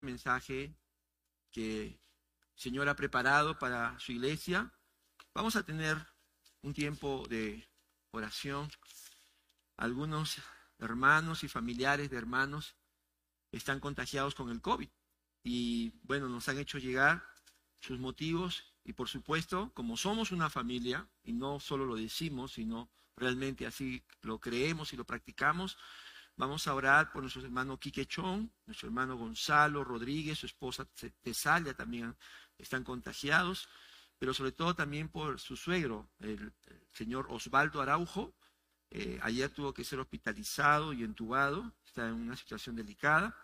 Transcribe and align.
mensaje 0.00 0.74
que 1.50 1.86
el 1.86 2.00
Señor 2.54 2.88
ha 2.88 2.96
preparado 2.96 3.58
para 3.58 3.98
su 3.98 4.12
iglesia. 4.12 4.72
Vamos 5.34 5.56
a 5.56 5.62
tener 5.62 5.96
un 6.62 6.74
tiempo 6.74 7.26
de 7.28 7.68
oración. 8.12 8.70
Algunos 9.76 10.38
hermanos 10.78 11.44
y 11.44 11.48
familiares 11.48 12.10
de 12.10 12.16
hermanos 12.16 12.76
están 13.52 13.80
contagiados 13.80 14.34
con 14.34 14.50
el 14.50 14.60
COVID 14.60 14.88
y 15.42 15.92
bueno, 16.02 16.28
nos 16.28 16.48
han 16.48 16.58
hecho 16.58 16.78
llegar 16.78 17.24
sus 17.80 17.98
motivos 17.98 18.64
y 18.84 18.92
por 18.92 19.08
supuesto, 19.08 19.72
como 19.74 19.96
somos 19.96 20.32
una 20.32 20.50
familia 20.50 21.08
y 21.22 21.32
no 21.32 21.60
solo 21.60 21.86
lo 21.86 21.96
decimos, 21.96 22.52
sino 22.52 22.90
realmente 23.16 23.66
así 23.66 24.02
lo 24.22 24.38
creemos 24.38 24.92
y 24.92 24.96
lo 24.96 25.04
practicamos, 25.04 25.76
Vamos 26.40 26.66
a 26.66 26.74
orar 26.74 27.12
por 27.12 27.20
nuestro 27.20 27.44
hermano 27.44 27.78
Quique 27.78 28.06
Chong, 28.06 28.48
nuestro 28.64 28.88
hermano 28.88 29.14
Gonzalo 29.14 29.84
Rodríguez, 29.84 30.38
su 30.38 30.46
esposa 30.46 30.86
Tesalia 31.20 31.74
también 31.74 32.16
están 32.56 32.82
contagiados, 32.82 33.68
pero 34.18 34.32
sobre 34.32 34.52
todo 34.52 34.74
también 34.74 35.10
por 35.10 35.38
su 35.38 35.54
suegro, 35.54 36.08
el, 36.18 36.50
señor 36.94 37.26
Osvaldo 37.28 37.82
Araujo. 37.82 38.34
Eh, 38.90 39.20
ayer 39.22 39.50
tuvo 39.50 39.74
que 39.74 39.84
ser 39.84 40.00
hospitalizado 40.00 40.94
y 40.94 41.04
entubado, 41.04 41.74
está 41.84 42.08
en 42.08 42.14
una 42.14 42.36
situación 42.36 42.74
delicada. 42.74 43.36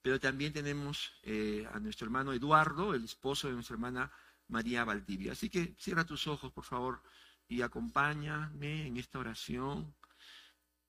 Pero 0.00 0.20
también 0.20 0.52
tenemos 0.52 1.12
eh, 1.24 1.68
a 1.72 1.80
nuestro 1.80 2.04
hermano 2.04 2.32
Eduardo, 2.32 2.94
el 2.94 3.06
esposo 3.06 3.48
de 3.48 3.54
nuestra 3.54 3.74
hermana 3.74 4.12
María 4.46 4.84
Valdivia. 4.84 5.32
Así 5.32 5.50
que 5.50 5.74
cierra 5.80 6.04
tus 6.04 6.28
ojos, 6.28 6.52
por 6.52 6.64
favor, 6.64 7.02
y 7.48 7.62
acompáñame 7.62 8.86
en 8.86 8.98
esta 8.98 9.18
oración. 9.18 9.92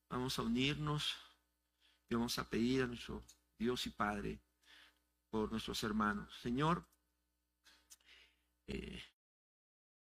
Vamos 0.07 0.37
a 0.37 0.43
unirnos 0.43 1.15
vamos 2.15 2.37
a 2.39 2.49
pedir 2.49 2.83
a 2.83 2.87
nuestro 2.87 3.23
Dios 3.57 3.85
y 3.87 3.89
Padre 3.91 4.41
por 5.29 5.51
nuestros 5.51 5.83
hermanos. 5.83 6.33
Señor, 6.41 6.85
eh, 8.67 9.01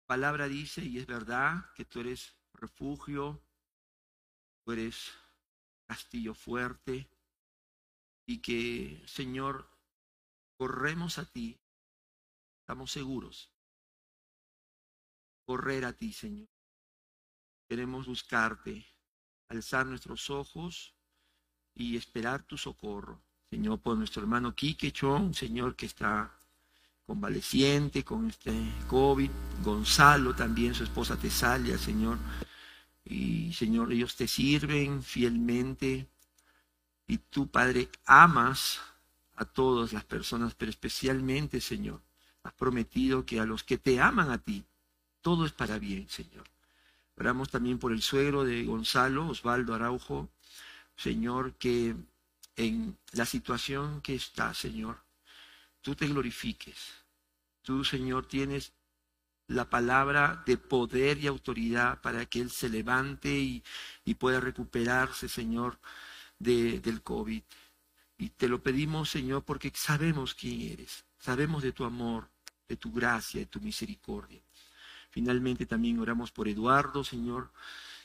palabra 0.06 0.48
dice, 0.48 0.84
y 0.84 1.00
es 1.00 1.06
verdad, 1.06 1.72
que 1.76 1.86
tú 1.86 2.00
eres 2.00 2.34
refugio, 2.54 3.42
tú 4.64 4.72
eres 4.72 5.12
castillo 5.86 6.34
fuerte, 6.34 7.10
y 8.26 8.42
que, 8.42 9.02
Señor, 9.08 9.70
corremos 10.58 11.18
a 11.18 11.26
ti, 11.26 11.60
estamos 12.60 12.92
seguros. 12.92 13.54
Correr 15.46 15.86
a 15.86 15.94
ti, 15.94 16.12
Señor. 16.12 16.50
Queremos 17.70 18.06
buscarte, 18.08 18.86
alzar 19.48 19.86
nuestros 19.86 20.30
ojos 20.30 20.97
y 21.78 21.96
esperar 21.96 22.44
tu 22.44 22.58
socorro. 22.58 23.20
Señor, 23.50 23.80
por 23.80 23.98
nuestro 23.98 24.22
hermano 24.22 24.56
Quique 24.56 24.92
Chong, 24.92 25.34
Señor, 25.34 25.76
que 25.76 25.86
está 25.86 26.32
convaleciente 27.06 28.04
con 28.04 28.28
este 28.28 28.54
COVID, 28.88 29.30
Gonzalo 29.64 30.36
también, 30.36 30.74
su 30.74 30.84
esposa 30.84 31.18
Tesalia, 31.18 31.78
Señor. 31.78 32.18
Y 33.06 33.54
Señor, 33.54 33.94
ellos 33.94 34.16
te 34.16 34.28
sirven 34.28 35.02
fielmente 35.02 36.08
y 37.08 37.18
tú, 37.20 37.48
Padre, 37.48 37.90
amas 38.06 38.82
a 39.36 39.46
todas 39.46 39.94
las 39.94 40.04
personas, 40.04 40.56
pero 40.56 40.70
especialmente, 40.70 41.62
Señor, 41.62 42.02
has 42.44 42.54
prometido 42.54 43.26
que 43.26 43.40
a 43.40 43.46
los 43.46 43.64
que 43.64 43.78
te 43.78 44.02
aman 44.02 44.30
a 44.30 44.40
ti, 44.40 44.66
todo 45.22 45.46
es 45.46 45.54
para 45.54 45.80
bien, 45.80 46.10
Señor. 46.10 46.44
Oramos 47.16 47.50
también 47.50 47.80
por 47.80 47.94
el 47.94 48.02
suegro 48.02 48.44
de 48.44 48.66
Gonzalo, 48.66 49.28
Osvaldo 49.30 49.74
Araujo, 49.74 50.30
Señor, 50.98 51.54
que 51.54 51.96
en 52.58 52.98
la 53.14 53.26
situación 53.26 54.02
que 54.02 54.16
está, 54.16 54.54
Señor, 54.54 55.00
tú 55.82 55.96
te 55.96 56.08
glorifiques. 56.08 56.94
Tú, 57.62 57.86
Señor, 57.86 58.28
tienes 58.28 58.74
la 59.48 59.70
palabra 59.70 60.44
de 60.46 60.58
poder 60.58 61.20
y 61.20 61.28
autoridad 61.28 62.02
para 62.02 62.26
que 62.26 62.42
Él 62.42 62.50
se 62.50 62.70
levante 62.70 63.30
y, 63.30 63.64
pueda 64.16 64.40
recuperarse, 64.40 65.30
Señor, 65.30 65.78
de, 66.40 66.80
del 66.80 67.02
COVID. 67.02 67.44
Y 68.18 68.30
te 68.30 68.50
lo 68.50 68.62
pedimos, 68.62 69.10
Señor, 69.10 69.44
porque 69.44 69.72
sabemos 69.76 70.34
quién 70.34 70.72
eres, 70.72 71.06
sabemos 71.20 71.62
de 71.64 71.72
tu 71.72 71.86
amor, 71.86 72.28
de 72.68 72.76
tu 72.76 72.92
gracia, 72.92 73.40
de 73.40 73.46
tu 73.46 73.62
misericordia. 73.62 74.42
Finalmente 75.12 75.66
también 75.66 76.00
oramos 76.00 76.32
por 76.32 76.48
Eduardo, 76.48 77.04
Señor, 77.04 77.52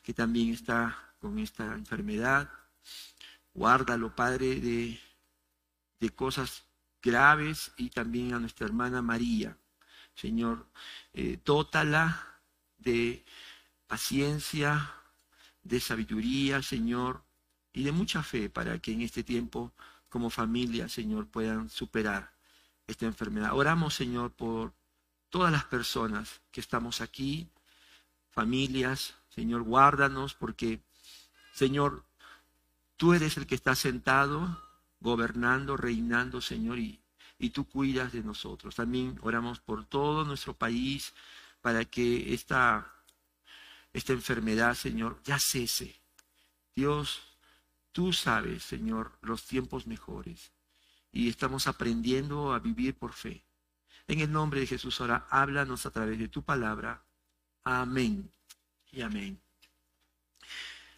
que 0.03 0.13
también 0.13 0.51
está 0.51 1.15
con 1.19 1.39
esta 1.39 1.75
enfermedad. 1.75 2.51
Guárdalo, 3.55 4.15
Padre, 4.15 4.61
de, 4.61 5.01
de 6.01 6.11
cosas 6.11 6.65
graves 7.03 7.73
y 7.77 7.91
también 7.91 8.35
a 8.35 8.39
nuestra 8.39 8.67
hermana 8.67 9.03
María. 9.03 9.57
Señor, 10.15 10.67
eh, 11.13 11.39
de 12.79 13.25
paciencia, 13.87 14.95
de 15.63 15.81
sabiduría, 15.81 16.63
Señor, 16.63 17.25
y 17.73 17.85
de 17.85 17.93
mucha 17.93 18.23
fe 18.23 18.51
para 18.51 18.79
que 18.79 18.93
en 18.93 19.03
este 19.03 19.23
tiempo, 19.23 19.73
como 20.09 20.31
familia, 20.31 20.89
Señor, 20.89 21.27
puedan 21.29 21.71
superar 21.71 22.33
esta 22.87 23.07
enfermedad. 23.07 23.55
Oramos, 23.55 23.95
Señor, 23.95 24.33
por 24.33 24.75
todas 25.31 25.51
las 25.51 25.65
personas 25.65 26.43
que 26.51 26.61
estamos 26.61 27.01
aquí, 27.01 27.49
familias, 28.31 29.15
Señor, 29.31 29.63
guárdanos, 29.63 30.35
porque, 30.35 30.81
Señor, 31.55 32.05
Tú 33.03 33.15
eres 33.15 33.37
el 33.37 33.49
que 33.49 33.57
está 33.57 33.75
sentado, 33.75 34.63
gobernando, 35.01 35.77
reinando, 35.77 36.41
Señor, 36.41 36.79
y, 36.79 37.01
y 37.37 37.51
tú 37.51 37.69
cuidas 37.69 38.13
de 38.13 38.23
nosotros. 38.23 38.77
También 38.77 39.19
oramos 39.23 39.59
por 39.59 39.85
todo 39.87 40.25
nuestro 40.25 40.55
país 40.55 41.13
para 41.61 41.85
que 41.85 42.33
esta, 42.33 42.95
esta 43.93 44.13
enfermedad, 44.13 44.77
Señor, 44.77 45.21
ya 45.25 45.37
cese. 45.41 45.97
Dios, 46.77 47.21
tú 47.91 48.13
sabes, 48.13 48.63
Señor, 48.63 49.19
los 49.21 49.47
tiempos 49.47 49.85
mejores. 49.89 50.53
Y 51.11 51.29
estamos 51.29 51.67
aprendiendo 51.67 52.53
a 52.53 52.61
vivir 52.61 52.95
por 52.95 53.15
fe. 53.15 53.43
En 54.07 54.21
el 54.21 54.31
nombre 54.31 54.61
de 54.61 54.69
Jesús, 54.69 55.01
ahora 55.01 55.27
háblanos 55.29 55.87
a 55.87 55.91
través 55.91 56.21
de 56.21 56.29
tu 56.29 56.45
palabra. 56.45 57.03
Amén 57.65 58.31
y 58.93 59.03
amén. 59.03 59.41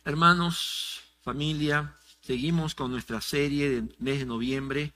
Hermanos, 0.04 1.03
familia, 1.24 1.96
seguimos 2.20 2.74
con 2.74 2.90
nuestra 2.90 3.22
serie 3.22 3.70
del 3.70 3.96
mes 3.98 4.18
de 4.18 4.26
noviembre, 4.26 4.92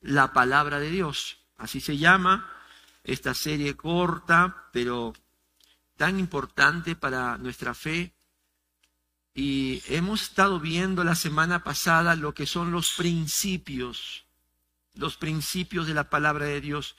La 0.00 0.32
Palabra 0.32 0.80
de 0.80 0.90
Dios. 0.90 1.36
Así 1.58 1.80
se 1.80 1.98
llama 1.98 2.50
esta 3.04 3.34
serie 3.34 3.76
corta, 3.76 4.68
pero 4.72 5.12
tan 5.96 6.18
importante 6.18 6.96
para 6.96 7.36
nuestra 7.36 7.74
fe. 7.74 8.14
Y 9.34 9.82
hemos 9.88 10.22
estado 10.22 10.58
viendo 10.60 11.04
la 11.04 11.14
semana 11.14 11.62
pasada 11.62 12.16
lo 12.16 12.32
que 12.32 12.46
son 12.46 12.72
los 12.72 12.94
principios, 12.94 14.24
los 14.94 15.18
principios 15.18 15.86
de 15.86 15.92
la 15.92 16.08
palabra 16.08 16.46
de 16.46 16.62
Dios. 16.62 16.96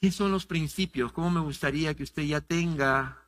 ¿Qué 0.00 0.10
son 0.10 0.32
los 0.32 0.46
principios? 0.46 1.12
¿Cómo 1.12 1.30
me 1.30 1.40
gustaría 1.40 1.94
que 1.94 2.04
usted 2.04 2.22
ya 2.22 2.40
tenga 2.40 3.19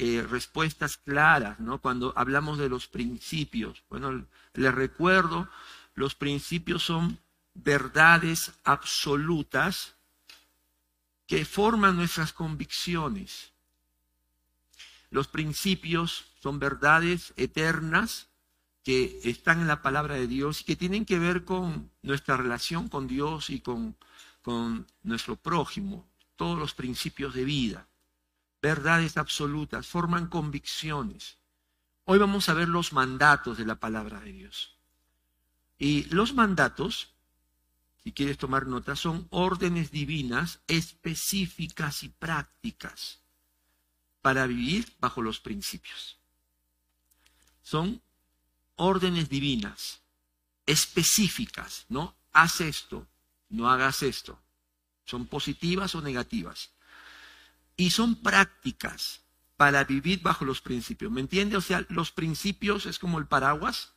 eh, 0.00 0.22
respuestas 0.22 0.96
claras, 0.96 1.58
¿no? 1.58 1.80
Cuando 1.80 2.12
hablamos 2.14 2.56
de 2.56 2.68
los 2.68 2.86
principios. 2.86 3.82
Bueno, 3.90 4.28
les 4.54 4.72
recuerdo, 4.72 5.48
los 5.96 6.14
principios 6.14 6.84
son 6.84 7.18
verdades 7.52 8.52
absolutas 8.62 9.96
que 11.26 11.44
forman 11.44 11.96
nuestras 11.96 12.32
convicciones. 12.32 13.50
Los 15.10 15.26
principios 15.26 16.26
son 16.40 16.60
verdades 16.60 17.32
eternas 17.36 18.28
que 18.84 19.18
están 19.24 19.60
en 19.60 19.66
la 19.66 19.82
palabra 19.82 20.14
de 20.14 20.28
Dios 20.28 20.60
y 20.60 20.64
que 20.64 20.76
tienen 20.76 21.06
que 21.06 21.18
ver 21.18 21.44
con 21.44 21.90
nuestra 22.02 22.36
relación 22.36 22.88
con 22.88 23.08
Dios 23.08 23.50
y 23.50 23.58
con, 23.58 23.96
con 24.42 24.86
nuestro 25.02 25.34
prójimo, 25.34 26.08
todos 26.36 26.56
los 26.56 26.72
principios 26.72 27.34
de 27.34 27.44
vida 27.44 27.87
verdades 28.60 29.16
absolutas, 29.16 29.86
forman 29.86 30.28
convicciones. 30.28 31.36
Hoy 32.04 32.18
vamos 32.18 32.48
a 32.48 32.54
ver 32.54 32.68
los 32.68 32.92
mandatos 32.92 33.58
de 33.58 33.66
la 33.66 33.76
palabra 33.76 34.20
de 34.20 34.32
Dios. 34.32 34.74
Y 35.78 36.04
los 36.04 36.34
mandatos, 36.34 37.12
si 38.02 38.12
quieres 38.12 38.38
tomar 38.38 38.66
nota, 38.66 38.96
son 38.96 39.28
órdenes 39.30 39.90
divinas 39.90 40.60
específicas 40.66 42.02
y 42.02 42.08
prácticas 42.08 43.20
para 44.22 44.46
vivir 44.46 44.92
bajo 44.98 45.22
los 45.22 45.38
principios. 45.38 46.18
Son 47.62 48.02
órdenes 48.76 49.28
divinas 49.28 50.00
específicas, 50.66 51.86
¿no? 51.88 52.16
Haz 52.32 52.60
esto, 52.60 53.06
no 53.50 53.70
hagas 53.70 54.02
esto. 54.02 54.38
Son 55.04 55.26
positivas 55.26 55.94
o 55.94 56.02
negativas 56.02 56.70
y 57.78 57.90
son 57.90 58.16
prácticas 58.16 59.22
para 59.56 59.84
vivir 59.84 60.20
bajo 60.20 60.44
los 60.44 60.60
principios. 60.60 61.10
¿Me 61.10 61.22
entiende? 61.22 61.56
O 61.56 61.62
sea, 61.62 61.86
los 61.88 62.12
principios 62.12 62.84
es 62.84 62.98
como 62.98 63.18
el 63.18 63.26
paraguas, 63.26 63.94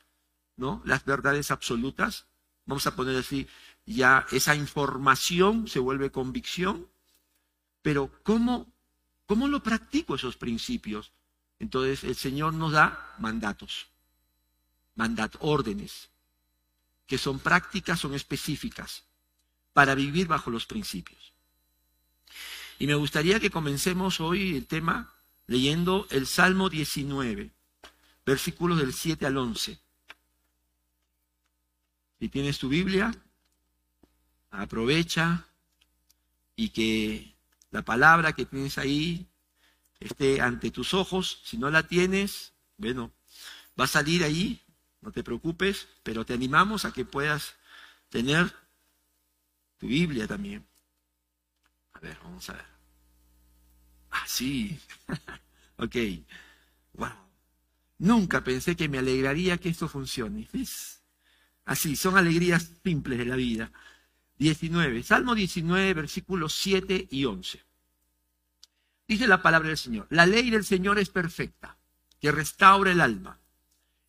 ¿no? 0.56 0.82
Las 0.86 1.04
verdades 1.04 1.52
absolutas 1.52 2.28
vamos 2.66 2.88
a 2.88 2.96
poner 2.96 3.18
así, 3.18 3.48
ya 3.86 4.26
esa 4.32 4.56
información 4.56 5.68
se 5.68 5.80
vuelve 5.80 6.12
convicción, 6.12 6.88
pero 7.82 8.12
¿cómo, 8.24 8.72
cómo 9.26 9.48
lo 9.48 9.62
practico 9.62 10.16
esos 10.16 10.38
principios? 10.38 11.12
Entonces 11.60 12.04
el 12.04 12.16
Señor 12.16 12.54
nos 12.54 12.72
da 12.72 13.16
mandatos, 13.20 13.88
mandatos, 14.96 15.42
órdenes, 15.44 16.10
que 17.06 17.18
son 17.18 17.40
prácticas, 17.40 18.00
son 18.00 18.14
específicas, 18.14 19.04
para 19.74 19.96
vivir 19.96 20.28
bajo 20.28 20.50
los 20.50 20.66
principios. 20.66 21.34
Y 22.82 22.88
me 22.88 22.96
gustaría 22.96 23.40
que 23.40 23.52
comencemos 23.52 24.20
hoy 24.20 24.56
el 24.56 24.66
tema 24.66 25.14
leyendo 25.46 26.08
el 26.10 26.26
Salmo 26.26 26.68
19, 26.68 27.52
versículos 28.26 28.80
del 28.80 28.92
7 28.92 29.24
al 29.28 29.38
11. 29.38 29.78
Si 32.20 32.30
tienes 32.30 32.58
tu 32.58 32.70
Biblia, 32.70 33.12
aprovecha 34.50 35.46
y 36.56 36.70
que 36.70 37.36
la 37.70 37.84
palabra 37.84 38.34
que 38.34 38.48
tienes 38.48 38.80
ahí 38.80 39.28
esté 40.00 40.42
ante 40.42 40.72
tus 40.72 40.96
ojos. 40.96 41.40
Si 41.44 41.60
no 41.60 41.70
la 41.70 41.88
tienes, 41.88 42.54
bueno, 42.78 43.12
va 43.80 43.84
a 43.84 43.88
salir 43.88 44.24
ahí, 44.24 44.60
no 45.02 45.12
te 45.12 45.24
preocupes, 45.24 45.88
pero 46.02 46.26
te 46.26 46.34
animamos 46.34 46.86
a 46.86 46.92
que 46.92 47.06
puedas 47.06 47.54
tener 48.10 48.52
tu 49.78 49.86
Biblia 49.86 50.26
también. 50.26 50.66
A 51.94 52.00
ver, 52.00 52.18
vamos 52.24 52.50
a 52.50 52.54
ver. 52.54 52.71
Ah, 54.12 54.24
sí. 54.28 54.78
ok. 55.78 55.96
Wow. 56.94 57.10
Nunca 57.98 58.44
pensé 58.44 58.76
que 58.76 58.90
me 58.90 58.98
alegraría 58.98 59.58
que 59.58 59.70
esto 59.70 59.88
funcione. 59.88 60.48
Así, 61.66 61.96
son 61.96 62.18
alegrías 62.18 62.70
simples 62.84 63.20
de 63.20 63.26
la 63.26 63.36
vida. 63.36 63.72
19, 64.38 65.04
Salmo 65.04 65.36
19, 65.36 65.94
versículos 65.94 66.54
7 66.56 67.08
y 67.12 67.26
11. 67.26 67.64
Dice 69.08 69.28
la 69.28 69.42
palabra 69.42 69.68
del 69.68 69.78
Señor, 69.78 70.08
la 70.10 70.26
ley 70.26 70.50
del 70.50 70.66
Señor 70.66 70.98
es 70.98 71.10
perfecta, 71.10 71.78
que 72.20 72.32
restaura 72.32 72.92
el 72.92 73.02
alma. 73.02 73.40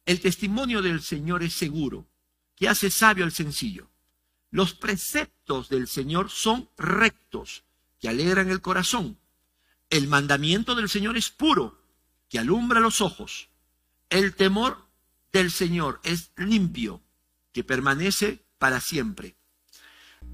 El 0.07 0.21
testimonio 0.21 0.81
del 0.81 1.03
Señor 1.03 1.43
es 1.43 1.53
seguro, 1.53 2.07
que 2.57 2.69
hace 2.69 2.89
sabio 2.91 3.25
al 3.25 3.33
sencillo. 3.33 3.91
Los 4.51 4.75
preceptos 4.75 5.69
del 5.69 5.87
Señor 5.87 6.31
son 6.31 6.69
rectos, 6.79 7.65
que 8.01 8.09
alegran 8.09 8.49
el 8.49 8.61
corazón. 8.61 9.19
El 9.93 10.09
mandamiento 10.09 10.75
del 10.75 10.89
Señor 10.89 11.19
es 11.19 11.29
puro, 11.29 11.79
que 12.31 12.39
alumbra 12.39 12.81
los 12.81 13.03
ojos. 13.03 13.51
El 14.09 14.35
temor 14.35 14.89
del 15.35 15.51
Señor 15.51 16.01
es 16.03 16.33
limpio, 16.39 17.03
que 17.53 17.63
permanece 17.63 18.43
para 18.57 18.81
siempre. 18.81 19.37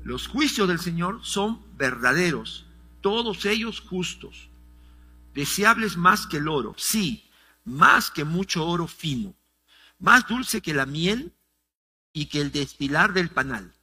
Los 0.04 0.28
juicios 0.28 0.68
del 0.68 0.78
Señor 0.78 1.24
son 1.24 1.60
verdaderos, 1.76 2.66
todos 3.00 3.46
ellos 3.46 3.80
justos, 3.80 4.48
deseables 5.34 5.96
más 5.96 6.28
que 6.28 6.36
el 6.36 6.46
oro, 6.46 6.76
sí, 6.78 7.28
más 7.64 8.12
que 8.12 8.22
mucho 8.22 8.64
oro 8.64 8.86
fino, 8.86 9.34
más 9.98 10.28
dulce 10.28 10.60
que 10.60 10.72
la 10.72 10.86
miel 10.86 11.32
y 12.12 12.26
que 12.26 12.40
el 12.40 12.52
destilar 12.52 13.12
del 13.12 13.28
panal. 13.28 13.74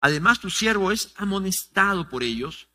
Además, 0.00 0.40
tu 0.40 0.50
siervo 0.50 0.90
es 0.90 1.12
amonestado 1.14 2.08
por 2.08 2.24
ellos, 2.24 2.66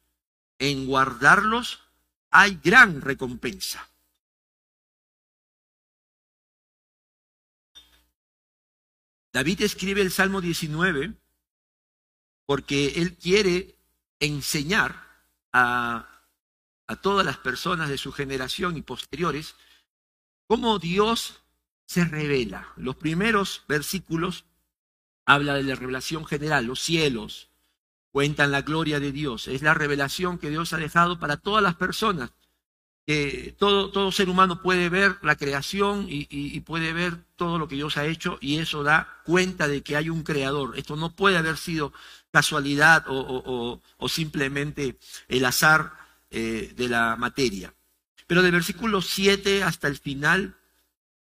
en 0.59 0.85
guardarlos 0.85 1.90
hay 2.31 2.59
gran 2.63 3.01
recompensa. 3.01 3.87
David 9.33 9.61
escribe 9.61 10.01
el 10.01 10.11
Salmo 10.11 10.41
19 10.41 11.13
porque 12.45 12.87
él 12.97 13.15
quiere 13.17 13.75
enseñar 14.19 15.07
a, 15.53 16.07
todas 17.01 17.25
las 17.25 17.37
personas 17.37 17.87
de 17.87 17.97
su 17.97 18.11
generación 18.11 18.75
y 18.75 18.81
posteriores 18.81 19.55
cómo 20.47 20.77
Dios 20.77 21.41
se 21.85 22.03
revela. 22.03 22.73
Los 22.75 22.97
primeros 22.97 23.63
versículos 23.69 24.43
habla 25.25 25.53
de 25.53 25.63
la 25.63 25.75
revelación 25.75 26.25
general, 26.25 26.65
los 26.65 26.81
cielos 26.81 27.50
cuentan 28.11 28.51
la 28.51 28.61
gloria 28.61 28.99
de 28.99 29.11
Dios, 29.11 29.47
es 29.47 29.61
la 29.61 29.73
revelación 29.73 30.37
que 30.37 30.49
Dios 30.49 30.73
ha 30.73 30.77
dejado 30.77 31.19
para 31.19 31.37
todas 31.37 31.63
las 31.63 31.75
personas 31.75 32.31
todo, 33.57 33.91
todo 33.91 34.11
ser 34.11 34.29
humano 34.29 34.61
puede 34.61 34.89
ver 34.89 35.17
la 35.21 35.35
creación 35.35 36.05
y, 36.07 36.59
puede 36.61 36.93
ver 36.93 37.17
todo 37.35 37.57
lo 37.57 37.67
que 37.67 37.75
Dios 37.75 37.97
ha 37.97 38.05
hecho 38.05 38.37
y 38.41 38.59
eso 38.59 38.83
da 38.83 39.21
cuenta 39.25 39.67
de 39.67 39.81
que 39.81 39.97
hay 39.97 40.09
un 40.09 40.23
creador. 40.23 40.77
Esto 40.77 40.95
no 40.95 41.15
puede 41.15 41.37
haber 41.37 41.57
sido 41.57 41.91
casualidad 42.31 43.05
o, 43.07 43.81
simplemente 44.07 44.97
el 45.27 45.45
azar 45.45 45.93
eh, 46.29 46.73
de 46.75 46.89
la 46.89 47.15
materia. 47.17 47.73
Pero 48.27 48.41
del 48.41 48.53
versículo 48.53 49.01
7 49.01 49.63
hasta 49.63 49.87
el 49.87 49.97
final, 49.97 50.55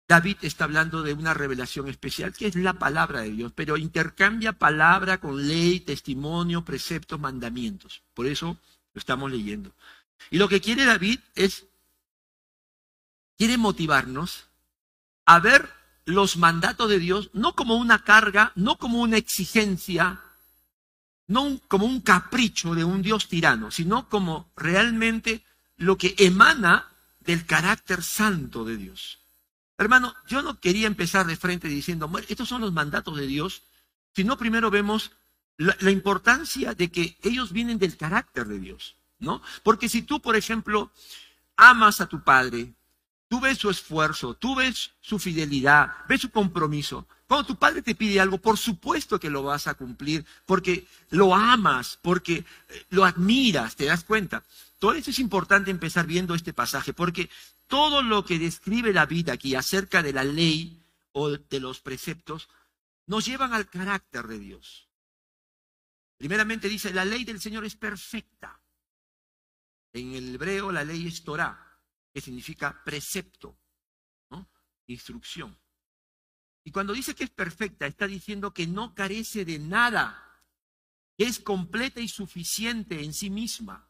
David 0.09 0.37
está 0.41 0.63
hablando 0.63 1.03
de 1.03 1.13
una 1.13 1.35
revelación 1.35 1.87
especial, 1.87 2.33
que 2.33 2.47
es 2.47 2.55
la 2.55 2.73
palabra 2.73 3.21
de 3.21 3.29
Dios, 3.29 3.51
pero 3.53 3.77
intercambia 3.77 4.53
palabra 4.53 5.19
con 5.19 5.47
ley, 5.47 5.81
testimonio, 5.81 6.65
preceptos, 6.65 7.19
mandamientos. 7.19 8.01
Por 8.15 8.25
eso 8.25 8.57
lo 8.95 8.99
estamos 8.99 9.29
leyendo. 9.31 9.71
Y 10.31 10.39
lo 10.39 10.49
que 10.49 10.61
quiere 10.61 10.85
David 10.85 11.19
es, 11.35 11.67
quiere 13.37 13.59
motivarnos 13.59 14.47
a 15.25 15.39
ver 15.39 15.69
los 16.05 16.37
mandatos 16.37 16.89
de 16.89 16.97
Dios 16.97 17.29
no 17.33 17.53
como 17.53 17.75
una 17.75 18.03
carga, 18.03 18.51
no 18.55 18.77
como 18.77 19.01
una 19.01 19.17
exigencia, 19.17 20.23
no 21.27 21.61
como 21.67 21.85
un 21.85 22.01
capricho 22.01 22.73
de 22.73 22.83
un 22.83 23.03
Dios 23.03 23.27
tirano, 23.27 23.69
sino 23.69 24.09
como 24.09 24.51
realmente 24.55 25.45
lo 25.77 25.99
que 25.99 26.15
emana 26.17 26.87
del 27.19 27.45
carácter 27.45 28.01
santo 28.01 28.65
de 28.65 28.75
Dios. 28.75 29.18
Hermano, 29.79 30.13
yo 30.27 30.41
no 30.41 30.59
quería 30.59 30.87
empezar 30.87 31.25
de 31.25 31.37
frente 31.37 31.69
diciendo, 31.69 32.11
estos 32.27 32.49
son 32.49 32.59
los 32.59 32.73
mandatos 32.73 33.15
de 33.15 33.25
Dios, 33.25 33.63
sino 34.13 34.37
primero 34.37 34.69
vemos 34.69 35.11
la, 35.55 35.89
importancia 35.89 36.73
de 36.73 36.91
que 36.91 37.17
ellos 37.23 37.53
vienen 37.53 37.79
del 37.79 37.95
carácter 37.95 38.45
de 38.45 38.59
Dios. 38.59 38.97
¿no? 39.19 39.41
Porque 39.63 39.87
si 39.87 40.01
tú, 40.01 40.21
por 40.21 40.35
ejemplo, 40.35 40.91
amas 41.55 42.01
a 42.01 42.07
tu 42.07 42.21
padre, 42.21 42.73
tú 43.29 43.39
ves 43.39 43.57
su 43.57 43.69
esfuerzo, 43.69 44.33
tú 44.33 44.53
ves 44.55 44.91
su 44.99 45.17
fidelidad, 45.17 45.93
ves 46.09 46.21
su 46.21 46.29
compromiso. 46.29 47.07
Cuando 47.25 47.47
tu 47.47 47.55
padre 47.55 47.81
te 47.81 47.95
pide 47.95 48.19
algo, 48.19 48.37
por 48.37 48.57
supuesto 48.57 49.17
que 49.17 49.29
lo 49.29 49.43
vas 49.43 49.67
a 49.67 49.75
cumplir, 49.75 50.25
porque 50.45 50.87
lo 51.11 51.33
amas, 51.33 51.97
porque 52.01 52.43
eh, 52.67 52.85
lo 52.89 53.05
admiras, 53.05 53.77
¿te 53.77 53.85
das 53.85 54.03
cuenta? 54.03 54.43
Todo 54.77 54.91
eso 54.91 55.09
es 55.09 55.19
importante 55.19 55.71
empezar 55.71 56.05
viendo 56.05 56.35
este 56.35 56.51
pasaje, 56.51 56.91
porque 56.91 57.29
todo 57.69 58.01
lo 58.01 58.25
que 58.25 58.39
describe 58.39 58.91
la 58.91 59.05
vida 59.05 59.33
aquí 59.33 59.53
acerca 59.53 60.01
de 60.01 60.11
la 60.11 60.23
ley 60.23 60.83
o 61.11 61.29
de 61.29 61.59
los 61.59 61.79
preceptos, 61.79 62.49
nos 63.05 63.25
llevan 63.25 63.53
al 63.53 63.69
carácter 63.69 64.27
de 64.27 64.39
Dios. 64.39 64.89
Primeramente 66.17 66.67
dice, 66.67 66.91
la 66.91 67.05
ley 67.05 67.23
del 67.23 67.39
Señor 67.39 67.63
es 67.65 67.75
perfecta. 67.75 68.59
En 69.93 70.13
el 70.13 70.35
hebreo 70.35 70.71
la 70.71 70.83
ley 70.83 71.07
es 71.07 71.23
Torah, 71.23 71.79
que 72.11 72.21
significa 72.21 72.83
precepto, 72.83 73.57
instrucción. 74.87 75.55
Y 76.63 76.71
cuando 76.71 76.93
dice 76.93 77.13
que 77.13 77.23
es 77.23 77.29
perfecta, 77.29 77.85
está 77.85 78.07
diciendo 78.07 78.51
que 78.51 78.65
no 78.65 78.95
carece 78.95 79.45
de 79.45 79.59
nada, 79.59 80.43
que 81.15 81.25
es 81.25 81.39
completa 81.39 82.01
y 82.01 82.07
suficiente 82.07 83.03
en 83.03 83.13
sí 83.13 83.29
misma. 83.29 83.88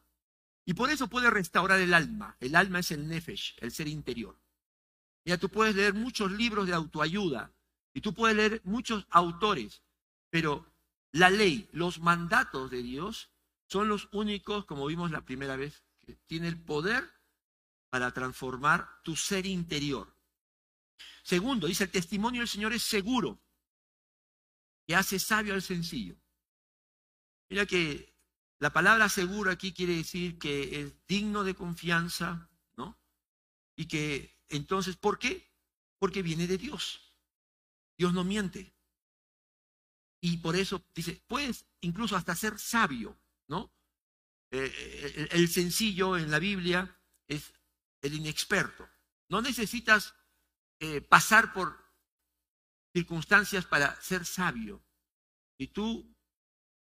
Y 0.70 0.74
por 0.74 0.88
eso 0.88 1.08
puede 1.08 1.30
restaurar 1.30 1.80
el 1.80 1.92
alma. 1.92 2.36
El 2.38 2.54
alma 2.54 2.78
es 2.78 2.92
el 2.92 3.08
nefesh, 3.08 3.56
el 3.58 3.72
ser 3.72 3.88
interior. 3.88 4.40
Ya 5.24 5.36
tú 5.36 5.48
puedes 5.48 5.74
leer 5.74 5.94
muchos 5.94 6.30
libros 6.30 6.68
de 6.68 6.74
autoayuda 6.74 7.52
y 7.92 8.00
tú 8.00 8.14
puedes 8.14 8.36
leer 8.36 8.60
muchos 8.62 9.04
autores, 9.10 9.82
pero 10.30 10.72
la 11.10 11.28
ley, 11.28 11.68
los 11.72 11.98
mandatos 11.98 12.70
de 12.70 12.84
Dios 12.84 13.32
son 13.66 13.88
los 13.88 14.08
únicos, 14.12 14.64
como 14.64 14.86
vimos 14.86 15.10
la 15.10 15.24
primera 15.24 15.56
vez, 15.56 15.82
tiene 16.26 16.46
el 16.46 16.62
poder 16.62 17.02
para 17.88 18.12
transformar 18.12 18.88
tu 19.02 19.16
ser 19.16 19.46
interior. 19.46 20.14
Segundo, 21.24 21.66
dice, 21.66 21.82
el 21.82 21.90
testimonio 21.90 22.42
del 22.42 22.48
Señor 22.48 22.72
es 22.72 22.84
seguro, 22.84 23.40
que 24.86 24.94
hace 24.94 25.18
sabio 25.18 25.52
al 25.52 25.62
sencillo. 25.62 26.14
Mira 27.48 27.66
que 27.66 28.10
la 28.60 28.72
palabra 28.74 29.08
seguro 29.08 29.50
aquí 29.50 29.72
quiere 29.72 29.96
decir 29.96 30.38
que 30.38 30.82
es 30.82 31.06
digno 31.08 31.44
de 31.44 31.54
confianza, 31.54 32.50
¿no? 32.76 33.00
Y 33.74 33.86
que 33.86 34.38
entonces, 34.50 34.96
¿por 34.96 35.18
qué? 35.18 35.50
Porque 35.98 36.22
viene 36.22 36.46
de 36.46 36.58
Dios. 36.58 37.14
Dios 37.96 38.12
no 38.12 38.22
miente. 38.22 38.74
Y 40.20 40.36
por 40.36 40.56
eso 40.56 40.84
dice, 40.94 41.22
puedes 41.26 41.64
incluso 41.80 42.16
hasta 42.16 42.36
ser 42.36 42.58
sabio, 42.58 43.18
¿no? 43.48 43.72
Eh, 44.50 45.28
el, 45.30 45.48
sencillo 45.48 46.18
en 46.18 46.30
la 46.30 46.38
Biblia 46.38 47.00
es 47.28 47.54
el 48.02 48.12
inexperto. 48.12 48.86
No 49.30 49.40
necesitas 49.40 50.14
eh, 50.80 51.00
pasar 51.00 51.54
por 51.54 51.82
circunstancias 52.92 53.64
para 53.64 53.98
ser 54.02 54.26
sabio. 54.26 54.84
si 55.56 55.68
tú 55.68 56.14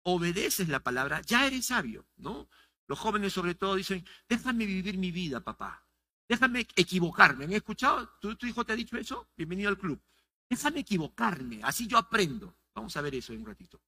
obedeces 0.06 0.70
la 0.70 0.82
palabra, 0.82 1.22
ya 1.22 1.48
eres 1.48 1.68
sabio, 1.68 2.08
¿no? 2.18 2.48
Los 2.88 3.00
jóvenes 3.00 3.34
sobre 3.34 3.56
todo 3.56 3.76
dicen, 3.76 4.06
déjame 4.30 4.66
vivir 4.66 4.98
mi 4.98 5.12
vida, 5.12 5.44
papá. 5.44 5.84
Déjame 6.30 6.68
equivocarme. 6.76 7.48
¿Me 7.48 7.56
han 7.56 7.58
escuchado? 7.58 8.08
¿Tu, 8.22 8.36
¿Tu, 8.36 8.46
hijo 8.46 8.64
te 8.64 8.74
ha 8.74 8.76
dicho 8.76 8.98
eso? 8.98 9.30
Bienvenido 9.36 9.70
al 9.70 9.78
club. 9.78 10.00
Déjame 10.48 10.82
equivocarme, 10.82 11.60
así 11.64 11.88
yo 11.88 11.98
aprendo. 11.98 12.56
Vamos 12.76 12.96
a 12.98 13.02
ver 13.02 13.16
eso 13.16 13.34
en 13.34 13.40
un 13.40 13.48
ratito. 13.48 13.82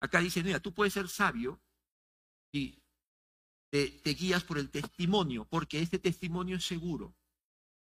Acá 0.00 0.20
dice, 0.20 0.42
mira, 0.42 0.58
tú 0.60 0.72
puedes 0.72 0.94
ser 0.94 1.08
sabio 1.08 1.60
y 2.50 2.78
te, 3.70 3.88
te 4.02 4.10
guías 4.14 4.44
por 4.44 4.58
el 4.58 4.70
testimonio, 4.70 5.44
porque 5.44 5.80
este 5.80 5.98
testimonio 5.98 6.56
es 6.56 6.64
seguro. 6.64 7.14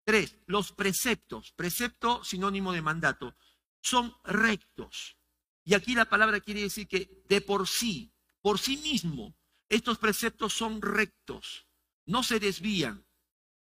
Tres, 0.05 0.35
los 0.47 0.73
preceptos, 0.73 1.53
precepto 1.53 2.25
sinónimo 2.25 2.73
de 2.73 2.81
mandato, 2.81 3.37
son 3.81 4.13
rectos. 4.25 5.17
Y 5.63 5.73
aquí 5.73 5.95
la 5.95 6.05
palabra 6.05 6.39
quiere 6.39 6.61
decir 6.61 6.87
que 6.87 7.23
de 7.27 7.41
por 7.41 7.67
sí, 7.67 8.13
por 8.41 8.59
sí 8.59 8.77
mismo, 8.77 9.35
estos 9.69 9.97
preceptos 9.97 10.53
son 10.53 10.81
rectos, 10.81 11.67
no 12.05 12.23
se 12.23 12.39
desvían, 12.39 13.05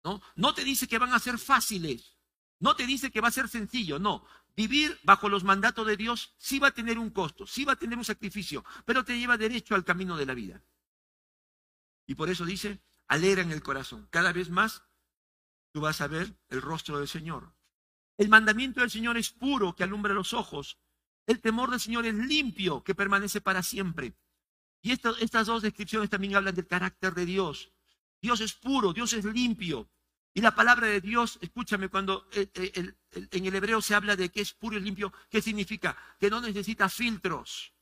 ¿no? 0.04 0.20
No 0.34 0.54
te 0.54 0.64
dice 0.64 0.88
que 0.88 0.98
van 0.98 1.12
a 1.12 1.18
ser 1.18 1.38
fáciles, 1.38 2.18
no 2.58 2.76
te 2.76 2.86
dice 2.86 3.10
que 3.10 3.20
va 3.20 3.28
a 3.28 3.32
ser 3.32 3.48
sencillo, 3.48 3.98
no. 3.98 4.26
Vivir 4.54 4.98
bajo 5.04 5.28
los 5.28 5.44
mandatos 5.44 5.86
de 5.86 5.96
Dios 5.96 6.34
sí 6.36 6.58
va 6.58 6.68
a 6.68 6.74
tener 6.74 6.98
un 6.98 7.10
costo, 7.10 7.46
sí 7.46 7.64
va 7.64 7.72
a 7.72 7.78
tener 7.78 7.96
un 7.96 8.04
sacrificio, 8.04 8.64
pero 8.84 9.04
te 9.04 9.18
lleva 9.18 9.38
derecho 9.38 9.74
al 9.74 9.84
camino 9.84 10.16
de 10.16 10.26
la 10.26 10.34
vida. 10.34 10.62
Y 12.06 12.14
por 12.14 12.28
eso 12.28 12.44
dice, 12.44 12.82
alegra 13.08 13.42
en 13.42 13.52
el 13.52 13.62
corazón. 13.62 14.08
Cada 14.10 14.32
vez 14.32 14.50
más 14.50 14.82
tú 15.72 15.80
vas 15.80 16.00
a 16.00 16.08
ver 16.08 16.36
el 16.50 16.60
rostro 16.60 16.98
del 16.98 17.08
Señor. 17.08 17.54
El 18.18 18.28
mandamiento 18.28 18.80
del 18.80 18.90
Señor 18.90 19.16
es 19.16 19.30
puro, 19.30 19.74
que 19.74 19.84
alumbra 19.84 20.12
los 20.12 20.34
ojos. 20.34 20.78
El 21.26 21.40
temor 21.40 21.70
del 21.70 21.80
Señor 21.80 22.06
es 22.06 22.14
limpio, 22.14 22.82
que 22.82 22.94
permanece 22.94 23.40
para 23.40 23.62
siempre. 23.62 24.14
Y 24.82 24.92
estas 24.92 25.46
dos 25.46 25.62
descripciones 25.62 26.10
también 26.10 26.34
hablan 26.34 26.54
del 26.54 26.66
carácter 26.66 27.14
de 27.14 27.24
Dios. 27.26 27.70
Dios 28.20 28.40
es 28.40 28.52
puro, 28.52 28.92
Dios 28.92 29.12
es 29.12 29.24
limpio. 29.24 29.88
Y 30.34 30.40
la 30.40 30.54
palabra 30.54 30.86
de 30.86 31.00
Dios, 31.00 31.38
escúchame, 31.42 31.88
cuando 31.88 32.26
en 32.32 33.46
el 33.46 33.54
hebreo 33.54 33.82
se 33.82 33.94
habla 33.94 34.16
de 34.16 34.30
que 34.30 34.40
es 34.40 34.52
puro 34.54 34.78
y 34.78 34.80
limpio, 34.80 35.12
¿qué 35.28 35.42
significa? 35.42 35.96
Que 36.18 36.30
no 36.30 36.40
necesita 36.40 36.88
filtros. 36.88 37.72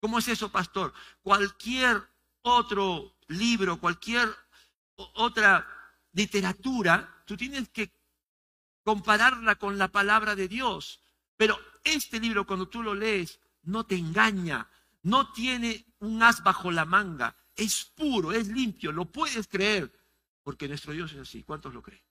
¿Cómo 0.00 0.18
es 0.18 0.28
eso, 0.28 0.52
pastor? 0.52 0.94
Cualquier 1.22 2.00
otro 2.42 3.16
libro, 3.28 3.80
cualquier 3.80 4.28
otra 4.96 5.66
literatura, 6.12 7.22
tú 7.26 7.36
tienes 7.36 7.68
que 7.70 7.90
compararla 8.84 9.56
con 9.56 9.76
la 9.76 9.88
palabra 9.88 10.36
de 10.36 10.46
Dios. 10.46 11.00
Pero 11.36 11.58
este 11.84 12.18
libro, 12.18 12.46
cuando 12.46 12.68
tú 12.68 12.82
lo 12.82 12.94
lees, 12.94 13.38
no 13.62 13.84
te 13.84 13.96
engaña, 13.96 14.68
no 15.02 15.32
tiene 15.32 15.86
un 16.00 16.22
as 16.22 16.42
bajo 16.42 16.70
la 16.70 16.84
manga, 16.84 17.36
es 17.54 17.84
puro, 17.84 18.32
es 18.32 18.48
limpio, 18.48 18.90
lo 18.90 19.04
puedes 19.04 19.46
creer, 19.46 19.92
porque 20.42 20.66
nuestro 20.66 20.92
Dios 20.92 21.12
es 21.12 21.18
así. 21.18 21.42
¿Cuántos 21.42 21.72
lo 21.72 21.82
creen? 21.82 22.02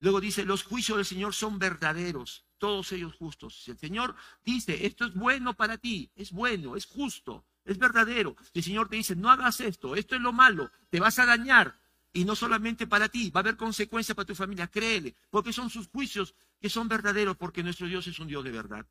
Luego 0.00 0.20
dice, 0.20 0.44
los 0.44 0.64
juicios 0.64 0.98
del 0.98 1.06
Señor 1.06 1.34
son 1.34 1.58
verdaderos, 1.58 2.44
todos 2.58 2.92
ellos 2.92 3.14
justos. 3.14 3.62
Si 3.62 3.70
el 3.70 3.78
Señor 3.78 4.14
dice, 4.44 4.86
esto 4.86 5.06
es 5.06 5.14
bueno 5.14 5.54
para 5.54 5.78
ti, 5.78 6.10
es 6.14 6.32
bueno, 6.32 6.76
es 6.76 6.84
justo, 6.84 7.46
es 7.64 7.78
verdadero. 7.78 8.36
Si 8.52 8.58
el 8.58 8.64
Señor 8.64 8.88
te 8.88 8.96
dice, 8.96 9.16
no 9.16 9.30
hagas 9.30 9.60
esto, 9.60 9.96
esto 9.96 10.14
es 10.14 10.20
lo 10.20 10.32
malo, 10.32 10.70
te 10.90 11.00
vas 11.00 11.18
a 11.18 11.26
dañar. 11.26 11.78
Y 12.12 12.24
no 12.24 12.36
solamente 12.36 12.86
para 12.86 13.08
ti, 13.08 13.30
va 13.30 13.40
a 13.40 13.42
haber 13.42 13.56
consecuencias 13.56 14.14
para 14.14 14.26
tu 14.26 14.34
familia, 14.34 14.68
créele, 14.68 15.16
porque 15.30 15.52
son 15.52 15.70
sus 15.70 15.88
juicios 15.88 16.34
que 16.64 16.70
son 16.70 16.88
verdaderos, 16.88 17.36
porque 17.36 17.62
nuestro 17.62 17.86
Dios 17.86 18.06
es 18.06 18.18
un 18.18 18.26
Dios 18.26 18.42
de 18.42 18.50
verdad. 18.50 18.86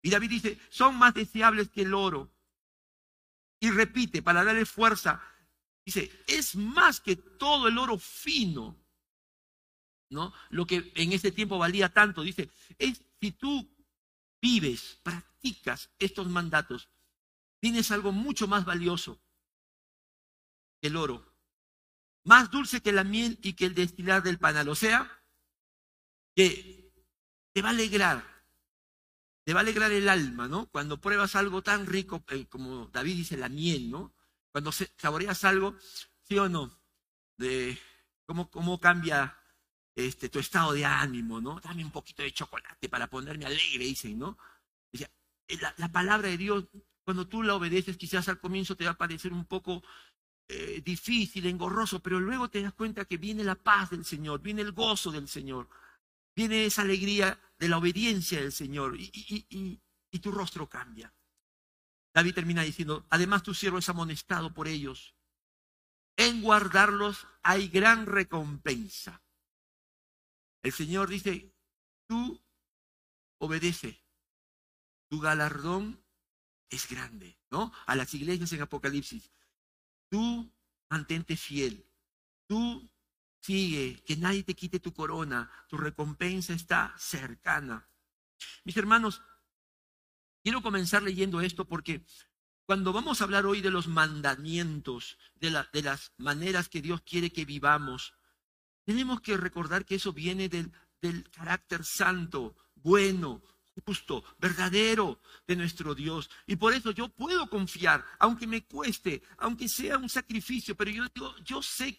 Y 0.00 0.08
David 0.08 0.30
dice, 0.30 0.58
son 0.70 0.96
más 0.96 1.12
deseables 1.12 1.68
que 1.68 1.82
el 1.82 1.92
oro. 1.92 2.32
Y 3.60 3.70
repite, 3.70 4.22
para 4.22 4.42
darle 4.42 4.64
fuerza, 4.64 5.22
dice, 5.84 6.10
es 6.26 6.56
más 6.56 6.98
que 6.98 7.14
todo 7.14 7.68
el 7.68 7.76
oro 7.76 7.98
fino, 7.98 8.74
¿no? 10.08 10.32
Lo 10.48 10.66
que 10.66 10.92
en 10.94 11.12
ese 11.12 11.30
tiempo 11.30 11.58
valía 11.58 11.92
tanto, 11.92 12.22
dice, 12.22 12.48
es 12.78 13.02
si 13.20 13.32
tú 13.32 13.70
vives, 14.40 14.98
practicas 15.02 15.90
estos 15.98 16.26
mandatos, 16.26 16.88
tienes 17.60 17.90
algo 17.90 18.12
mucho 18.12 18.48
más 18.48 18.64
valioso 18.64 19.20
que 20.80 20.88
el 20.88 20.96
oro, 20.96 21.22
más 22.24 22.50
dulce 22.50 22.80
que 22.80 22.92
la 22.92 23.04
miel 23.04 23.38
y 23.42 23.52
que 23.52 23.66
el 23.66 23.74
destilar 23.74 24.22
del 24.22 24.38
panal, 24.38 24.70
o 24.70 24.74
sea, 24.74 25.16
que 26.36 26.92
te 27.52 27.62
va 27.62 27.70
a 27.70 27.72
alegrar 27.72 28.36
te 29.46 29.54
va 29.54 29.60
a 29.60 29.62
alegrar 29.62 29.92
el 29.92 30.08
alma, 30.08 30.48
¿no? 30.48 30.66
Cuando 30.70 31.00
pruebas 31.00 31.36
algo 31.36 31.62
tan 31.62 31.86
rico 31.86 32.24
eh, 32.30 32.46
como 32.48 32.88
David 32.88 33.14
dice, 33.14 33.36
la 33.36 33.48
miel, 33.48 33.92
¿no? 33.92 34.12
Cuando 34.50 34.72
saboreas 34.72 35.44
algo, 35.44 35.76
¿sí 36.24 36.36
o 36.36 36.48
no? 36.48 36.76
De 37.36 37.78
cómo, 38.26 38.50
cómo 38.50 38.80
cambia 38.80 39.38
este, 39.94 40.28
tu 40.28 40.40
estado 40.40 40.72
de 40.72 40.84
ánimo, 40.84 41.40
¿no? 41.40 41.60
Dame 41.60 41.84
un 41.84 41.92
poquito 41.92 42.24
de 42.24 42.32
chocolate 42.32 42.88
para 42.88 43.08
ponerme 43.08 43.46
alegre, 43.46 43.84
dicen, 43.84 44.18
¿no? 44.18 44.36
Eh, 44.92 45.06
la, 45.60 45.72
la 45.76 45.92
palabra 45.92 46.26
de 46.26 46.38
Dios, 46.38 46.64
cuando 47.04 47.28
tú 47.28 47.44
la 47.44 47.54
obedeces, 47.54 47.96
quizás 47.96 48.28
al 48.28 48.40
comienzo 48.40 48.76
te 48.76 48.84
va 48.84 48.90
a 48.92 48.98
parecer 48.98 49.32
un 49.32 49.44
poco 49.46 49.80
eh, 50.48 50.82
difícil, 50.84 51.46
engorroso, 51.46 52.00
pero 52.00 52.18
luego 52.18 52.50
te 52.50 52.62
das 52.62 52.72
cuenta 52.72 53.04
que 53.04 53.16
viene 53.16 53.44
la 53.44 53.54
paz 53.54 53.90
del 53.90 54.04
Señor, 54.04 54.40
viene 54.40 54.62
el 54.62 54.72
gozo 54.72 55.12
del 55.12 55.28
Señor, 55.28 55.68
viene 56.36 56.66
esa 56.66 56.82
alegría 56.82 57.40
de 57.58 57.68
la 57.68 57.78
obediencia 57.78 58.40
del 58.40 58.52
Señor 58.52 58.96
y, 58.98 59.80
tu 60.22 60.32
rostro 60.32 60.66
cambia. 60.66 61.14
David 62.14 62.34
termina 62.34 62.62
diciendo, 62.62 63.06
además 63.10 63.42
tu 63.42 63.52
siervo 63.52 63.78
es 63.78 63.88
amonestado 63.90 64.54
por 64.54 64.66
ellos. 64.66 65.14
En 66.16 66.40
guardarlos 66.40 67.26
hay 67.42 67.68
gran 67.68 68.06
recompensa. 68.06 69.22
El 70.62 70.72
Señor 70.72 71.10
dice, 71.10 71.54
tú 72.08 72.42
obedece, 73.38 74.02
tu 75.10 75.20
galardón 75.20 76.02
es 76.70 76.88
grande, 76.88 77.38
¿no? 77.50 77.72
A 77.86 77.94
las 77.94 78.14
iglesias 78.14 78.52
en 78.54 78.62
Apocalipsis, 78.62 79.30
tú 80.08 80.50
mantente 80.88 81.36
fiel, 81.36 81.86
tú 82.48 82.90
Sigue, 83.46 84.02
que 84.04 84.16
nadie 84.16 84.42
te 84.42 84.56
quite 84.56 84.80
tu 84.80 84.92
corona, 84.92 85.48
tu 85.68 85.76
recompensa 85.76 86.52
está 86.52 86.92
cercana. 86.98 87.88
Mis 88.64 88.76
hermanos, 88.76 89.22
quiero 90.42 90.62
comenzar 90.62 91.04
leyendo 91.04 91.40
esto 91.40 91.64
porque 91.64 92.04
cuando 92.64 92.92
vamos 92.92 93.20
a 93.20 93.24
hablar 93.24 93.46
hoy 93.46 93.60
de 93.60 93.70
los 93.70 93.86
mandamientos, 93.86 95.16
de, 95.36 95.52
las 95.52 96.12
maneras 96.16 96.68
que 96.68 96.82
Dios 96.82 97.02
quiere 97.02 97.30
que 97.30 97.44
vivamos, 97.44 98.14
tenemos 98.84 99.20
que 99.20 99.36
recordar 99.36 99.84
que 99.84 99.94
eso 99.94 100.12
viene 100.12 100.48
del, 100.48 100.72
del 101.00 101.30
carácter 101.30 101.84
santo, 101.84 102.56
bueno, 102.74 103.44
justo, 103.84 104.24
verdadero 104.40 105.20
de 105.46 105.54
nuestro 105.54 105.94
Dios. 105.94 106.28
Y 106.48 106.56
por 106.56 106.72
eso 106.72 106.90
yo 106.90 107.10
puedo 107.10 107.48
confiar, 107.48 108.04
aunque 108.18 108.48
me 108.48 108.64
cueste, 108.64 109.22
aunque 109.38 109.68
sea 109.68 109.98
un 109.98 110.08
sacrificio, 110.08 110.74
pero 110.76 110.90
yo 110.90 111.04
digo, 111.14 111.38
yo 111.44 111.62
sé 111.62 111.96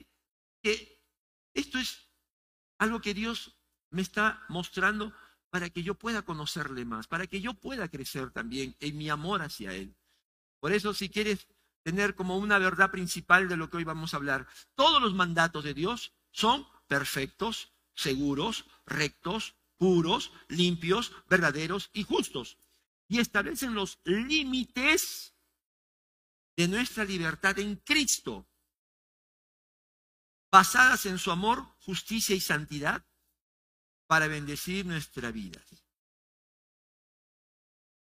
que 0.62 0.97
esto 1.54 1.80
es 1.80 2.10
algo 2.77 3.01
que 3.01 3.13
Dios 3.13 3.58
me 3.89 4.01
está 4.01 4.46
mostrando 4.50 5.13
para 5.50 5.70
que 5.70 5.84
yo 5.84 5.96
pueda 5.96 6.24
conocerle 6.24 6.86
más, 6.86 7.08
para 7.08 7.27
que 7.27 7.42
yo 7.42 7.54
pueda 7.54 7.88
crecer 7.88 8.32
también 8.32 8.75
en 8.80 8.98
mi 8.98 9.10
amor 9.10 9.42
hacia 9.42 9.74
Él. 9.74 9.96
Por 10.60 10.74
eso, 10.74 10.94
si 10.94 11.10
quieres 11.10 11.48
tener 11.84 12.16
como 12.16 12.38
una 12.38 12.60
verdad 12.60 12.92
principal 12.92 13.48
de 13.48 13.58
lo 13.58 13.70
que 13.70 13.77
hoy 13.77 13.84
vamos 13.84 14.13
a 14.13 14.18
hablar, 14.18 14.48
todos 14.75 15.01
los 15.01 15.13
mandatos 15.13 15.63
de 15.63 15.74
Dios 15.74 16.13
son 16.32 16.68
perfectos, 16.88 17.74
seguros, 17.96 18.66
rectos, 18.86 19.56
puros, 19.77 20.32
limpios, 20.48 21.13
verdaderos 21.30 21.89
y 21.94 22.04
justos. 22.04 22.58
Y 23.08 23.20
establecen 23.20 23.74
los 23.74 24.00
límites 24.04 25.34
de 26.58 26.68
nuestra 26.68 27.06
libertad 27.06 27.58
en 27.60 27.77
Cristo 27.77 28.50
basadas 30.51 31.06
en 31.06 31.18
su 31.18 31.32
amor, 31.32 31.63
justicia 31.80 32.36
y 32.36 32.39
santidad 32.39 33.06
para 34.08 34.27
bendecir 34.27 34.86
nuestra 34.86 35.32
vida. 35.32 35.62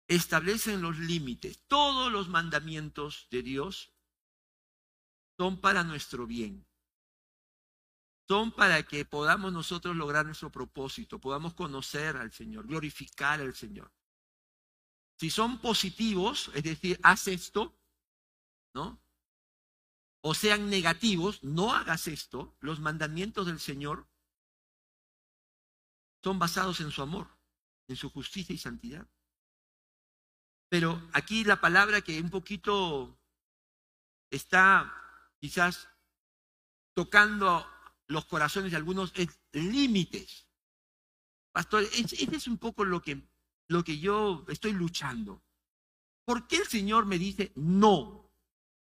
Establecen 0.08 0.82
los 0.82 0.98
límites. 0.98 1.64
Todos 1.68 2.12
los 2.12 2.30
mandamientos 2.30 3.28
de 3.30 3.44
Dios 3.44 3.94
son 5.38 5.62
para 5.62 5.84
nuestro 5.84 6.26
bien. 6.26 6.66
Son 8.28 8.52
para 8.52 8.84
que 8.84 9.06
podamos 9.06 9.52
nosotros 9.52 9.96
lograr 9.96 10.26
nuestro 10.26 10.52
propósito, 10.52 11.20
podamos 11.20 11.54
conocer 11.56 12.16
al 12.16 12.32
Señor, 12.32 12.68
glorificar 12.68 13.40
al 13.42 13.56
Señor. 13.56 13.92
Si 15.18 15.30
son 15.30 15.60
positivos, 15.60 16.52
es 16.54 16.64
decir, 16.64 17.00
haz 17.04 17.28
esto, 17.28 17.76
¿no? 18.74 19.02
O 20.22 20.34
sean 20.34 20.70
negativos, 20.70 21.44
no 21.44 21.74
hagas 21.74 22.08
esto, 22.08 22.56
los 22.60 22.80
mandamientos 22.80 23.48
del 23.48 23.60
Señor 23.60 24.08
son 26.24 26.40
basados 26.40 26.82
en 26.82 26.92
su 26.92 27.02
amor, 27.02 27.28
en 27.88 27.96
su 27.96 28.10
justicia 28.10 28.54
y 28.54 28.58
santidad. 28.58 29.08
Pero 30.70 31.02
aquí 31.14 31.44
la 31.44 31.60
palabra 31.60 32.02
que 32.02 32.22
un 32.22 32.30
poquito 32.30 33.18
está 34.30 34.94
quizás 35.40 35.88
tocando 36.94 37.66
los 38.08 38.26
corazones 38.26 38.72
de 38.72 38.78
algunos 38.78 39.12
es 39.16 39.40
límites. 39.54 40.48
Pastor, 41.52 41.84
ese 41.84 42.36
es 42.36 42.48
un 42.48 42.58
poco 42.58 42.84
lo 42.84 43.02
que, 43.02 43.22
lo 43.68 43.84
que 43.84 44.00
yo 44.00 44.46
estoy 44.50 44.74
luchando. 44.74 45.42
¿Por 46.26 46.48
qué 46.48 46.58
el 46.58 46.68
Señor 46.68 47.06
me 47.06 47.18
dice 47.18 47.52
no? 47.56 48.19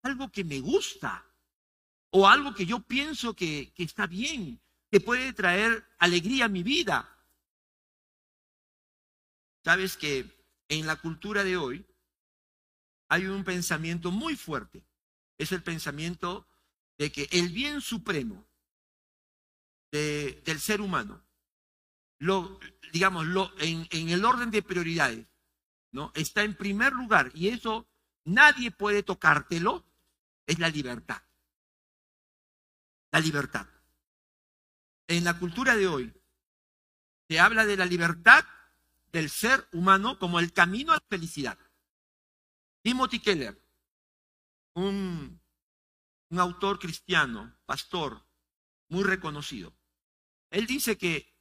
Algo 0.08 0.32
que 0.32 0.42
me 0.42 0.60
gusta 0.60 1.22
o 2.10 2.26
algo 2.26 2.54
que 2.54 2.64
yo 2.64 2.80
pienso 2.80 3.34
que, 3.34 3.74
está 3.76 4.06
bien, 4.06 4.58
que 4.90 5.00
puede 5.00 5.34
traer 5.34 5.86
alegría 5.98 6.46
a 6.46 6.48
mi 6.48 6.62
vida. 6.62 6.96
Sabes 9.62 9.98
que 9.98 10.24
en 10.68 10.86
la 10.86 10.96
cultura 10.96 11.44
de 11.44 11.58
hoy 11.58 11.86
hay 13.10 13.26
un 13.26 13.44
pensamiento 13.44 14.10
muy 14.10 14.34
fuerte. 14.34 14.82
Es 15.36 15.52
el 15.52 15.62
pensamiento 15.62 16.48
de 16.96 17.12
que 17.12 17.28
el 17.30 17.50
bien 17.50 17.82
supremo 17.82 18.48
del 19.92 20.58
ser 20.58 20.80
humano, 20.80 21.22
lo, 22.18 22.58
digamos, 22.94 23.26
lo, 23.26 23.52
en, 23.58 23.86
en 23.90 24.08
el 24.08 24.24
orden 24.24 24.50
de 24.50 24.62
prioridades, 24.62 25.26
¿no? 25.92 26.12
Está 26.14 26.44
en 26.44 26.56
primer 26.56 26.94
lugar 26.94 27.30
y 27.34 27.48
eso 27.48 27.86
nadie 28.24 28.70
puede 28.70 29.02
tocártelo, 29.02 29.88
es 30.49 30.59
la 30.59 30.71
libertad. 30.71 31.23
La 33.12 33.21
libertad. 33.21 33.69
En 35.07 35.25
la 35.25 35.38
cultura 35.38 35.76
de 35.76 35.87
hoy 35.87 36.12
se 37.28 37.38
habla 37.38 37.67
de 37.67 37.76
la 37.76 37.85
libertad 37.85 38.45
del 39.12 39.31
ser 39.31 39.69
humano 39.73 40.19
como 40.19 40.40
el 40.40 40.52
camino 40.52 40.93
a 40.93 40.97
la 40.97 41.05
felicidad. 41.09 41.59
Timothy 42.83 43.21
Keller, 43.21 43.62
un, 44.75 45.40
un 46.31 46.38
autor 46.38 46.78
cristiano, 46.78 47.55
pastor, 47.67 48.26
muy 48.88 49.05
reconocido, 49.05 49.75
él 50.50 50.67
dice 50.67 50.97
que 50.97 51.37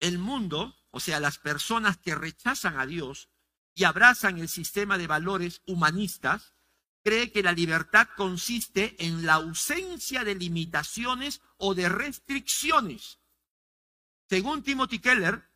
el 0.00 0.18
mundo, 0.18 0.76
o 0.90 1.00
sea, 1.00 1.18
las 1.18 1.38
personas 1.38 1.96
que 1.96 2.14
rechazan 2.14 2.78
a 2.78 2.84
Dios 2.84 3.30
y 3.74 3.84
abrazan 3.84 4.36
el 4.38 4.48
sistema 4.48 4.98
de 4.98 5.06
valores 5.06 5.62
humanistas, 5.66 6.54
cree 7.02 7.32
que 7.32 7.42
la 7.42 7.52
libertad 7.52 8.08
consiste 8.16 8.96
en 9.04 9.24
la 9.26 9.34
ausencia 9.34 10.24
de 10.24 10.34
limitaciones 10.34 11.40
o 11.56 11.74
de 11.74 11.88
restricciones. 11.88 13.18
Según 14.28 14.62
Timothy 14.62 14.98
Keller, 14.98 15.48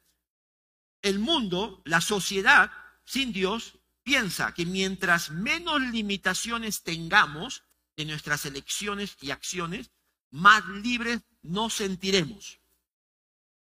el 1.03 1.19
mundo, 1.19 1.83
la 1.85 2.01
sociedad 2.01 2.71
sin 3.05 3.33
Dios, 3.33 3.79
piensa 4.03 4.53
que 4.55 4.67
mientras 4.67 5.31
menos 5.31 5.81
limitaciones 5.81 6.83
tengamos 6.83 7.65
en 7.97 8.09
nuestras 8.09 8.45
elecciones 8.47 9.17
y 9.21 9.31
acciones, 9.31 9.91
más 10.31 10.67
libres 10.67 11.21
nos 11.43 11.75
sentiremos. 11.75 12.61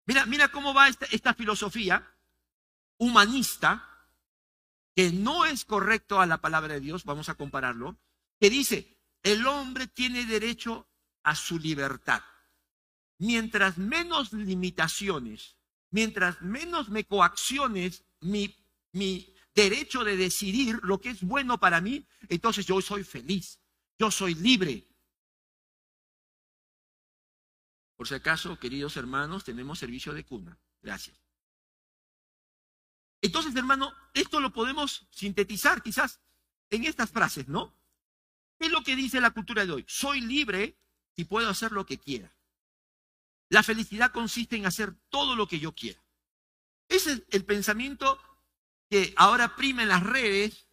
Mira, 0.06 0.26
mira 0.26 0.50
cómo 0.50 0.74
va 0.74 0.88
esta, 0.88 1.06
esta 1.12 1.34
filosofía 1.34 2.16
humanista, 2.98 3.89
que 5.00 5.14
no 5.14 5.46
es 5.46 5.64
correcto 5.64 6.20
a 6.20 6.26
la 6.26 6.42
palabra 6.42 6.74
de 6.74 6.82
Dios, 6.82 7.06
vamos 7.06 7.30
a 7.30 7.36
compararlo, 7.36 7.98
que 8.38 8.50
dice, 8.50 9.00
el 9.24 9.48
hombre 9.48 9.88
tiene 9.88 10.26
derecho 10.26 10.90
a 11.24 11.36
su 11.36 11.58
libertad. 11.58 12.22
Mientras 13.18 13.78
menos 13.78 14.34
limitaciones 14.34 15.56
mientras 15.92 16.42
menos 16.42 16.90
me 16.90 17.06
coacciones 17.06 18.04
mi, 18.20 18.54
mi 18.92 19.34
derecho 19.56 20.04
de 20.04 20.18
decidir 20.18 20.80
lo 20.84 21.00
que 21.00 21.12
es 21.12 21.22
bueno 21.22 21.60
para 21.60 21.80
mí, 21.82 22.06
entonces 22.28 22.66
yo 22.66 22.82
soy 22.82 23.06
feliz, 23.06 23.60
yo 23.98 24.12
soy 24.12 24.36
libre. 24.36 24.86
Por 27.96 28.06
si 28.06 28.16
acaso, 28.16 28.60
queridos 28.60 28.98
hermanos, 28.98 29.46
tenemos 29.46 29.80
servicio 29.80 30.14
de 30.14 30.26
cuna. 30.26 30.60
Gracias. 30.82 31.29
Entonces, 33.22 33.56
hermano, 33.56 33.94
esto 34.14 34.40
lo 34.40 34.54
podemos 34.54 35.08
sintetizar 35.12 35.82
quizás 35.82 36.20
en 36.70 36.86
estas 36.86 37.12
frases, 37.12 37.48
¿no? 37.48 37.76
¿Qué 38.58 38.68
es 38.68 38.72
lo 38.72 38.84
que 38.84 38.96
dice 38.96 39.22
la 39.22 39.32
cultura 39.32 39.66
de 39.66 39.72
hoy? 39.72 39.86
Soy 39.88 40.22
libre 40.22 40.78
y 41.16 41.26
puedo 41.26 41.50
hacer 41.50 41.72
lo 41.72 41.86
que 41.86 41.98
quiera. 41.98 42.34
La 43.50 43.64
felicidad 43.64 44.12
consiste 44.12 44.56
en 44.56 44.66
hacer 44.66 44.94
todo 45.10 45.36
lo 45.36 45.48
que 45.48 45.60
yo 45.60 45.74
quiera. 45.74 46.02
Ese 46.88 47.14
es 47.14 47.24
el 47.32 47.46
pensamiento 47.46 48.20
que 48.90 49.14
ahora 49.18 49.56
prima 49.56 49.84
en 49.84 49.90
las 49.90 50.04
redes, 50.04 50.68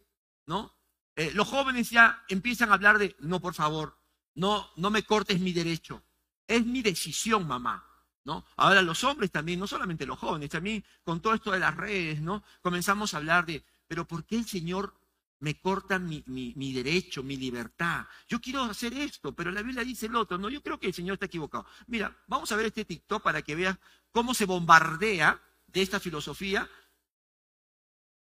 ¿no? 0.45 0.75
Eh, 1.15 1.31
los 1.33 1.47
jóvenes 1.47 1.89
ya 1.89 2.23
empiezan 2.27 2.71
a 2.71 2.75
hablar 2.75 2.97
de, 2.97 3.15
no, 3.19 3.39
por 3.39 3.53
favor, 3.53 3.97
no, 4.35 4.69
no 4.75 4.89
me 4.89 5.03
cortes 5.03 5.39
mi 5.39 5.51
derecho. 5.51 6.03
Es 6.47 6.65
mi 6.65 6.81
decisión, 6.81 7.47
mamá. 7.47 7.83
¿No? 8.27 8.43
Ahora 8.57 8.81
los 8.81 9.05
hombres 9.05 9.31
también, 9.31 9.57
no 9.57 9.67
solamente 9.67 10.05
los 10.05 10.19
jóvenes, 10.19 10.49
también 10.49 10.83
con 11.05 11.21
todo 11.21 11.33
esto 11.33 11.51
de 11.51 11.59
las 11.59 11.73
redes, 11.73 12.21
¿no? 12.21 12.43
Comenzamos 12.61 13.13
a 13.13 13.17
hablar 13.17 13.45
de, 13.45 13.63
pero 13.87 14.05
¿por 14.05 14.25
qué 14.25 14.35
el 14.35 14.45
Señor 14.45 14.93
me 15.39 15.61
cortan 15.61 16.05
mi, 16.05 16.25
mi, 16.27 16.73
derecho, 16.73 17.23
mi 17.23 17.37
libertad. 17.37 18.05
Yo 18.27 18.41
quiero 18.41 18.63
hacer 18.63 18.93
esto, 18.93 19.33
pero 19.33 19.51
la 19.51 19.61
Biblia 19.61 19.83
dice 19.85 20.07
el 20.07 20.15
otro. 20.15 20.37
No, 20.37 20.49
yo 20.49 20.61
creo 20.61 20.77
que 20.77 20.87
el 20.87 20.93
Señor 20.93 21.13
está 21.13 21.27
equivocado. 21.27 21.65
Mira, 21.85 22.13
vamos 22.27 22.51
a 22.51 22.57
ver 22.57 22.65
este 22.65 22.83
TikTok 22.83 23.23
para 23.23 23.41
que 23.41 23.55
veas 23.55 23.77
cómo 24.11 24.33
se 24.33 24.45
bombardea 24.45 25.39
de 25.67 25.81
esta 25.81 25.99
filosofía 26.01 26.67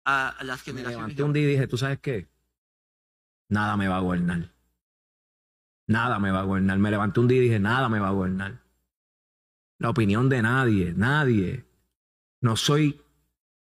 a, 0.06 0.36
las 0.44 0.62
generaciones. 0.62 0.98
Me 0.98 1.14
levanté 1.14 1.24
un 1.24 1.34
día 1.34 1.44
y 1.44 1.48
dije, 1.48 1.68
¿tú 1.68 1.78
sabes 1.78 2.00
qué? 2.00 2.28
Nada 3.48 3.76
me 3.76 3.88
va 3.88 3.98
a 3.98 4.02
gobernar. 4.02 4.54
Nada 5.88 6.20
me 6.20 6.30
va 6.30 6.42
a 6.42 6.44
gobernar. 6.44 6.78
Me 6.78 6.92
levanté 6.92 7.22
un 7.22 7.28
día 7.28 7.40
y 7.40 7.42
dije, 7.42 7.60
nada 7.60 7.90
me 7.90 8.00
va 8.00 8.10
a 8.10 8.12
gobernar. 8.12 8.69
La 9.80 9.90
opinión 9.90 10.30
de 10.30 10.42
nadie, 10.42 10.94
nadie. 10.96 11.66
No 12.42 12.56
soy, 12.56 13.02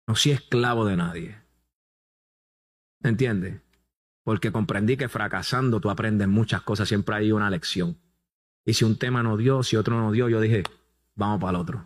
no 0.07 0.15
soy 0.15 0.33
esclavo 0.33 0.85
de 0.85 0.97
nadie. 0.97 1.41
¿Entiendes? 3.01 3.61
Porque 4.23 4.51
comprendí 4.51 4.97
que 4.97 5.09
fracasando 5.09 5.79
tú 5.79 5.89
aprendes 5.89 6.27
muchas 6.27 6.63
cosas, 6.63 6.87
siempre 6.87 7.15
hay 7.15 7.31
una 7.31 7.49
lección. 7.49 7.97
Y 8.65 8.73
si 8.73 8.83
un 8.83 8.97
tema 8.97 9.23
no 9.23 9.37
dio, 9.37 9.63
si 9.63 9.77
otro 9.77 9.97
no 9.97 10.11
dio, 10.11 10.27
yo 10.27 10.41
dije, 10.41 10.63
vamos 11.15 11.39
para 11.39 11.51
el 11.51 11.61
otro. 11.61 11.77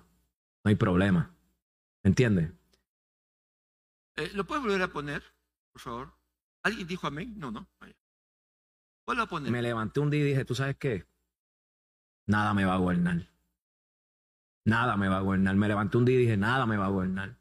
No 0.63 0.70
hay 0.70 0.76
problema. 0.76 1.36
¿Entiendes? 2.04 2.52
Eh, 4.15 4.32
¿Lo 4.34 4.46
puedes 4.46 4.63
volver 4.63 4.82
a 4.82 4.88
poner, 4.88 5.24
por 5.74 5.82
favor? 5.82 6.13
¿Alguien 6.63 6.88
dijo 6.88 7.06
amén? 7.08 7.38
No, 7.38 7.52
no. 7.52 7.67
Vuelvo 9.06 9.24
a 9.24 9.28
poner. 9.28 9.52
Me 9.52 9.62
levanté 9.62 10.00
un 10.00 10.10
día 10.10 10.22
y 10.22 10.30
dije, 10.30 10.46
¿tú 10.46 10.56
sabes 10.56 10.78
qué? 10.78 11.06
Nada 12.28 12.54
me 12.54 12.65
va 12.65 12.76
a 12.76 12.78
gobernar. 12.78 13.30
Nada 14.65 14.97
me 14.97 15.08
va 15.08 15.17
a 15.17 15.21
gobernar. 15.21 15.56
Me 15.56 15.67
levanté 15.67 15.97
un 15.97 16.06
día 16.06 16.15
y 16.15 16.19
dije, 16.19 16.38
nada 16.38 16.65
me 16.65 16.78
va 16.78 16.86
a 16.86 16.89
gobernar. 16.89 17.38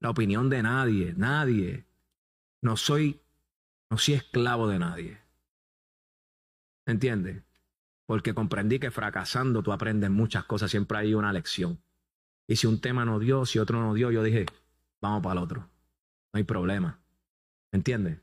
La 0.00 0.10
opinión 0.10 0.50
de 0.50 0.62
nadie, 0.62 1.14
nadie. 1.16 1.86
No 2.62 2.76
soy, 2.76 3.20
no 3.90 3.98
soy 3.98 4.14
esclavo 4.14 4.68
de 4.68 4.78
nadie. 4.78 5.18
¿Entiendes? 6.86 7.42
Porque 8.06 8.34
comprendí 8.34 8.78
que 8.78 8.90
fracasando 8.90 9.62
tú 9.62 9.72
aprendes 9.72 10.10
muchas 10.10 10.44
cosas, 10.44 10.70
siempre 10.70 10.98
hay 10.98 11.14
una 11.14 11.32
lección. 11.32 11.82
Y 12.46 12.56
si 12.56 12.66
un 12.66 12.80
tema 12.80 13.04
no 13.04 13.18
dio, 13.18 13.46
si 13.46 13.58
otro 13.58 13.80
no 13.80 13.94
dio, 13.94 14.10
yo 14.10 14.22
dije, 14.22 14.44
vamos 15.00 15.22
para 15.22 15.32
el 15.32 15.38
otro. 15.38 15.60
No 15.60 16.38
hay 16.38 16.44
problema. 16.44 17.00
¿Entiendes? 17.72 18.20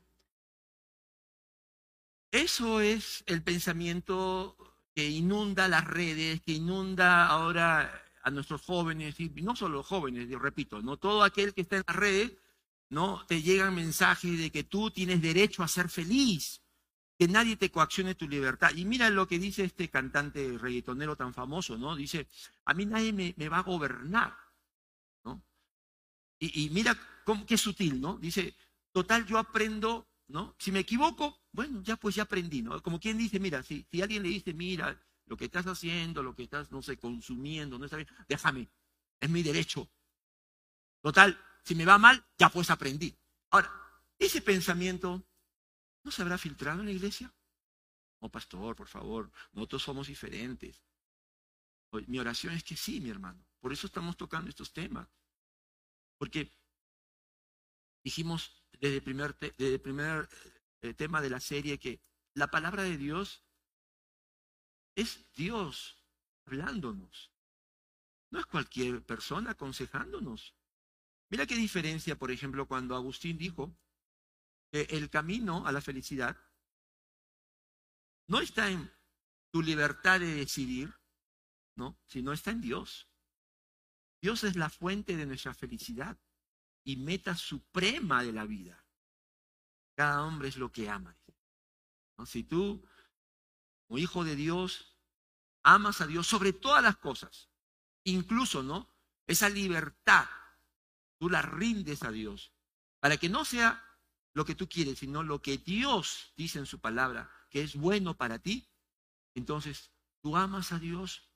Eso 2.30 2.80
es 2.80 3.24
el 3.26 3.42
pensamiento 3.42 4.56
que 4.94 5.08
inunda 5.08 5.68
las 5.68 5.84
redes, 5.84 6.40
que 6.42 6.52
inunda 6.52 7.26
ahora 7.26 8.02
a 8.22 8.30
nuestros 8.30 8.62
jóvenes, 8.62 9.18
y 9.18 9.28
no 9.42 9.56
solo 9.56 9.82
jóvenes, 9.82 10.28
yo 10.28 10.38
repito, 10.38 10.80
no 10.80 10.96
todo 10.96 11.24
aquel 11.24 11.54
que 11.54 11.62
está 11.62 11.76
en 11.76 11.84
las 11.86 11.96
redes 11.96 12.32
¿no? 12.92 13.24
Te 13.26 13.40
llegan 13.40 13.74
mensajes 13.74 14.38
de 14.38 14.52
que 14.52 14.64
tú 14.64 14.90
tienes 14.90 15.22
derecho 15.22 15.62
a 15.62 15.68
ser 15.68 15.88
feliz, 15.88 16.60
que 17.18 17.26
nadie 17.26 17.56
te 17.56 17.70
coaccione 17.70 18.14
tu 18.14 18.28
libertad. 18.28 18.70
Y 18.76 18.84
mira 18.84 19.08
lo 19.08 19.26
que 19.26 19.38
dice 19.38 19.64
este 19.64 19.88
cantante 19.88 20.58
reggaetonero 20.58 21.16
tan 21.16 21.32
famoso, 21.32 21.78
¿no? 21.78 21.96
Dice, 21.96 22.28
a 22.66 22.74
mí 22.74 22.84
nadie 22.84 23.14
me, 23.14 23.48
va 23.48 23.58
a 23.58 23.62
gobernar, 23.62 24.36
¿no? 25.24 25.42
Y, 26.38 26.68
mira 26.68 26.94
cómo, 27.24 27.46
qué 27.46 27.56
sutil, 27.56 27.98
¿no? 27.98 28.18
Dice, 28.18 28.54
total, 28.92 29.24
yo 29.24 29.38
aprendo, 29.38 30.06
¿no? 30.32 30.56
Si 30.58 30.72
me 30.72 30.80
equivoco, 30.80 31.38
bueno, 31.52 31.82
ya 31.82 31.96
pues 31.96 32.14
ya 32.14 32.22
aprendí, 32.22 32.62
¿no? 32.62 32.82
Como 32.82 32.98
quien 32.98 33.18
dice, 33.18 33.38
mira, 33.38 33.62
si, 33.62 33.86
si 33.90 34.00
alguien 34.00 34.22
le 34.22 34.30
dice, 34.30 34.54
mira, 34.54 34.98
lo 35.26 35.36
que 35.36 35.44
estás 35.44 35.66
haciendo, 35.66 36.22
lo 36.22 36.34
que 36.34 36.44
estás, 36.44 36.72
no 36.72 36.80
sé, 36.82 36.96
consumiendo, 36.96 37.78
no 37.78 37.84
está 37.84 37.98
bien, 37.98 38.08
déjame, 38.26 38.68
es 39.20 39.30
mi 39.30 39.42
derecho. 39.42 39.88
Total, 41.02 41.38
si 41.64 41.74
me 41.74 41.84
va 41.84 41.98
mal, 41.98 42.24
ya 42.38 42.48
pues 42.48 42.70
aprendí. 42.70 43.14
Ahora, 43.50 43.70
ese 44.18 44.40
pensamiento 44.40 45.22
no 46.02 46.10
se 46.10 46.22
habrá 46.22 46.38
filtrado 46.38 46.80
en 46.80 46.86
la 46.86 46.92
iglesia. 46.92 47.32
No, 48.20 48.30
pastor, 48.30 48.74
por 48.74 48.88
favor, 48.88 49.30
nosotros 49.52 49.82
somos 49.82 50.06
diferentes. 50.06 50.82
Mi 52.06 52.18
oración 52.18 52.54
es 52.54 52.64
que 52.64 52.76
sí, 52.76 53.00
mi 53.00 53.10
hermano. 53.10 53.44
Por 53.60 53.72
eso 53.72 53.86
estamos 53.86 54.16
tocando 54.16 54.48
estos 54.48 54.72
temas. 54.72 55.06
Porque 56.16 56.50
dijimos, 58.02 58.61
desde 58.82 58.96
el 58.96 59.80
primer, 59.80 60.28
eh, 60.82 60.94
tema 60.94 61.22
de 61.22 61.30
la 61.30 61.38
serie 61.38 61.78
que 61.78 62.02
la 62.34 62.48
palabra 62.48 62.82
de 62.82 62.96
Dios 62.98 63.44
es 64.96 65.32
Dios 65.34 66.04
hablándonos. 66.46 67.32
No 68.32 68.40
es 68.40 68.46
cualquier 68.46 69.04
persona 69.04 69.52
aconsejándonos. 69.52 70.56
Mira 71.30 71.46
qué 71.46 71.54
diferencia, 71.54 72.18
por 72.18 72.32
ejemplo, 72.32 72.66
cuando 72.66 72.96
Agustín 72.96 73.38
dijo 73.38 73.78
que 74.72 74.82
el 74.90 75.10
camino 75.10 75.64
a 75.64 75.70
la 75.70 75.80
felicidad 75.80 76.36
no 78.26 78.40
está 78.40 78.68
en 78.68 78.90
tu 79.52 79.62
libertad 79.62 80.18
de 80.18 80.34
decidir, 80.34 80.92
¿no? 81.76 82.00
Sino 82.06 82.32
está 82.32 82.50
en 82.50 82.60
Dios. 82.60 83.08
Dios 84.20 84.42
es 84.42 84.56
la 84.56 84.70
fuente 84.70 85.16
de 85.16 85.26
nuestra 85.26 85.54
felicidad 85.54 86.18
y 86.84 86.96
meta 86.96 87.36
suprema 87.36 88.22
de 88.22 88.32
la 88.32 88.44
vida. 88.44 88.84
Cada 89.94 90.22
hombre 90.24 90.48
es 90.48 90.56
lo 90.56 90.72
que 90.72 90.88
ama. 90.88 91.16
Si 92.26 92.44
tú, 92.44 92.86
como 93.86 93.98
hijo 93.98 94.24
de 94.24 94.36
Dios, 94.36 94.96
amas 95.62 96.00
a 96.00 96.06
Dios 96.06 96.26
sobre 96.26 96.52
todas 96.52 96.82
las 96.82 96.96
cosas, 96.96 97.50
incluso, 98.04 98.62
¿no? 98.62 98.88
Esa 99.26 99.48
libertad, 99.48 100.26
tú 101.18 101.28
la 101.28 101.42
rindes 101.42 102.02
a 102.02 102.10
Dios, 102.10 102.52
para 103.00 103.16
que 103.16 103.28
no 103.28 103.44
sea 103.44 103.84
lo 104.34 104.44
que 104.44 104.54
tú 104.54 104.68
quieres, 104.68 105.00
sino 105.00 105.22
lo 105.22 105.42
que 105.42 105.58
Dios 105.58 106.32
dice 106.36 106.58
en 106.58 106.66
su 106.66 106.80
palabra, 106.80 107.30
que 107.50 107.62
es 107.62 107.76
bueno 107.76 108.16
para 108.16 108.38
ti, 108.38 108.68
entonces 109.34 109.92
tú 110.20 110.36
amas 110.36 110.72
a 110.72 110.78
Dios, 110.78 111.28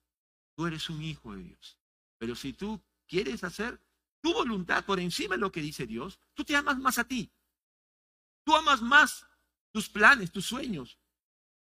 tú 0.54 0.66
eres 0.66 0.88
un 0.88 1.02
hijo 1.02 1.35
de 1.35 1.42
Dios. 1.42 1.78
Pero 2.18 2.35
si 2.35 2.52
tú 2.52 2.82
quieres 3.06 3.44
hacer 3.44 3.80
tu 4.27 4.35
voluntad 4.35 4.85
por 4.85 4.99
encima 4.99 5.37
de 5.37 5.41
lo 5.41 5.53
que 5.53 5.61
dice 5.61 5.87
Dios, 5.87 6.19
tú 6.35 6.43
te 6.43 6.57
amas 6.57 6.77
más 6.79 6.99
a 6.99 7.05
ti. 7.05 7.33
Tú 8.43 8.57
amas 8.57 8.83
más 8.83 9.25
tus 9.71 9.89
planes, 9.89 10.33
tus 10.33 10.47
sueños. 10.47 10.99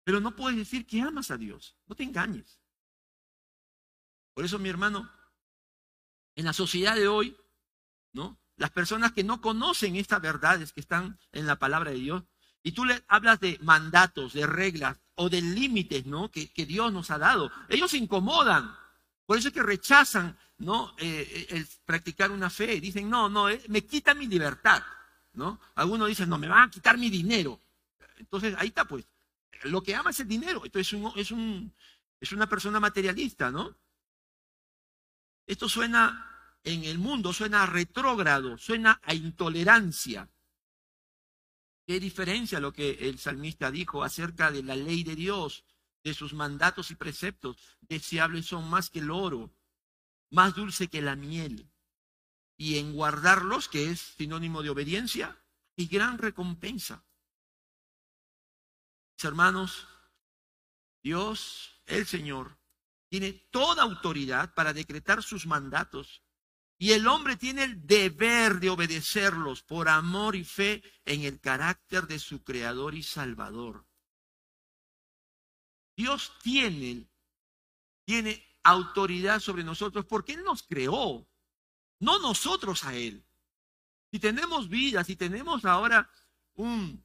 Pero 0.04 0.20
no 0.20 0.36
puedes 0.36 0.58
decir 0.58 0.86
que 0.86 1.00
amas 1.00 1.30
a 1.30 1.38
Dios. 1.38 1.78
No 1.86 1.94
te 1.94 2.02
engañes. 2.02 2.60
Por 4.34 4.44
eso, 4.44 4.58
mi 4.58 4.68
hermano, 4.68 5.10
en 6.34 6.44
la 6.44 6.52
sociedad 6.52 6.96
de 6.96 7.08
hoy, 7.08 7.34
¿no? 8.12 8.38
Las 8.56 8.72
personas 8.72 9.12
que 9.12 9.24
no 9.24 9.40
conocen 9.40 9.96
estas 9.96 10.20
verdades 10.20 10.74
que 10.74 10.80
están 10.80 11.18
en 11.32 11.46
la 11.46 11.58
palabra 11.58 11.92
de 11.92 11.96
Dios, 11.96 12.24
y 12.62 12.72
tú 12.72 12.84
le 12.84 13.02
hablas 13.08 13.40
de 13.40 13.58
mandatos, 13.62 14.34
de 14.34 14.46
reglas 14.46 15.00
o 15.14 15.30
de 15.30 15.40
límites, 15.40 16.04
¿no? 16.04 16.30
Que, 16.30 16.52
que 16.52 16.66
Dios 16.66 16.92
nos 16.92 17.10
ha 17.10 17.16
dado. 17.16 17.50
Ellos 17.70 17.92
se 17.92 17.96
incomodan. 17.96 18.76
Por 19.30 19.38
eso 19.38 19.46
es 19.46 19.54
que 19.54 19.62
rechazan, 19.62 20.36
¿no? 20.58 20.92
Eh, 20.98 21.24
eh, 21.30 21.46
el 21.50 21.68
practicar 21.84 22.32
una 22.32 22.50
fe. 22.50 22.80
Dicen, 22.80 23.08
no, 23.08 23.28
no, 23.28 23.48
eh, 23.48 23.62
me 23.68 23.86
quita 23.86 24.12
mi 24.12 24.26
libertad, 24.26 24.82
¿no? 25.34 25.60
Algunos 25.76 26.08
dicen, 26.08 26.28
no, 26.28 26.36
me 26.36 26.48
van 26.48 26.66
a 26.66 26.70
quitar 26.72 26.98
mi 26.98 27.10
dinero. 27.10 27.60
Entonces, 28.16 28.56
ahí 28.58 28.66
está, 28.66 28.86
pues. 28.86 29.06
Lo 29.62 29.84
que 29.84 29.94
ama 29.94 30.10
es 30.10 30.18
el 30.18 30.26
dinero. 30.26 30.62
Entonces, 30.64 30.88
es, 30.88 30.92
un, 30.94 31.12
es, 31.14 31.30
un, 31.30 31.72
es 32.18 32.32
una 32.32 32.48
persona 32.48 32.80
materialista, 32.80 33.52
¿no? 33.52 33.76
Esto 35.46 35.68
suena 35.68 36.58
en 36.64 36.82
el 36.82 36.98
mundo, 36.98 37.32
suena 37.32 37.62
a 37.62 37.66
retrógrado, 37.66 38.58
suena 38.58 39.00
a 39.04 39.14
intolerancia. 39.14 40.28
¿Qué 41.86 42.00
diferencia 42.00 42.58
lo 42.58 42.72
que 42.72 43.08
el 43.08 43.20
salmista 43.20 43.70
dijo 43.70 44.02
acerca 44.02 44.50
de 44.50 44.64
la 44.64 44.74
ley 44.74 45.04
de 45.04 45.14
Dios, 45.14 45.64
de 46.02 46.14
sus 46.14 46.32
mandatos 46.32 46.90
y 46.90 46.94
preceptos? 46.94 47.56
Deseables 47.80 48.46
son 48.46 48.68
más 48.68 48.90
que 48.90 49.00
el 49.00 49.10
oro, 49.10 49.54
más 50.30 50.54
dulce 50.54 50.88
que 50.88 51.02
la 51.02 51.16
miel. 51.16 51.70
Y 52.56 52.78
en 52.78 52.92
guardarlos, 52.92 53.68
que 53.68 53.90
es 53.90 54.00
sinónimo 54.00 54.62
de 54.62 54.70
obediencia, 54.70 55.42
y 55.76 55.86
gran 55.86 56.18
recompensa. 56.18 57.04
Mis 59.16 59.24
hermanos, 59.24 59.88
Dios, 61.02 61.82
el 61.86 62.06
Señor, 62.06 62.58
tiene 63.08 63.32
toda 63.50 63.82
autoridad 63.82 64.54
para 64.54 64.72
decretar 64.72 65.22
sus 65.22 65.46
mandatos 65.46 66.22
y 66.78 66.92
el 66.92 67.06
hombre 67.08 67.36
tiene 67.36 67.64
el 67.64 67.86
deber 67.86 68.58
de 68.58 68.70
obedecerlos 68.70 69.62
por 69.62 69.90
amor 69.90 70.34
y 70.34 70.44
fe 70.44 70.82
en 71.04 71.24
el 71.24 71.38
carácter 71.38 72.06
de 72.06 72.18
su 72.18 72.42
Creador 72.42 72.94
y 72.94 73.02
Salvador. 73.02 73.86
Dios 76.00 76.32
tiene, 76.42 77.06
tiene 78.06 78.42
autoridad 78.62 79.38
sobre 79.38 79.62
nosotros 79.62 80.06
porque 80.06 80.32
Él 80.32 80.42
nos 80.42 80.62
creó, 80.62 81.28
no 81.98 82.18
nosotros 82.20 82.84
a 82.84 82.94
Él. 82.94 83.22
Si 84.10 84.18
tenemos 84.18 84.70
vida, 84.70 85.04
si 85.04 85.14
tenemos 85.14 85.66
ahora 85.66 86.08
un, 86.54 87.04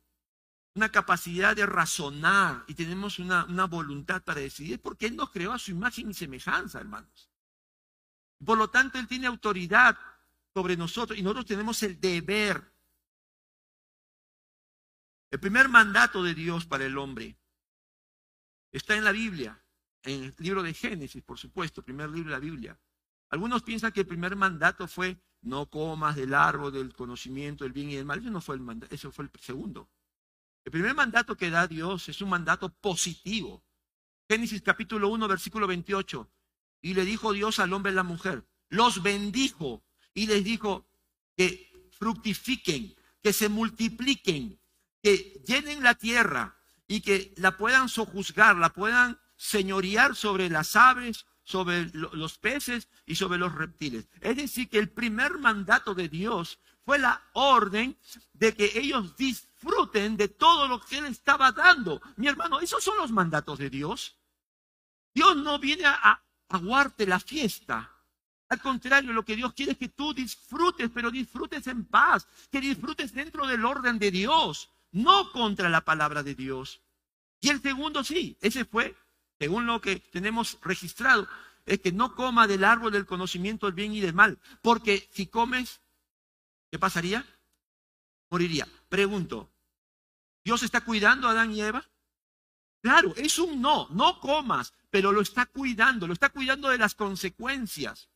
una 0.75 0.89
capacidad 0.93 1.53
de 1.57 1.65
razonar 1.65 2.63
y 2.67 2.73
tenemos 2.73 3.19
una, 3.19 3.43
una 3.43 3.65
voluntad 3.65 4.23
para 4.23 4.39
decidir, 4.39 4.81
porque 4.81 5.07
Él 5.07 5.17
nos 5.17 5.29
creó 5.29 5.51
a 5.51 5.59
su 5.59 5.71
imagen 5.71 6.11
y 6.11 6.13
semejanza, 6.13 6.79
hermanos. 6.79 7.29
Por 8.45 8.57
lo 8.57 8.69
tanto, 8.69 8.97
Él 8.97 9.09
tiene 9.09 9.27
autoridad 9.27 9.97
sobre 10.53 10.77
nosotros 10.77 11.19
y 11.19 11.21
nosotros 11.21 11.47
tenemos 11.47 11.83
el 11.83 11.99
deber. 11.99 12.71
El 15.31 15.39
primer 15.41 15.67
mandato 15.67 16.23
de 16.23 16.33
Dios 16.33 16.65
para 16.65 16.85
el 16.85 16.97
hombre 16.97 17.35
está 18.71 18.95
en 18.95 19.03
la 19.03 19.11
Biblia, 19.11 19.61
en 20.03 20.25
el 20.25 20.35
libro 20.37 20.63
de 20.63 20.73
Génesis, 20.73 21.23
por 21.23 21.37
supuesto, 21.37 21.83
primer 21.83 22.09
libro 22.09 22.29
de 22.29 22.35
la 22.35 22.39
Biblia. 22.39 22.79
Algunos 23.29 23.63
piensan 23.63 23.91
que 23.91 24.01
el 24.01 24.07
primer 24.07 24.35
mandato 24.35 24.87
fue 24.87 25.17
no 25.41 25.69
comas 25.69 26.15
del 26.15 26.33
árbol 26.33 26.73
del 26.73 26.93
conocimiento 26.93 27.63
del 27.63 27.73
bien 27.73 27.89
y 27.89 27.95
del 27.95 28.05
mal. 28.05 28.19
Eso 28.19 28.31
no 28.31 28.41
fue 28.41 28.55
el 28.55 28.61
mandato, 28.61 28.93
eso 28.93 29.11
fue 29.11 29.25
el 29.25 29.31
segundo. 29.39 29.89
El 30.63 30.71
primer 30.71 30.95
mandato 30.95 31.35
que 31.37 31.49
da 31.49 31.67
Dios 31.67 32.09
es 32.09 32.21
un 32.21 32.29
mandato 32.29 32.69
positivo. 32.69 33.63
Génesis 34.27 34.61
capítulo 34.61 35.09
1, 35.09 35.27
versículo 35.27 35.67
28. 35.67 36.29
Y 36.81 36.93
le 36.93 37.05
dijo 37.05 37.33
Dios 37.33 37.59
al 37.59 37.73
hombre 37.73 37.91
y 37.91 37.93
a 37.93 37.97
la 37.97 38.03
mujer, 38.03 38.47
los 38.69 39.03
bendijo 39.03 39.83
y 40.13 40.27
les 40.27 40.43
dijo 40.43 40.87
que 41.35 41.89
fructifiquen, 41.91 42.95
que 43.21 43.33
se 43.33 43.49
multipliquen, 43.49 44.59
que 45.01 45.41
llenen 45.45 45.83
la 45.83 45.95
tierra 45.95 46.57
y 46.87 47.01
que 47.01 47.33
la 47.37 47.57
puedan 47.57 47.89
sojuzgar, 47.89 48.55
la 48.55 48.69
puedan 48.69 49.19
señorear 49.35 50.15
sobre 50.15 50.49
las 50.49 50.75
aves, 50.75 51.25
sobre 51.43 51.91
los 51.93 52.37
peces 52.37 52.89
y 53.05 53.15
sobre 53.15 53.37
los 53.37 53.53
reptiles. 53.53 54.07
Es 54.21 54.37
decir, 54.37 54.69
que 54.69 54.79
el 54.79 54.89
primer 54.89 55.37
mandato 55.37 55.93
de 55.93 56.09
Dios 56.09 56.59
fue 56.83 56.99
la 56.99 57.21
orden 57.33 57.97
de 58.33 58.53
que 58.55 58.71
ellos 58.75 59.15
disfruten 59.15 60.17
de 60.17 60.27
todo 60.27 60.67
lo 60.67 60.79
que 60.79 60.99
Él 60.99 61.05
estaba 61.05 61.51
dando. 61.51 62.01
Mi 62.15 62.27
hermano, 62.27 62.59
esos 62.59 62.83
son 62.83 62.97
los 62.97 63.11
mandatos 63.11 63.57
de 63.59 63.69
Dios. 63.69 64.17
Dios 65.13 65.35
no 65.37 65.57
viene 65.59 65.85
a, 65.85 66.21
aguarte 66.49 67.07
la 67.07 67.19
fiesta. 67.19 67.91
Al 68.49 68.61
contrario, 68.61 69.11
lo 69.13 69.25
que 69.25 69.35
Dios 69.35 69.53
quiere 69.53 69.71
es 69.71 69.77
que 69.77 69.89
tú 69.89 70.13
disfrutes, 70.13 70.91
pero 70.93 71.09
disfrutes 71.09 71.65
en 71.67 71.85
paz, 71.85 72.27
que 72.51 72.61
disfrutes 72.61 73.13
dentro 73.13 73.47
del 73.47 73.65
orden 73.65 73.97
de 73.97 74.11
Dios, 74.11 74.69
no 74.95 75.31
contra 75.33 75.69
la 75.69 75.81
palabra 75.81 76.23
de 76.23 76.35
Dios. 76.35 76.81
Y 77.41 77.49
el 77.49 77.61
segundo 77.61 78.03
sí, 78.03 78.37
ese 78.39 78.63
fue, 78.63 78.95
según 79.37 79.65
lo 79.65 79.81
que 79.81 79.97
tenemos 79.99 80.57
registrado, 80.61 81.27
es 81.65 81.81
que 81.81 81.91
no 81.91 82.15
coma 82.15 82.47
del 82.47 82.63
árbol 82.63 82.93
del 82.93 83.05
conocimiento 83.05 83.65
del 83.65 83.75
bien 83.75 83.93
y 83.93 83.99
del 83.99 84.13
mal, 84.13 84.39
porque 84.61 85.09
si 85.11 85.27
comes, 85.27 85.81
¿qué 86.71 86.79
pasaría? 86.79 87.25
Moriría. 88.29 88.67
Pregunto, 88.87 89.51
¿Dios 90.45 90.63
está 90.63 90.81
cuidando 90.81 91.27
a 91.27 91.31
Adán 91.31 91.51
y 91.51 91.61
Eva? 91.61 91.85
Claro, 92.81 93.13
es 93.17 93.37
un 93.37 93.61
no, 93.61 93.89
no 93.89 94.21
comas, 94.21 94.73
pero 94.89 95.11
lo 95.11 95.19
está 95.19 95.45
cuidando, 95.45 96.07
lo 96.07 96.13
está 96.13 96.29
cuidando 96.29 96.69
de 96.69 96.77
las 96.77 96.95
consecuencias. 96.95 98.07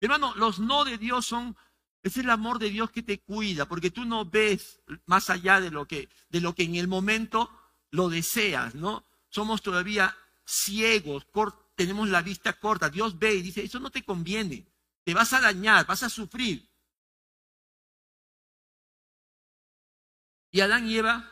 Hermano, 0.00 0.34
los 0.36 0.60
no 0.60 0.84
de 0.84 0.96
Dios 0.96 1.26
son, 1.26 1.56
es 2.02 2.16
el 2.16 2.30
amor 2.30 2.58
de 2.58 2.70
Dios 2.70 2.90
que 2.90 3.02
te 3.02 3.20
cuida, 3.20 3.66
porque 3.66 3.90
tú 3.90 4.04
no 4.04 4.24
ves 4.24 4.80
más 5.06 5.30
allá 5.30 5.60
de 5.60 5.70
lo 5.70 5.86
que, 5.86 6.08
de 6.28 6.40
lo 6.40 6.54
que 6.54 6.64
en 6.64 6.76
el 6.76 6.88
momento 6.88 7.50
lo 7.90 8.08
deseas, 8.08 8.74
¿no? 8.74 9.04
Somos 9.28 9.62
todavía 9.62 10.16
ciegos, 10.44 11.26
tenemos 11.74 12.08
la 12.08 12.22
vista 12.22 12.52
corta. 12.54 12.88
Dios 12.88 13.18
ve 13.18 13.34
y 13.34 13.42
dice, 13.42 13.62
eso 13.62 13.78
no 13.80 13.90
te 13.90 14.04
conviene, 14.04 14.66
te 15.04 15.14
vas 15.14 15.32
a 15.32 15.40
dañar, 15.40 15.86
vas 15.86 16.02
a 16.02 16.08
sufrir. 16.08 16.68
Y 20.52 20.60
Adán 20.60 20.88
y 20.88 20.96
Eva 20.96 21.30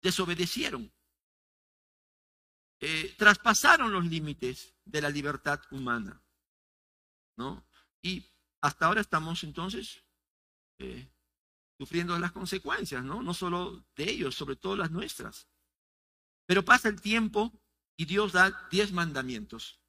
desobedecieron. 0.00 0.92
Eh, 2.80 3.14
traspasaron 3.18 3.92
los 3.92 4.04
límites 4.06 4.72
de 4.84 5.02
la 5.02 5.10
libertad 5.10 5.60
humana. 5.72 6.22
¿no? 7.38 7.64
Y 8.02 8.24
hasta 8.60 8.86
ahora 8.86 9.00
estamos 9.00 9.44
entonces 9.44 10.04
eh, 10.78 11.08
sufriendo 11.78 12.18
las 12.18 12.32
consecuencias, 12.32 13.04
¿no? 13.04 13.22
No 13.22 13.34
solo 13.34 13.84
de 13.96 14.10
ellos, 14.10 14.34
sobre 14.34 14.56
todo 14.56 14.76
las 14.76 14.90
nuestras. 14.90 15.48
Pero 16.46 16.64
pasa 16.64 16.88
el 16.88 17.00
tiempo 17.00 17.52
y 17.96 18.04
Dios 18.04 18.32
da 18.32 18.68
diez 18.70 18.92
mandamientos. 18.92 19.80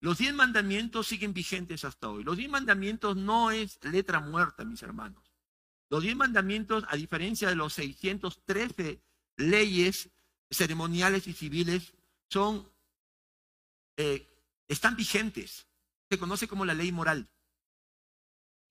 Los 0.00 0.18
diez 0.18 0.34
mandamientos 0.34 1.06
siguen 1.06 1.32
vigentes 1.32 1.84
hasta 1.84 2.08
hoy. 2.08 2.24
Los 2.24 2.36
diez 2.36 2.50
mandamientos 2.50 3.16
no 3.16 3.50
es 3.50 3.78
letra 3.84 4.20
muerta, 4.20 4.64
mis 4.64 4.82
hermanos. 4.82 5.32
Los 5.90 6.02
diez 6.02 6.16
mandamientos, 6.16 6.84
a 6.88 6.96
diferencia 6.96 7.48
de 7.48 7.54
los 7.54 7.74
613 7.74 9.00
leyes 9.36 10.10
ceremoniales 10.50 11.26
y 11.26 11.32
civiles, 11.32 11.94
son, 12.28 12.68
eh, 13.96 14.26
están 14.68 14.96
vigentes. 14.96 15.66
Se 16.10 16.18
conoce 16.18 16.48
como 16.48 16.64
la 16.64 16.74
ley 16.74 16.90
moral. 16.92 17.28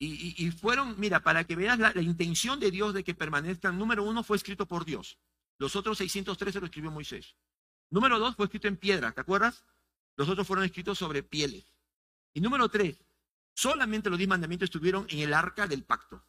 Y, 0.03 0.49
fueron, 0.49 0.99
mira, 0.99 1.19
para 1.19 1.43
que 1.43 1.55
veas 1.55 1.77
la, 1.77 1.91
la, 1.93 2.01
intención 2.01 2.59
de 2.59 2.71
Dios 2.71 2.91
de 2.95 3.03
que 3.03 3.13
permanezcan, 3.13 3.77
número 3.77 4.03
uno 4.03 4.23
fue 4.23 4.35
escrito 4.35 4.65
por 4.65 4.83
Dios. 4.83 5.19
Los 5.59 5.75
otros 5.75 5.99
613 5.99 6.59
lo 6.59 6.65
escribió 6.65 6.89
Moisés. 6.89 7.35
Número 7.91 8.17
dos 8.17 8.35
fue 8.35 8.45
escrito 8.45 8.67
en 8.67 8.77
piedra, 8.77 9.11
¿te 9.11 9.21
acuerdas? 9.21 9.63
Los 10.15 10.27
otros 10.27 10.47
fueron 10.47 10.65
escritos 10.65 10.97
sobre 10.97 11.21
pieles. 11.21 11.65
Y 12.33 12.41
número 12.41 12.67
tres, 12.69 12.97
solamente 13.53 14.09
los 14.09 14.17
diez 14.17 14.27
mandamientos 14.27 14.67
estuvieron 14.67 15.05
en 15.09 15.19
el 15.19 15.35
arca 15.35 15.67
del 15.67 15.83
pacto, 15.83 16.25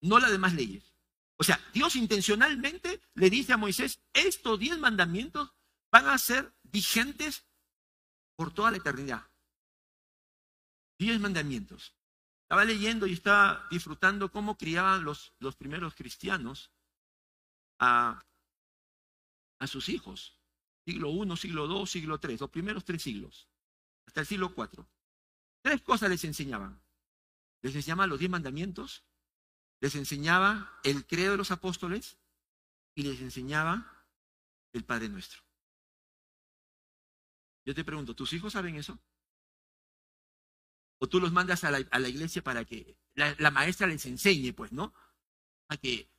no 0.00 0.18
las 0.18 0.30
demás 0.30 0.54
leyes. 0.54 0.94
O 1.36 1.44
sea, 1.44 1.60
Dios 1.74 1.96
intencionalmente 1.96 3.02
le 3.12 3.28
dice 3.28 3.52
a 3.52 3.58
Moisés, 3.58 4.00
estos 4.14 4.58
diez 4.58 4.78
mandamientos 4.78 5.52
van 5.90 6.06
a 6.06 6.16
ser 6.16 6.50
vigentes 6.62 7.44
por 8.36 8.54
toda 8.54 8.70
la 8.70 8.78
eternidad. 8.78 9.22
Diez 10.98 11.20
mandamientos. 11.20 11.95
Estaba 12.46 12.64
leyendo 12.64 13.08
y 13.08 13.12
estaba 13.12 13.66
disfrutando 13.72 14.30
cómo 14.30 14.56
criaban 14.56 15.02
los, 15.02 15.34
los 15.40 15.56
primeros 15.56 15.96
cristianos 15.96 16.70
a, 17.80 18.24
a 19.58 19.66
sus 19.66 19.88
hijos. 19.88 20.38
Siglo 20.84 21.10
I, 21.10 21.36
siglo 21.36 21.66
II, 21.66 21.86
siglo 21.88 22.20
III, 22.22 22.38
los 22.38 22.50
primeros 22.50 22.84
tres 22.84 23.02
siglos, 23.02 23.48
hasta 24.06 24.20
el 24.20 24.26
siglo 24.28 24.54
IV. 24.56 24.86
Tres 25.60 25.82
cosas 25.82 26.08
les 26.08 26.22
enseñaban. 26.22 26.80
Les 27.62 27.74
enseñaban 27.74 28.08
los 28.08 28.20
diez 28.20 28.30
mandamientos, 28.30 29.02
les 29.80 29.96
enseñaba 29.96 30.78
el 30.84 31.04
credo 31.04 31.32
de 31.32 31.38
los 31.38 31.50
apóstoles 31.50 32.16
y 32.94 33.02
les 33.02 33.20
enseñaba 33.22 34.06
el 34.72 34.84
Padre 34.84 35.08
Nuestro. 35.08 35.42
Yo 37.64 37.74
te 37.74 37.82
pregunto, 37.84 38.14
¿tus 38.14 38.32
hijos 38.34 38.52
saben 38.52 38.76
eso? 38.76 39.00
O 40.98 41.08
tú 41.08 41.20
los 41.20 41.32
mandas 41.32 41.64
a 41.64 41.70
la, 41.70 42.08
iglesia 42.08 42.42
para 42.42 42.64
que 42.64 42.96
la, 43.14 43.50
maestra 43.50 43.86
les 43.86 44.06
enseñe, 44.06 44.52
pues, 44.52 44.72
¿no? 44.72 44.94
A 45.68 45.76
que 45.76 46.10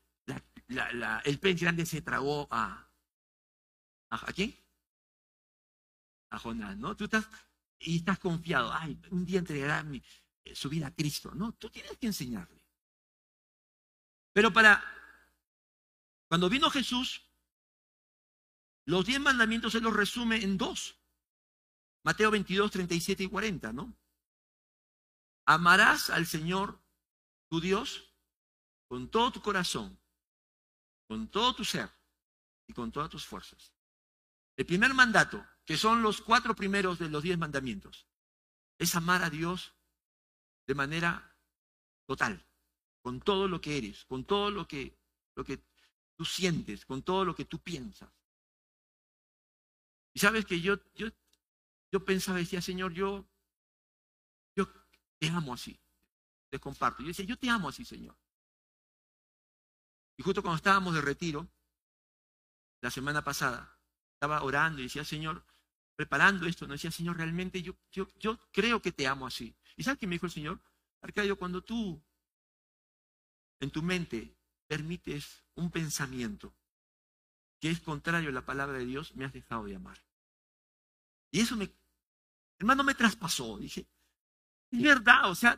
el 1.23 1.39
pez 1.39 1.59
grande 1.59 1.85
se 1.85 2.01
tragó 2.01 2.47
a, 2.51 2.89
a, 4.09 4.33
quién? 4.33 4.55
A 6.29 6.39
Jonás, 6.39 6.77
¿no? 6.77 6.95
Tú 6.95 7.05
estás 7.05 7.27
y 7.79 7.97
estás 7.97 8.19
confiado, 8.19 8.73
ay, 8.73 8.99
un 9.11 9.25
día 9.25 9.39
entregará 9.39 9.83
mi, 9.83 10.01
eh, 10.43 10.55
su 10.55 10.69
vida 10.69 10.87
a 10.87 10.95
Cristo. 10.95 11.33
No, 11.35 11.53
tú 11.53 11.69
tienes 11.69 11.97
que 11.97 12.07
enseñarle. 12.07 12.61
Pero 14.33 14.51
para, 14.51 14.83
cuando 16.27 16.49
vino 16.49 16.69
Jesús, 16.69 17.23
los 18.85 19.05
diez 19.05 19.19
mandamientos 19.19 19.73
se 19.73 19.81
los 19.81 19.95
resume 19.95 20.43
en 20.43 20.57
dos. 20.57 20.99
Mateo 22.03 22.31
22, 22.31 22.71
37 22.71 23.23
y 23.23 23.27
40, 23.27 23.73
¿no? 23.73 23.93
Amarás 25.49 26.09
al 26.09 26.25
Señor, 26.25 26.77
tu 27.47 27.61
Dios, 27.61 28.13
con 28.89 29.09
todo 29.09 29.31
tu 29.31 29.41
corazón, 29.41 29.97
con 31.07 31.29
todo 31.29 31.55
tu 31.55 31.63
ser 31.63 31.89
y 32.67 32.73
con 32.73 32.91
todas 32.91 33.09
tus 33.09 33.25
fuerzas. 33.25 33.73
El 34.57 34.65
primer 34.65 34.93
mandato, 34.93 35.45
que 35.63 35.77
son 35.77 36.01
los 36.01 36.21
cuatro 36.21 36.53
primeros 36.53 36.99
de 36.99 37.09
los 37.09 37.23
diez 37.23 37.37
mandamientos, 37.37 38.09
es 38.77 38.93
amar 38.95 39.23
a 39.23 39.29
Dios 39.29 39.73
de 40.67 40.75
manera 40.75 41.33
total, 42.05 42.45
con 43.01 43.21
todo 43.21 43.47
lo 43.47 43.61
que 43.61 43.77
eres, 43.77 44.03
con 44.03 44.25
todo 44.25 44.51
lo 44.51 44.67
que, 44.67 44.99
lo 45.33 45.45
que 45.45 45.63
tú 46.17 46.25
sientes, 46.25 46.85
con 46.85 47.03
todo 47.03 47.23
lo 47.23 47.33
que 47.33 47.45
tú 47.45 47.59
piensas. 47.59 48.11
Y 50.13 50.19
sabes 50.19 50.45
que 50.45 50.59
yo, 50.59 50.75
yo, 50.95 51.07
yo 51.89 52.03
pensaba, 52.03 52.39
decía, 52.39 52.61
Señor, 52.61 52.91
yo, 52.91 53.25
te 55.19 55.29
amo 55.29 55.53
así. 55.53 55.79
Te 56.49 56.59
comparto. 56.59 57.01
Yo 57.01 57.09
decía, 57.09 57.25
yo 57.25 57.37
te 57.37 57.49
amo 57.49 57.69
así, 57.69 57.83
Señor. 57.85 58.15
Y 60.17 60.23
justo 60.23 60.41
cuando 60.41 60.57
estábamos 60.57 60.93
de 60.93 61.01
retiro, 61.01 61.47
la 62.81 62.91
semana 62.91 63.23
pasada, 63.23 63.79
estaba 64.13 64.41
orando 64.43 64.79
y 64.79 64.83
decía, 64.83 65.03
Señor, 65.03 65.43
preparando 65.95 66.47
esto, 66.47 66.65
no 66.67 66.73
decía, 66.73 66.91
Señor, 66.91 67.17
realmente 67.17 67.61
yo, 67.61 67.75
yo, 67.91 68.07
yo 68.15 68.39
creo 68.51 68.81
que 68.81 68.91
te 68.91 69.07
amo 69.07 69.27
así. 69.27 69.55
¿Y 69.75 69.83
sabes 69.83 69.99
qué 69.99 70.07
me 70.07 70.15
dijo 70.15 70.25
el 70.25 70.31
Señor? 70.31 70.59
Arcadio, 71.01 71.37
cuando 71.37 71.63
tú 71.63 72.01
en 73.59 73.71
tu 73.71 73.81
mente 73.81 74.35
permites 74.67 75.43
un 75.55 75.71
pensamiento 75.71 76.53
que 77.59 77.69
es 77.71 77.79
contrario 77.79 78.29
a 78.29 78.33
la 78.33 78.45
palabra 78.45 78.77
de 78.77 78.85
Dios, 78.85 79.15
me 79.15 79.25
has 79.25 79.33
dejado 79.33 79.65
de 79.65 79.75
amar. 79.75 79.99
Y 81.31 81.41
eso 81.41 81.55
me, 81.55 81.71
hermano, 82.59 82.83
me 82.83 82.95
traspasó. 82.95 83.57
Dije, 83.57 83.87
es 84.71 84.81
verdad, 84.81 85.29
o 85.29 85.35
sea, 85.35 85.57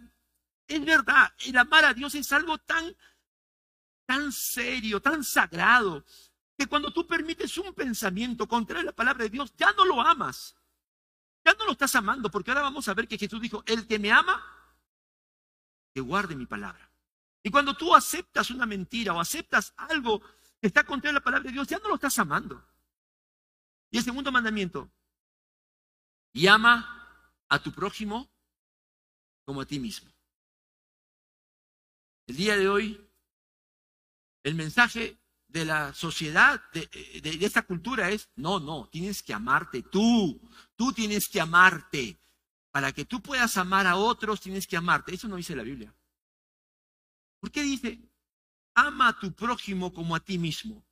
es 0.67 0.85
verdad, 0.85 1.33
el 1.39 1.57
amar 1.57 1.85
a 1.85 1.93
Dios 1.93 2.13
es 2.15 2.31
algo 2.31 2.57
tan, 2.59 2.95
tan 4.05 4.31
serio, 4.31 5.01
tan 5.01 5.23
sagrado, 5.23 6.05
que 6.57 6.67
cuando 6.67 6.91
tú 6.91 7.07
permites 7.07 7.57
un 7.57 7.73
pensamiento 7.73 8.47
contra 8.47 8.83
la 8.83 8.91
palabra 8.91 9.23
de 9.23 9.29
Dios, 9.29 9.53
ya 9.55 9.71
no 9.73 9.85
lo 9.85 10.01
amas. 10.01 10.55
Ya 11.45 11.53
no 11.53 11.65
lo 11.65 11.71
estás 11.71 11.95
amando, 11.95 12.29
porque 12.29 12.51
ahora 12.51 12.63
vamos 12.63 12.87
a 12.87 12.93
ver 12.93 13.07
que 13.07 13.17
Jesús 13.17 13.41
dijo, 13.41 13.63
el 13.65 13.87
que 13.87 13.97
me 13.97 14.11
ama, 14.11 14.43
que 15.93 16.01
guarde 16.01 16.35
mi 16.35 16.45
palabra. 16.45 16.91
Y 17.41 17.49
cuando 17.49 17.75
tú 17.75 17.95
aceptas 17.95 18.51
una 18.51 18.65
mentira 18.65 19.13
o 19.13 19.19
aceptas 19.19 19.73
algo 19.77 20.19
que 20.59 20.67
está 20.67 20.83
contra 20.83 21.11
la 21.11 21.21
palabra 21.21 21.47
de 21.47 21.53
Dios, 21.53 21.67
ya 21.67 21.79
no 21.79 21.87
lo 21.87 21.95
estás 21.95 22.19
amando. 22.19 22.63
Y 23.89 23.97
el 23.97 24.03
segundo 24.03 24.31
mandamiento, 24.31 24.91
y 26.33 26.47
ama 26.47 27.25
a 27.47 27.59
tu 27.59 27.71
prójimo 27.71 28.29
como 29.49 29.61
a 29.61 29.65
ti 29.65 29.79
mismo. 29.79 30.07
El 32.27 32.35
día 32.35 32.55
de 32.55 32.69
hoy, 32.69 33.03
el 34.43 34.53
mensaje 34.53 35.17
de 35.47 35.65
la 35.65 35.91
sociedad, 35.95 36.61
de, 36.71 36.85
de, 37.23 37.43
esta 37.43 37.63
cultura 37.63 38.11
es, 38.11 38.29
no, 38.35 38.59
no, 38.59 38.87
tienes 38.91 39.23
que 39.23 39.33
amarte 39.33 39.81
tú, 39.81 40.39
tú 40.75 40.93
tienes 40.93 41.27
que 41.27 41.41
amarte. 41.41 42.19
Para 42.69 42.91
que 42.91 43.05
tú 43.05 43.23
puedas 43.23 43.57
amar 43.57 43.87
a 43.87 43.95
otros, 43.95 44.39
tienes 44.39 44.67
que 44.67 44.77
amarte. 44.77 45.15
Eso 45.15 45.27
no 45.27 45.37
dice 45.37 45.55
la 45.55 45.63
Biblia. 45.63 45.91
¿Por 47.39 47.49
qué 47.49 47.63
dice, 47.63 47.99
ama 48.75 49.07
a 49.07 49.19
tu 49.19 49.33
prójimo 49.33 49.91
como 49.91 50.15
a 50.15 50.19
ti 50.19 50.37
mismo? 50.37 50.85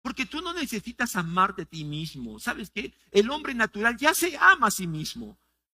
Porque 0.00 0.26
tú 0.26 0.40
no 0.42 0.52
necesitas 0.52 1.16
amarte 1.16 1.62
a 1.62 1.66
ti 1.66 1.84
mismo. 1.84 2.38
¿Sabes 2.38 2.70
qué? 2.70 2.94
El 3.10 3.30
hombre 3.30 3.52
natural 3.52 3.96
ya 3.96 4.14
se 4.14 4.36
ama 4.36 4.68
a 4.68 4.70
sí 4.70 4.86
mismo. 4.86 5.36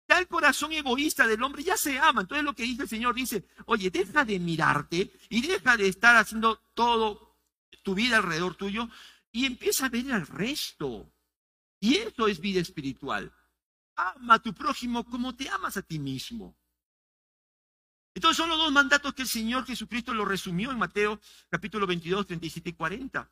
Ya 0.09 0.19
el 0.19 0.29
corazón 0.29 0.73
egoísta 0.73 1.27
del 1.27 1.43
hombre 1.43 1.65
ya 1.65 1.77
se 1.77 1.99
ama. 1.99 2.23
Entonces 2.23 2.45
lo 2.45 2.55
que 2.55 2.63
dice 2.63 2.83
el 2.83 2.89
Señor 2.89 3.15
dice, 3.15 3.45
oye, 3.67 3.91
deja 3.91 4.25
de 4.25 4.39
mirarte 4.39 5.13
y 5.29 5.47
deja 5.47 5.77
de 5.77 5.89
estar 5.89 6.17
haciendo 6.17 6.61
todo 6.75 7.37
tu 7.83 7.95
vida 7.95 8.19
alrededor 8.19 8.55
tuyo 8.55 8.89
y 9.33 9.47
empieza 9.47 9.87
a 9.87 9.89
ver 9.89 10.13
al 10.13 10.27
resto. 10.27 11.13
Y 11.81 11.97
eso 11.97 12.29
es 12.29 12.41
vida 12.41 12.61
espiritual. 12.61 13.33
Ama 13.97 14.35
a 14.35 14.39
tu 14.39 14.55
prójimo 14.55 15.05
como 15.05 15.35
te 15.35 15.49
amas 15.49 15.77
a 15.77 15.83
ti 15.83 15.99
mismo. 15.99 16.57
Entonces 18.15 18.37
son 18.37 18.49
los 18.49 18.59
dos 18.59 18.73
mandatos 18.73 19.13
que 19.13 19.23
el 19.23 19.29
Señor 19.29 19.67
Jesucristo 19.67 20.15
lo 20.15 20.25
resumió 20.25 20.71
en 20.71 20.79
Mateo 20.79 21.21
capítulo 21.51 21.87
22, 21.87 22.27
37 22.27 22.71
y 22.71 22.73
40. 22.73 23.31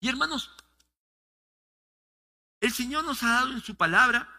Y 0.00 0.08
hermanos, 0.08 0.50
el 2.60 2.72
Señor 2.72 3.04
nos 3.04 3.22
ha 3.22 3.28
dado 3.28 3.52
en 3.52 3.60
su 3.60 3.74
palabra 3.74 4.35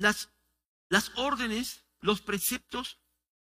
las, 0.00 0.30
las 0.88 1.12
órdenes, 1.16 1.84
los 2.00 2.22
preceptos 2.22 2.98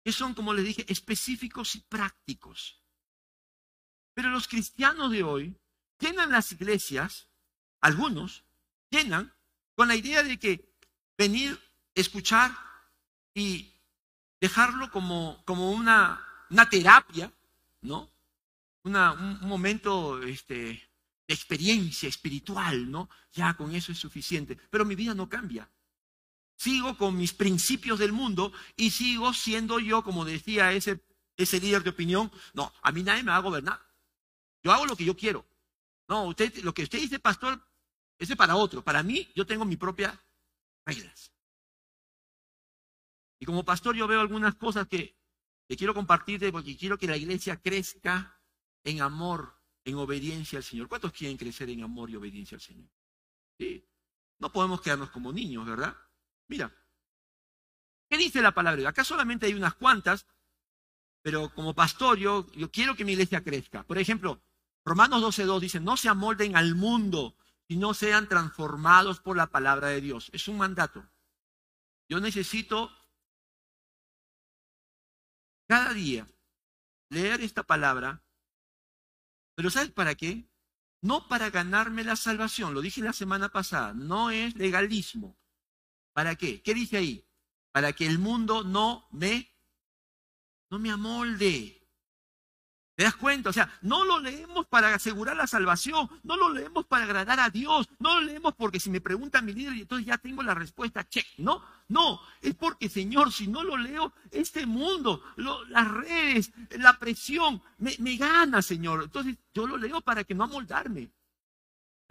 que 0.03 0.11
son, 0.11 0.33
como 0.33 0.53
les 0.53 0.65
dije, 0.65 0.85
específicos 0.91 1.75
y 1.75 1.81
prácticos. 1.81 2.81
Pero 4.15 4.29
los 4.29 4.47
cristianos 4.47 5.11
de 5.11 5.23
hoy 5.23 5.55
llenan 5.99 6.31
las 6.31 6.51
iglesias, 6.51 7.27
algunos 7.79 8.43
llenan 8.89 9.33
con 9.75 9.87
la 9.87 9.95
idea 9.95 10.23
de 10.23 10.39
que 10.39 10.73
venir, 11.15 11.57
escuchar 11.93 12.51
y 13.35 13.71
dejarlo 14.39 14.89
como, 14.89 15.43
como 15.45 15.71
una, 15.71 16.25
una 16.49 16.67
terapia, 16.67 17.31
¿no? 17.81 18.09
Una, 18.83 19.11
un, 19.13 19.47
momento 19.47 20.23
este, 20.23 20.55
de 20.55 21.33
experiencia 21.33 22.09
espiritual, 22.09 22.89
¿no? 22.89 23.09
Ya 23.31 23.53
con 23.53 23.75
eso 23.75 23.91
es 23.91 23.99
suficiente. 23.99 24.57
Pero 24.71 24.85
mi 24.85 24.95
vida 24.95 25.13
no 25.13 25.29
cambia 25.29 25.69
sigo 26.61 26.95
con 26.95 27.17
mis 27.17 27.33
principios 27.33 27.97
del 27.97 28.11
mundo 28.11 28.53
y 28.75 28.91
sigo 28.91 29.33
siendo 29.33 29.79
yo, 29.79 30.03
como 30.03 30.25
decía 30.25 30.71
ese, 30.73 31.03
ese 31.35 31.59
líder 31.59 31.81
de 31.81 31.89
opinión, 31.89 32.31
no, 32.53 32.71
a 32.83 32.91
mí 32.91 33.01
nadie 33.01 33.23
me 33.23 33.31
va 33.31 33.37
a 33.37 33.41
gobernar. 33.41 33.79
Yo 34.63 34.71
hago 34.71 34.85
lo 34.85 34.95
que 34.95 35.03
yo 35.03 35.17
quiero. 35.17 35.43
No, 36.07 36.25
usted, 36.25 36.55
lo 36.57 36.71
que 36.71 36.83
usted 36.83 36.99
dice, 36.99 37.17
pastor, 37.17 37.59
ese 38.19 38.35
para 38.35 38.55
otro. 38.55 38.83
Para 38.83 39.01
mí, 39.01 39.31
yo 39.35 39.43
tengo 39.47 39.65
mis 39.65 39.79
propias 39.79 40.15
reglas. 40.85 41.33
Y 43.39 43.45
como 43.47 43.65
pastor 43.65 43.95
yo 43.95 44.07
veo 44.07 44.21
algunas 44.21 44.53
cosas 44.53 44.87
que, 44.87 45.17
quiero 45.67 45.95
compartirte 45.95 46.51
porque 46.51 46.77
quiero 46.77 46.97
que 46.97 47.07
la 47.07 47.17
iglesia 47.17 47.59
crezca 47.59 48.39
en 48.83 49.01
amor, 49.01 49.57
en 49.83 49.95
obediencia 49.95 50.57
al 50.57 50.63
Señor. 50.63 50.87
¿Cuántos 50.87 51.11
quieren 51.11 51.37
crecer 51.37 51.71
en 51.71 51.81
amor 51.81 52.11
y 52.11 52.17
obediencia 52.17 52.55
al 52.55 52.61
Señor? 52.61 52.89
No 54.37 54.51
podemos 54.51 54.79
quedarnos 54.81 55.09
como 55.09 55.33
niños, 55.33 55.65
¿verdad? 55.65 55.97
Mira, 56.51 56.69
¿qué 58.09 58.17
dice 58.17 58.41
la 58.41 58.53
palabra? 58.53 58.89
Acá 58.89 59.05
solamente 59.05 59.45
hay 59.45 59.53
unas 59.53 59.73
cuantas, 59.75 60.27
pero 61.21 61.53
como 61.53 61.73
pastor 61.73 62.17
yo, 62.17 62.45
quiero 62.73 62.93
que 62.93 63.05
mi 63.05 63.13
iglesia 63.13 63.41
crezca. 63.41 63.83
Por 63.83 63.97
ejemplo, 63.97 64.43
Romanos 64.83 65.23
12.2 65.23 65.61
dice, 65.61 65.79
no 65.79 65.95
se 65.95 66.09
amolden 66.09 66.57
al 66.57 66.75
mundo, 66.75 67.37
sino 67.69 67.93
sean 67.93 68.27
transformados 68.27 69.21
por 69.21 69.37
la 69.37 69.47
palabra 69.47 69.87
de 69.87 70.01
Dios. 70.01 70.29
Es 70.33 70.49
un 70.49 70.57
mandato. 70.57 71.09
Yo 72.09 72.19
necesito 72.19 72.91
cada 75.69 75.93
día 75.93 76.27
leer 77.09 77.39
esta 77.39 77.63
palabra, 77.63 78.25
pero 79.55 79.69
¿sabes 79.69 79.91
para 79.91 80.15
qué? 80.15 80.49
No 81.01 81.29
para 81.29 81.49
ganarme 81.49 82.03
la 82.03 82.17
salvación, 82.17 82.73
lo 82.73 82.81
dije 82.81 82.99
la 82.99 83.13
semana 83.13 83.47
pasada, 83.47 83.93
no 83.93 84.31
es 84.31 84.53
legalismo. 84.57 85.40
¿Para 86.13 86.35
qué? 86.35 86.61
¿Qué 86.61 86.73
dice 86.73 86.97
ahí? 86.97 87.25
Para 87.71 87.93
que 87.93 88.05
el 88.05 88.19
mundo 88.19 88.63
no 88.63 89.07
me 89.11 89.51
no 90.69 90.79
me 90.79 90.89
amolde. 90.89 91.77
¿Te 92.95 93.03
das 93.03 93.15
cuenta? 93.15 93.49
O 93.49 93.53
sea, 93.53 93.71
no 93.81 94.05
lo 94.05 94.19
leemos 94.19 94.67
para 94.67 94.93
asegurar 94.93 95.35
la 95.35 95.47
salvación, 95.47 96.09
no 96.23 96.37
lo 96.37 96.49
leemos 96.49 96.85
para 96.85 97.05
agradar 97.05 97.39
a 97.39 97.49
Dios, 97.49 97.89
no 97.99 98.19
lo 98.19 98.21
leemos 98.21 98.53
porque 98.55 98.79
si 98.79 98.89
me 98.89 99.01
preguntan 99.01 99.45
mi 99.45 99.53
líder 99.53 99.73
entonces 99.73 100.05
ya 100.05 100.17
tengo 100.17 100.43
la 100.43 100.53
respuesta, 100.53 101.07
check. 101.07 101.25
No, 101.37 101.63
no, 101.87 102.21
es 102.41 102.53
porque 102.55 102.89
Señor, 102.89 103.31
si 103.31 103.47
no 103.47 103.63
lo 103.63 103.77
leo, 103.77 104.13
este 104.29 104.65
mundo, 104.65 105.23
las 105.35 105.89
redes, 105.89 106.51
la 106.71 106.99
presión, 106.99 107.61
me, 107.77 107.95
me, 107.99 108.17
gana, 108.17 108.61
Señor. 108.61 109.03
Entonces 109.03 109.35
yo 109.53 109.67
lo 109.67 109.77
leo 109.77 110.01
para 110.01 110.23
que 110.23 110.35
no 110.35 110.43
amoldarme. 110.43 111.09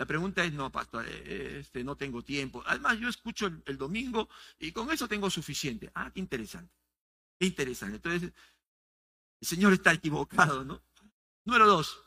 La 0.00 0.06
pregunta 0.06 0.42
es, 0.42 0.54
no, 0.54 0.72
pastor, 0.72 1.06
este, 1.06 1.84
no 1.84 1.94
tengo 1.94 2.22
tiempo. 2.22 2.62
Además, 2.64 2.98
yo 2.98 3.06
escucho 3.06 3.48
el, 3.48 3.62
el 3.66 3.76
domingo 3.76 4.30
y 4.58 4.72
con 4.72 4.90
eso 4.90 5.06
tengo 5.06 5.28
suficiente. 5.28 5.90
Ah, 5.94 6.10
qué 6.10 6.20
interesante. 6.20 6.72
Qué 7.38 7.44
interesante. 7.44 7.96
Entonces, 7.96 8.32
el 9.42 9.46
Señor 9.46 9.74
está 9.74 9.92
equivocado, 9.92 10.64
¿no? 10.64 10.80
Número 11.44 11.66
dos, 11.66 12.02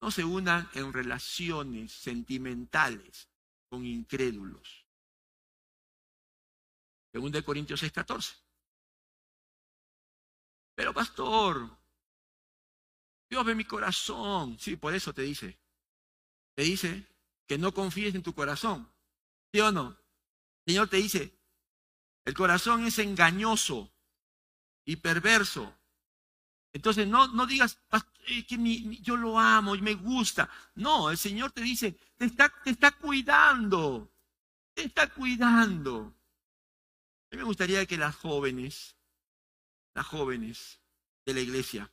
no 0.00 0.10
se 0.10 0.24
unan 0.24 0.68
en 0.74 0.92
relaciones 0.92 1.92
sentimentales 1.92 3.28
con 3.68 3.86
incrédulos. 3.86 4.88
Según 7.12 7.30
de 7.30 7.44
Corintios 7.44 7.80
6:14. 7.80 8.42
Pero 10.74 10.92
pastor, 10.92 11.78
Dios 13.30 13.44
ve 13.44 13.54
mi 13.54 13.64
corazón. 13.64 14.58
Sí, 14.58 14.74
por 14.74 14.96
eso 14.96 15.14
te 15.14 15.22
dice. 15.22 15.60
Te 16.56 16.62
dice 16.62 17.06
que 17.46 17.58
no 17.58 17.72
confíes 17.72 18.14
en 18.14 18.22
tu 18.22 18.34
corazón. 18.34 18.90
¿Sí 19.52 19.60
o 19.60 19.70
no? 19.70 19.90
El 20.64 20.72
Señor 20.72 20.88
te 20.88 20.96
dice, 20.96 21.38
el 22.24 22.34
corazón 22.34 22.84
es 22.86 22.98
engañoso 22.98 23.92
y 24.84 24.96
perverso. 24.96 25.76
Entonces 26.72 27.06
no, 27.06 27.28
no 27.28 27.46
digas 27.46 27.78
que 28.48 28.98
yo 29.00 29.16
lo 29.16 29.38
amo 29.38 29.76
y 29.76 29.82
me 29.82 29.94
gusta. 29.94 30.48
No, 30.74 31.10
el 31.10 31.18
Señor 31.18 31.52
te 31.52 31.60
dice, 31.60 31.92
te 32.16 32.24
está, 32.24 32.52
te 32.64 32.70
está 32.70 32.90
cuidando, 32.92 34.12
te 34.74 34.84
está 34.84 35.08
cuidando. 35.08 36.16
A 37.30 37.34
mí 37.34 37.38
me 37.38 37.44
gustaría 37.44 37.84
que 37.86 37.98
las 37.98 38.16
jóvenes, 38.16 38.96
las 39.94 40.06
jóvenes 40.06 40.80
de 41.26 41.34
la 41.34 41.40
iglesia, 41.40 41.92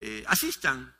eh, 0.00 0.24
asistan 0.28 0.94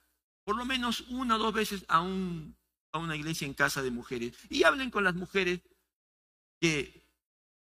por 0.44 0.56
lo 0.56 0.64
menos 0.64 1.02
una 1.08 1.36
o 1.36 1.38
dos 1.38 1.54
veces 1.54 1.84
a, 1.88 2.00
un, 2.00 2.56
a 2.92 2.98
una 2.98 3.16
iglesia 3.16 3.46
en 3.46 3.54
casa 3.54 3.82
de 3.82 3.90
mujeres 3.90 4.34
y 4.48 4.64
hablen 4.64 4.90
con 4.90 5.04
las 5.04 5.14
mujeres 5.14 5.60
que 6.60 7.08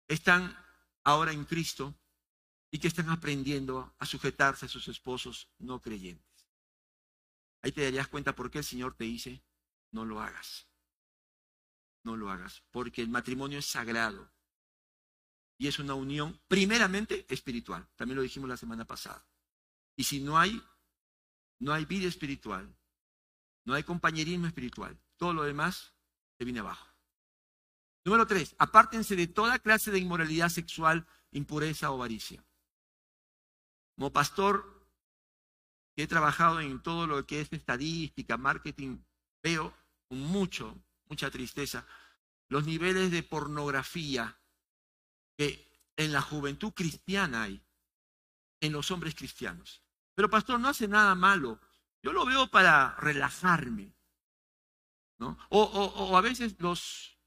están 0.07 0.57
ahora 1.03 1.31
en 1.31 1.45
Cristo 1.45 1.95
y 2.71 2.79
que 2.79 2.87
están 2.87 3.09
aprendiendo 3.09 3.93
a 3.99 4.05
sujetarse 4.05 4.65
a 4.65 4.69
sus 4.69 4.87
esposos 4.87 5.49
no 5.57 5.81
creyentes. 5.81 6.47
Ahí 7.61 7.71
te 7.71 7.83
darías 7.83 8.07
cuenta 8.07 8.35
por 8.35 8.49
qué 8.49 8.59
el 8.59 8.63
Señor 8.63 8.95
te 8.95 9.03
dice, 9.03 9.43
no 9.91 10.05
lo 10.05 10.21
hagas. 10.21 10.67
No 12.03 12.15
lo 12.15 12.29
hagas, 12.29 12.63
porque 12.71 13.01
el 13.01 13.09
matrimonio 13.09 13.59
es 13.59 13.65
sagrado 13.65 14.31
y 15.57 15.67
es 15.67 15.79
una 15.79 15.93
unión 15.93 16.39
primeramente 16.47 17.25
espiritual. 17.27 17.87
También 17.95 18.15
lo 18.15 18.21
dijimos 18.21 18.47
la 18.47 18.55
semana 18.55 18.85
pasada. 18.85 19.25
Y 19.97 20.05
si 20.05 20.21
no 20.21 20.37
hay 20.37 20.63
no 21.59 21.73
hay 21.73 21.85
vida 21.85 22.07
espiritual, 22.07 22.73
no 23.65 23.73
hay 23.73 23.83
compañerismo 23.83 24.47
espiritual, 24.47 24.97
todo 25.19 25.33
lo 25.33 25.43
demás 25.43 25.93
se 26.39 26.45
viene 26.45 26.61
abajo. 26.61 26.87
Número 28.05 28.25
tres, 28.25 28.55
apártense 28.57 29.15
de 29.15 29.27
toda 29.27 29.59
clase 29.59 29.91
de 29.91 29.99
inmoralidad 29.99 30.49
sexual, 30.49 31.05
impureza 31.31 31.91
o 31.91 31.95
avaricia. 31.95 32.43
Como 33.95 34.11
pastor 34.11 34.87
que 35.95 36.03
he 36.03 36.07
trabajado 36.07 36.61
en 36.61 36.81
todo 36.81 37.05
lo 37.05 37.27
que 37.27 37.41
es 37.41 37.51
estadística, 37.51 38.37
marketing, 38.37 38.97
veo 39.43 39.75
con 40.07 40.19
mucho, 40.19 40.81
mucha 41.05 41.29
tristeza 41.29 41.85
los 42.49 42.65
niveles 42.65 43.11
de 43.11 43.21
pornografía 43.21 44.39
que 45.37 45.69
en 45.97 46.11
la 46.11 46.21
juventud 46.21 46.73
cristiana 46.73 47.43
hay, 47.43 47.61
en 48.61 48.73
los 48.73 48.89
hombres 48.91 49.15
cristianos. 49.15 49.83
Pero 50.15 50.29
pastor, 50.29 50.59
no 50.59 50.67
hace 50.67 50.87
nada 50.87 51.15
malo. 51.15 51.59
Yo 52.01 52.11
lo 52.11 52.25
veo 52.25 52.47
para 52.47 52.95
relajarme. 52.95 53.93
O, 55.49 56.17
a 56.17 56.21
veces 56.21 56.55
los, 56.59 57.17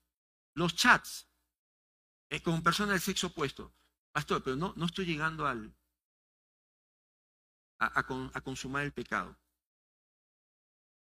chats 0.75 1.29
eh, 2.31 2.43
con 2.43 2.63
personas 2.63 2.95
del 2.95 3.01
sexo 3.01 3.29
opuesto. 3.29 3.75
Pastor, 4.13 4.43
pero 4.43 4.57
no, 4.57 4.73
no 4.77 4.87
estoy 4.87 5.07
llegando 5.07 5.47
al, 5.47 5.75
a, 7.79 8.41
consumar 8.43 8.85
el 8.85 8.93
pecado. 8.93 9.37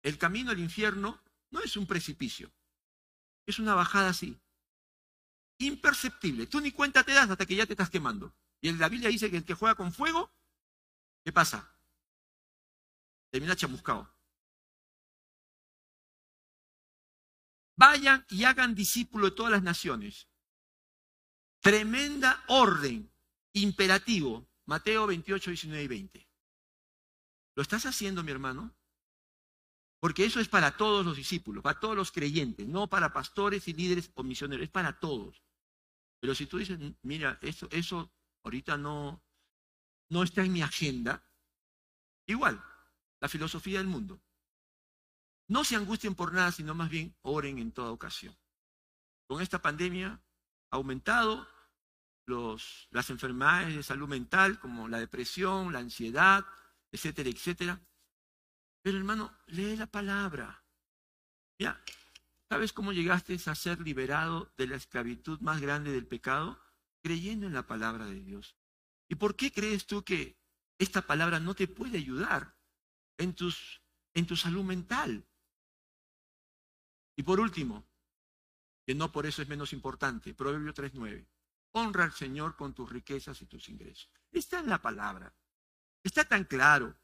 El 0.03 0.19
camino 0.19 0.51
al 0.51 0.59
infierno 0.59 1.21
no 1.51 1.61
es 1.61 1.77
un 1.77 1.87
precipicio, 1.87 2.53
es 3.47 3.59
una 3.59 3.75
bajada 3.75 4.11
así, 4.11 4.39
imperceptible. 5.59 6.47
Tú 6.47 6.61
ni 6.61 6.73
cuenta 6.73 7.03
te 7.03 7.13
das 7.13 7.31
hasta 7.31 7.47
que 7.47 7.57
ya 7.57 7.67
te 7.67 7.73
estás 7.73 7.91
quemando. 7.91 8.35
Y 8.61 8.73
la 8.73 8.89
Biblia 8.89 9.11
dice 9.11 9.31
que 9.31 9.39
el 9.39 9.45
que 9.45 9.55
juega 9.55 9.75
con 9.75 9.93
fuego, 9.93 10.33
¿qué 11.25 11.33
pasa? 11.33 11.71
Termina 13.31 13.57
chamuscado. 13.57 14.16
Vayan 17.77 18.25
y 18.31 18.45
hagan 18.45 18.75
discípulo 18.75 19.27
de 19.27 19.37
todas 19.37 19.53
las 19.53 19.63
naciones. 19.63 20.29
Tremenda 21.61 22.43
orden, 22.49 23.11
imperativo. 23.53 24.49
Mateo 24.65 25.07
28, 25.07 25.51
19 25.51 25.85
y 25.85 25.87
20. 25.87 26.29
¿Lo 27.55 27.63
estás 27.63 27.87
haciendo, 27.87 28.23
mi 28.23 28.33
hermano? 28.33 28.75
Porque 30.01 30.25
eso 30.25 30.41
es 30.41 30.49
para 30.49 30.77
todos 30.77 31.07
los 31.07 31.17
discípulos, 31.17 31.63
para 31.63 31.81
todos 31.81 31.97
los 31.97 32.13
creyentes, 32.13 32.67
no 32.67 32.89
para 32.89 33.13
pastores 33.13 33.67
y 33.69 33.73
líderes 33.73 34.11
o 34.15 34.23
misioneros, 34.23 34.65
es 34.65 34.71
para 34.71 34.99
todos. 34.99 35.43
Pero 36.21 36.35
si 36.35 36.47
tú 36.47 36.59
dices, 36.59 36.79
mira, 37.03 37.39
eso, 37.43 37.69
eso 37.71 38.13
ahorita 38.43 38.77
no, 38.77 39.23
no 40.11 40.23
está 40.23 40.45
en 40.45 40.53
mi 40.53 40.63
agenda, 40.63 41.25
igual, 42.27 42.63
la 43.21 43.29
filosofía 43.29 43.79
del 43.79 43.87
mundo. 43.87 44.21
No 45.49 45.65
se 45.65 45.77
angustien 45.77 46.15
por 46.15 46.33
nada, 46.33 46.51
sino 46.51 46.75
más 46.75 46.91
bien 46.91 47.17
oren 47.23 47.59
en 47.59 47.73
toda 47.73 47.93
ocasión. 47.93 48.37
Con 49.29 49.41
esta 49.41 49.61
pandemia 49.61 50.21
ha 50.71 50.77
aumentado 50.77 51.47
los, 52.27 52.89
las 52.91 53.11
enfermedades 53.11 53.75
de 53.75 53.83
salud 53.83 54.09
mental 54.09 54.59
como 54.59 54.89
la 54.89 54.99
depresión, 54.99 55.73
la 55.73 55.79
ansiedad, 55.79 56.45
etcétera, 56.91 57.31
etcétera. 57.31 57.81
Pero 58.83 58.99
hermano, 58.99 59.37
lee 59.47 59.77
la 59.77 59.87
palabra. 59.87 60.65
Ya, 61.59 61.83
¿sabes 62.49 62.73
cómo 62.73 62.93
llegaste 62.93 63.39
a 63.47 63.55
ser 63.55 63.81
liberado 63.81 64.53
de 64.57 64.67
la 64.67 64.77
esclavitud 64.77 65.41
más 65.41 65.61
grande 65.61 65.93
del 65.93 66.07
pecado? 66.07 66.61
Creyendo 67.03 67.47
en 67.47 67.55
la 67.55 67.67
palabra 67.67 68.07
de 68.07 68.21
Dios. 68.21 68.57
¿Y 69.09 69.15
por 69.15 69.37
qué 69.37 69.53
crees 69.53 69.87
tú 69.87 70.05
que 70.05 70.39
esta 70.79 71.03
palabra 71.03 71.41
no 71.41 71.55
te 71.55 71.69
puede 71.69 71.99
ayudar 71.99 72.57
en, 73.19 73.35
tus, 73.35 73.83
en 74.15 74.27
tu 74.27 74.37
salud 74.37 74.65
mental? 74.65 75.27
Y 77.17 77.23
por 77.23 77.41
último, 77.41 77.87
que 78.85 78.95
no 78.95 79.11
por 79.11 79.27
eso 79.27 79.43
es 79.43 79.49
menos 79.49 79.73
importante, 79.73 80.35
Proverbio 80.35 80.73
3.9. 80.73 81.27
Honra 81.73 82.05
al 82.05 82.13
Señor 82.13 82.57
con 82.57 82.75
tus 82.75 82.91
riquezas 82.91 83.41
y 83.43 83.47
tus 83.47 83.69
ingresos. 83.69 84.11
Está 84.31 84.61
en 84.61 84.69
la 84.69 84.81
palabra. 84.81 85.35
Está 86.03 86.25
tan 86.25 86.45
claro. 86.45 86.97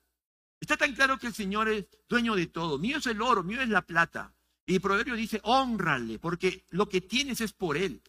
Está 0.60 0.76
tan 0.76 0.94
claro 0.94 1.18
que 1.18 1.26
el 1.26 1.34
Señor 1.34 1.68
es 1.68 1.86
dueño 2.08 2.36
de 2.36 2.46
todo. 2.46 2.78
Mío 2.78 2.98
es 2.98 3.06
el 3.06 3.20
oro, 3.20 3.42
mío 3.42 3.60
es 3.60 3.68
la 3.68 3.82
plata. 3.82 4.34
Y 4.64 4.78
proverbio 4.78 5.16
dice, 5.16 5.40
honrale, 5.42 6.18
porque 6.18 6.66
lo 6.70 6.88
que 6.88 7.00
tienes 7.00 7.40
es 7.40 7.52
por 7.52 7.76
Él. 7.76 8.00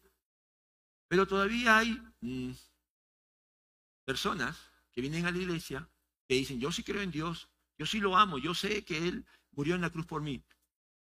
Pero 1.07 1.27
todavía 1.27 1.79
hay 1.79 1.99
mm, 2.21 2.51
personas 4.05 4.57
que 4.91 5.01
vienen 5.01 5.25
a 5.25 5.31
la 5.31 5.37
iglesia 5.37 5.89
que 6.27 6.35
dicen, 6.35 6.59
yo 6.59 6.71
sí 6.71 6.83
creo 6.83 7.01
en 7.01 7.11
Dios, 7.11 7.49
yo 7.77 7.85
sí 7.85 7.99
lo 7.99 8.15
amo, 8.15 8.37
yo 8.37 8.53
sé 8.53 8.85
que 8.85 9.07
Él 9.07 9.25
murió 9.51 9.75
en 9.75 9.81
la 9.81 9.89
cruz 9.89 10.05
por 10.05 10.21
mí, 10.21 10.43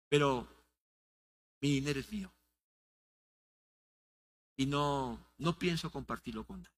pero 0.09 0.60
mi 1.61 1.71
dinero 1.71 2.01
es 2.01 2.11
mío. 2.11 2.33
Y 4.57 4.67
no, 4.67 5.33
no 5.39 5.59
pienso 5.59 5.91
compartirlo 5.91 6.45
con 6.45 6.63
nadie. 6.63 6.77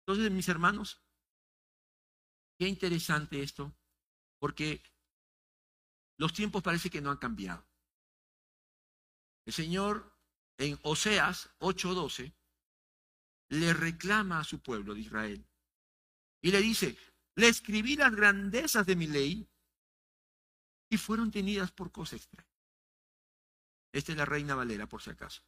Entonces, 0.00 0.30
mis 0.30 0.48
hermanos, 0.48 1.00
qué 2.58 2.66
interesante 2.66 3.42
esto, 3.42 3.72
porque 4.38 4.82
los 6.18 6.32
tiempos 6.32 6.62
parece 6.62 6.90
que 6.90 7.00
no 7.00 7.10
han 7.10 7.18
cambiado. 7.18 7.64
El 9.46 9.52
Señor 9.52 10.12
en 10.58 10.78
Oseas 10.82 11.50
8:12 11.58 12.32
le 13.48 13.74
reclama 13.74 14.40
a 14.40 14.44
su 14.44 14.60
pueblo 14.60 14.94
de 14.94 15.00
Israel 15.00 15.46
y 16.40 16.50
le 16.50 16.60
dice, 16.60 16.96
le 17.36 17.48
escribí 17.48 17.96
las 17.96 18.14
grandezas 18.14 18.86
de 18.86 18.96
mi 18.96 19.06
ley 19.06 19.48
y 20.92 20.98
fueron 20.98 21.30
tenidas 21.30 21.72
por 21.72 21.90
cosa 21.90 22.16
extraña. 22.16 22.52
Esta 23.92 24.12
es 24.12 24.18
la 24.18 24.26
reina 24.26 24.54
Valera, 24.54 24.86
por 24.86 25.00
si 25.00 25.08
acaso. 25.08 25.42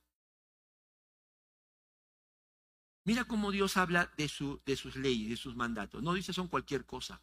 Mira 3.04 3.26
cómo 3.26 3.50
Dios 3.50 3.76
habla 3.76 4.10
de, 4.16 4.26
su, 4.30 4.62
de 4.64 4.74
sus 4.74 4.96
leyes, 4.96 5.28
de 5.28 5.36
sus 5.36 5.54
mandatos. 5.54 6.02
No 6.02 6.14
dice 6.14 6.32
son 6.32 6.48
cualquier 6.48 6.86
cosa. 6.86 7.22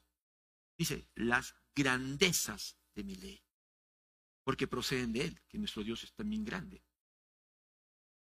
Dice 0.77 1.09
las 1.15 1.55
grandezas 1.73 2.77
de 2.93 3.03
mi 3.03 3.15
ley. 3.15 3.43
Porque 4.43 4.67
proceden 4.67 5.13
de 5.13 5.25
Él, 5.25 5.41
que 5.47 5.57
nuestro 5.57 5.83
Dios 5.83 6.03
es 6.03 6.13
también 6.13 6.45
grande. 6.45 6.83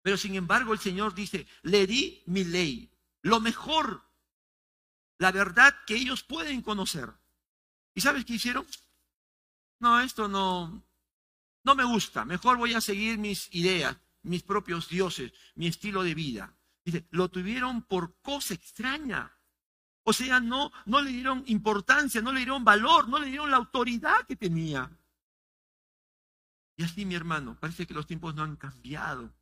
Pero 0.02 0.18
sin 0.18 0.34
embargo 0.34 0.74
el 0.74 0.80
Señor 0.80 1.14
dice, 1.14 1.46
le 1.62 1.86
di 1.86 2.22
mi 2.26 2.44
ley, 2.44 2.92
lo 3.22 3.40
mejor, 3.40 4.04
la 5.16 5.32
verdad 5.32 5.74
que 5.86 5.94
ellos 5.94 6.22
pueden 6.24 6.60
conocer. 6.60 7.10
¿Y 7.94 8.02
sabes 8.02 8.26
qué 8.26 8.34
hicieron? 8.34 8.66
No, 9.80 10.00
esto 10.00 10.28
no, 10.28 10.82
no 11.64 11.74
me 11.74 11.84
gusta, 11.84 12.24
mejor 12.24 12.56
voy 12.56 12.74
a 12.74 12.80
seguir 12.80 13.18
mis 13.18 13.52
ideas, 13.54 13.96
mis 14.22 14.42
propios 14.42 14.88
dioses, 14.88 15.32
mi 15.54 15.66
estilo 15.66 16.02
de 16.02 16.14
vida. 16.14 16.54
Dice, 16.84 17.06
lo 17.10 17.28
tuvieron 17.28 17.82
por 17.82 18.20
cosa 18.20 18.54
extraña. 18.54 19.36
O 20.04 20.12
sea, 20.12 20.40
no, 20.40 20.72
no 20.86 21.02
le 21.02 21.10
dieron 21.10 21.44
importancia, 21.46 22.22
no 22.22 22.32
le 22.32 22.38
dieron 22.38 22.64
valor, 22.64 23.08
no 23.08 23.18
le 23.18 23.26
dieron 23.26 23.50
la 23.50 23.58
autoridad 23.58 24.26
que 24.26 24.36
tenía. 24.36 24.90
Y 26.76 26.84
así, 26.84 27.04
mi 27.04 27.14
hermano, 27.14 27.58
parece 27.60 27.86
que 27.86 27.92
los 27.92 28.06
tiempos 28.06 28.34
no 28.34 28.42
han 28.42 28.56
cambiado. 28.56 29.34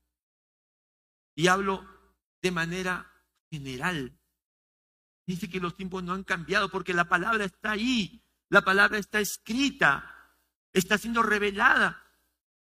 Y 1.37 1.47
hablo 1.47 1.87
de 2.43 2.51
manera 2.51 3.13
general. 3.51 4.19
Dice 5.27 5.49
que 5.49 5.61
los 5.61 5.77
tiempos 5.77 6.03
no 6.03 6.15
han 6.15 6.25
cambiado 6.25 6.69
porque 6.69 6.95
la 6.95 7.09
palabra 7.09 7.45
está 7.45 7.73
ahí, 7.73 8.23
la 8.49 8.63
palabra 8.63 8.99
está 8.99 9.21
escrita, 9.21 10.16
está 10.79 10.99
siendo 10.99 11.23
revelada. 11.23 12.03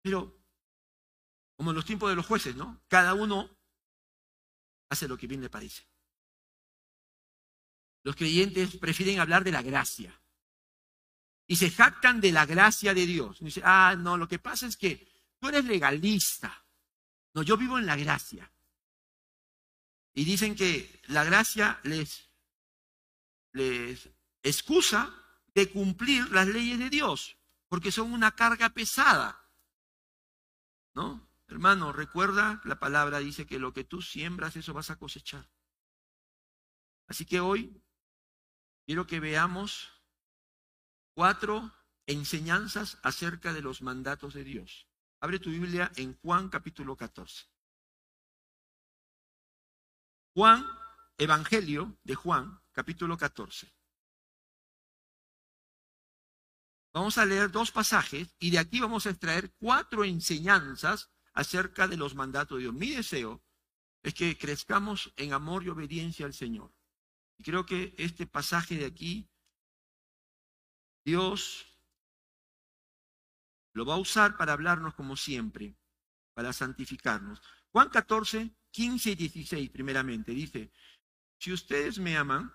Pero, 0.03 0.37
como 1.57 1.71
en 1.71 1.77
los 1.77 1.85
tiempos 1.85 2.09
de 2.11 2.17
los 2.17 2.27
jueces, 2.27 2.57
¿no? 2.57 2.81
Cada 2.89 3.15
uno 3.15 3.51
hace 4.89 5.09
lo 5.09 5.17
que 5.17 5.27
bien 5.27 5.41
le 5.41 5.51
parece. 5.51 5.87
Los 8.05 8.17
creyentes 8.17 8.77
prefieren 8.77 9.21
hablar 9.21 9.45
de 9.45 9.53
la 9.53 9.63
gracia 9.63 10.19
y 11.47 11.57
se 11.57 11.71
jactan 11.71 12.21
de 12.21 12.33
la 12.33 12.47
gracia 12.47 12.95
de 12.95 13.07
Dios. 13.07 13.41
dice, 13.41 13.63
ah, 13.65 13.97
no, 13.99 14.17
lo 14.17 14.29
que 14.29 14.39
pasa 14.39 14.67
es 14.67 14.77
que 14.77 15.07
tú 15.39 15.49
eres 15.49 15.65
legalista. 15.65 16.65
No, 17.35 17.43
yo 17.43 17.57
vivo 17.57 17.79
en 17.79 17.87
la 17.87 17.97
gracia. 17.97 18.51
Y 20.15 20.25
dicen 20.25 20.55
que 20.55 21.01
la 21.09 21.25
gracia 21.25 21.81
les, 21.85 22.29
les 23.53 24.09
excusa 24.43 25.15
de 25.55 25.71
cumplir 25.71 26.31
las 26.31 26.47
leyes 26.47 26.79
de 26.79 26.91
Dios, 26.91 27.38
porque 27.69 27.93
son 27.93 28.13
una 28.13 28.33
carga 28.33 28.71
pesada. 28.71 29.51
¿No? 30.95 31.29
Hermano, 31.47 31.93
recuerda, 31.93 32.61
la 32.65 32.79
palabra 32.79 33.19
dice 33.19 33.47
que 33.47 33.59
lo 33.59 33.73
que 33.73 33.85
tú 33.85 34.03
siembras, 34.03 34.57
eso 34.57 34.75
vas 34.75 34.91
a 34.91 34.97
cosechar. 34.97 35.49
Así 37.07 37.25
que 37.25 37.41
hoy 37.41 37.83
quiero 38.85 39.07
que 39.07 39.21
veamos 39.21 39.91
cuatro 41.15 41.73
enseñanzas 42.07 42.99
acerca 43.03 43.53
de 43.53 43.63
los 43.63 43.81
mandatos 43.83 44.35
de 44.35 44.45
Dios. 44.45 44.89
Abre 45.21 45.39
tu 45.39 45.51
Biblia 45.51 45.91
en 45.97 46.19
Juan 46.19 46.49
capítulo 46.49 46.97
14. 46.97 47.47
Juan, 50.35 50.65
Evangelio 51.17 51.99
de 52.05 52.15
Juan, 52.15 52.61
capítulo 52.73 53.17
14. 53.17 53.78
Vamos 56.99 57.17
a 57.17 57.25
leer 57.25 57.53
dos 57.53 57.71
pasajes 57.71 58.35
y 58.41 58.51
de 58.51 58.59
aquí 58.59 58.81
vamos 58.81 59.07
a 59.07 59.11
extraer 59.11 59.53
cuatro 59.53 60.03
enseñanzas 60.05 61.13
acerca 61.33 61.87
de 61.87 61.97
los 61.97 62.17
mandatos 62.17 62.59
de 62.59 62.63
Dios. 62.63 62.75
Mi 62.75 62.91
deseo 62.91 63.41
es 64.03 64.15
que 64.15 64.37
crezcamos 64.37 65.13
en 65.17 65.33
amor 65.33 65.63
y 65.63 65.69
obediencia 65.69 66.27
al 66.27 66.35
Señor. 66.35 66.75
Y 67.37 67.45
creo 67.45 67.65
que 67.65 67.95
este 67.99 68.27
pasaje 68.27 68.75
de 68.75 68.87
aquí, 68.87 69.31
Dios 71.05 71.73
lo 73.75 73.87
va 73.87 73.95
a 73.95 73.99
usar 73.99 74.37
para 74.37 74.55
hablarnos 74.55 74.95
como 74.95 75.17
siempre, 75.17 75.77
para 76.35 76.53
santificarnos. 76.53 77.41
Juan 77.71 77.91
14, 77.91 78.57
15 78.73 79.11
y 79.13 79.15
16, 79.15 79.71
primeramente, 79.71 80.33
dice, 80.33 80.73
si 81.39 81.53
ustedes 81.53 82.01
me 82.01 82.17
aman, 82.17 82.53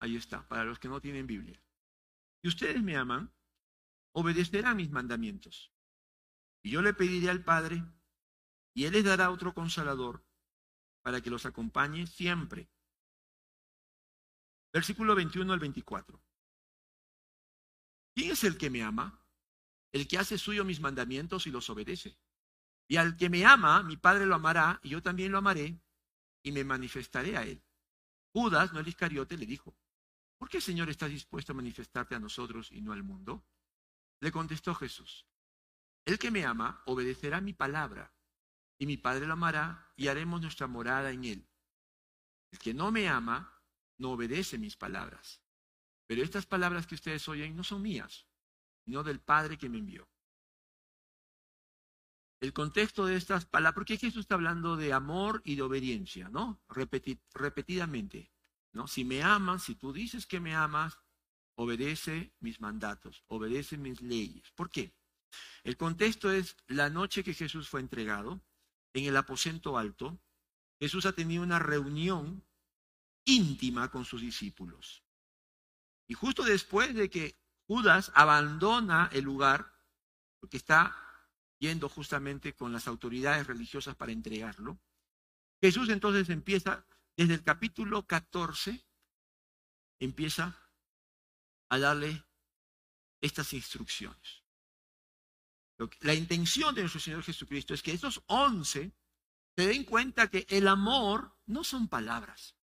ahí 0.00 0.16
está, 0.16 0.48
para 0.48 0.64
los 0.64 0.78
que 0.78 0.88
no 0.88 0.98
tienen 0.98 1.26
Biblia, 1.26 1.60
si 2.44 2.48
ustedes 2.48 2.82
me 2.82 2.94
aman, 2.94 3.32
obedecerán 4.12 4.76
mis 4.76 4.90
mandamientos. 4.90 5.72
Y 6.62 6.72
yo 6.72 6.82
le 6.82 6.92
pediré 6.92 7.30
al 7.30 7.42
Padre, 7.42 7.82
y 8.74 8.84
Él 8.84 8.92
les 8.92 9.04
dará 9.04 9.30
otro 9.30 9.54
consolador 9.54 10.26
para 11.00 11.22
que 11.22 11.30
los 11.30 11.46
acompañe 11.46 12.06
siempre. 12.06 12.68
Versículo 14.74 15.14
21 15.14 15.54
al 15.54 15.58
24. 15.58 16.22
¿Quién 18.14 18.32
es 18.32 18.44
el 18.44 18.58
que 18.58 18.68
me 18.68 18.82
ama? 18.82 19.26
El 19.90 20.06
que 20.06 20.18
hace 20.18 20.36
suyo 20.36 20.66
mis 20.66 20.80
mandamientos 20.80 21.46
y 21.46 21.50
los 21.50 21.70
obedece. 21.70 22.18
Y 22.86 22.98
al 22.98 23.16
que 23.16 23.30
me 23.30 23.46
ama, 23.46 23.82
mi 23.82 23.96
Padre 23.96 24.26
lo 24.26 24.34
amará, 24.34 24.80
y 24.82 24.90
yo 24.90 25.00
también 25.00 25.32
lo 25.32 25.38
amaré, 25.38 25.80
y 26.42 26.52
me 26.52 26.62
manifestaré 26.62 27.38
a 27.38 27.44
él. 27.44 27.64
Judas, 28.34 28.74
no 28.74 28.80
el 28.80 28.88
Iscariote, 28.88 29.38
le 29.38 29.46
dijo, 29.46 29.74
¿por 30.44 30.50
qué, 30.50 30.60
Señor, 30.60 30.90
estás 30.90 31.08
dispuesto 31.08 31.52
a 31.52 31.54
manifestarte 31.54 32.14
a 32.14 32.20
nosotros 32.20 32.70
y 32.70 32.82
no 32.82 32.92
al 32.92 33.02
mundo? 33.02 33.46
Le 34.20 34.30
contestó 34.30 34.74
Jesús, 34.74 35.26
el 36.04 36.18
que 36.18 36.30
me 36.30 36.44
ama 36.44 36.82
obedecerá 36.84 37.40
mi 37.40 37.54
palabra, 37.54 38.12
y 38.78 38.84
mi 38.84 38.98
Padre 38.98 39.26
lo 39.26 39.32
amará, 39.32 39.90
y 39.96 40.08
haremos 40.08 40.42
nuestra 40.42 40.66
morada 40.66 41.12
en 41.12 41.24
él. 41.24 41.48
El 42.52 42.58
que 42.58 42.74
no 42.74 42.92
me 42.92 43.08
ama 43.08 43.58
no 43.96 44.10
obedece 44.10 44.58
mis 44.58 44.76
palabras. 44.76 45.40
Pero 46.06 46.22
estas 46.22 46.44
palabras 46.44 46.86
que 46.86 46.96
ustedes 46.96 47.26
oyen 47.26 47.56
no 47.56 47.64
son 47.64 47.80
mías, 47.80 48.26
sino 48.84 49.02
del 49.02 49.20
Padre 49.20 49.56
que 49.56 49.70
me 49.70 49.78
envió. 49.78 50.06
El 52.42 52.52
contexto 52.52 53.06
de 53.06 53.16
estas 53.16 53.46
palabras, 53.46 53.76
porque 53.76 53.96
Jesús 53.96 54.20
está 54.20 54.34
hablando 54.34 54.76
de 54.76 54.92
amor 54.92 55.40
y 55.42 55.54
de 55.54 55.62
obediencia, 55.62 56.28
¿no? 56.28 56.62
repetidamente, 56.68 58.33
¿no? 58.74 58.86
Si 58.86 59.04
me 59.04 59.22
amas, 59.22 59.62
si 59.64 59.74
tú 59.74 59.92
dices 59.92 60.26
que 60.26 60.40
me 60.40 60.54
amas, 60.54 60.98
obedece 61.54 62.34
mis 62.40 62.60
mandatos, 62.60 63.24
obedece 63.28 63.78
mis 63.78 64.02
leyes. 64.02 64.50
¿Por 64.52 64.70
qué? 64.70 64.92
El 65.62 65.76
contexto 65.76 66.30
es 66.30 66.56
la 66.66 66.90
noche 66.90 67.24
que 67.24 67.34
Jesús 67.34 67.68
fue 67.68 67.80
entregado 67.80 68.40
en 68.92 69.04
el 69.04 69.16
aposento 69.16 69.78
alto. 69.78 70.20
Jesús 70.78 71.06
ha 71.06 71.12
tenido 71.12 71.42
una 71.42 71.58
reunión 71.58 72.44
íntima 73.24 73.90
con 73.90 74.04
sus 74.04 74.20
discípulos. 74.20 75.02
Y 76.06 76.14
justo 76.14 76.42
después 76.42 76.94
de 76.94 77.08
que 77.08 77.36
Judas 77.66 78.12
abandona 78.14 79.08
el 79.12 79.24
lugar, 79.24 79.72
porque 80.40 80.58
está 80.58 80.94
yendo 81.58 81.88
justamente 81.88 82.52
con 82.52 82.72
las 82.72 82.86
autoridades 82.88 83.46
religiosas 83.46 83.96
para 83.96 84.12
entregarlo, 84.12 84.78
Jesús 85.62 85.88
entonces 85.88 86.28
empieza, 86.28 86.84
desde 87.16 87.34
el 87.34 87.44
capítulo 87.44 88.06
14, 88.06 88.84
empieza 90.00 90.58
a 91.68 91.78
darle 91.78 92.24
estas 93.20 93.52
instrucciones. 93.52 94.44
La 96.00 96.14
intención 96.14 96.74
de 96.74 96.82
nuestro 96.82 97.00
Señor 97.00 97.22
Jesucristo 97.22 97.74
es 97.74 97.82
que 97.82 97.92
estos 97.92 98.22
once 98.26 98.92
se 99.56 99.66
den 99.66 99.84
cuenta 99.84 100.28
que 100.28 100.46
el 100.48 100.68
amor 100.68 101.36
no 101.46 101.64
son 101.64 101.88
palabras. 101.88 102.56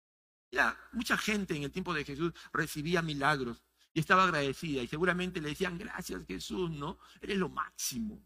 Mucha 0.91 1.17
gente 1.17 1.55
en 1.55 1.63
el 1.63 1.71
tiempo 1.71 1.93
de 1.93 2.03
Jesús 2.03 2.33
recibía 2.51 3.01
milagros 3.01 3.63
y 3.93 3.99
estaba 3.99 4.23
agradecida 4.23 4.81
y 4.81 4.87
seguramente 4.87 5.41
le 5.41 5.49
decían, 5.49 5.77
gracias 5.77 6.25
Jesús, 6.25 6.69
¿no? 6.69 6.99
Eres 7.21 7.37
lo 7.37 7.49
máximo. 7.49 8.25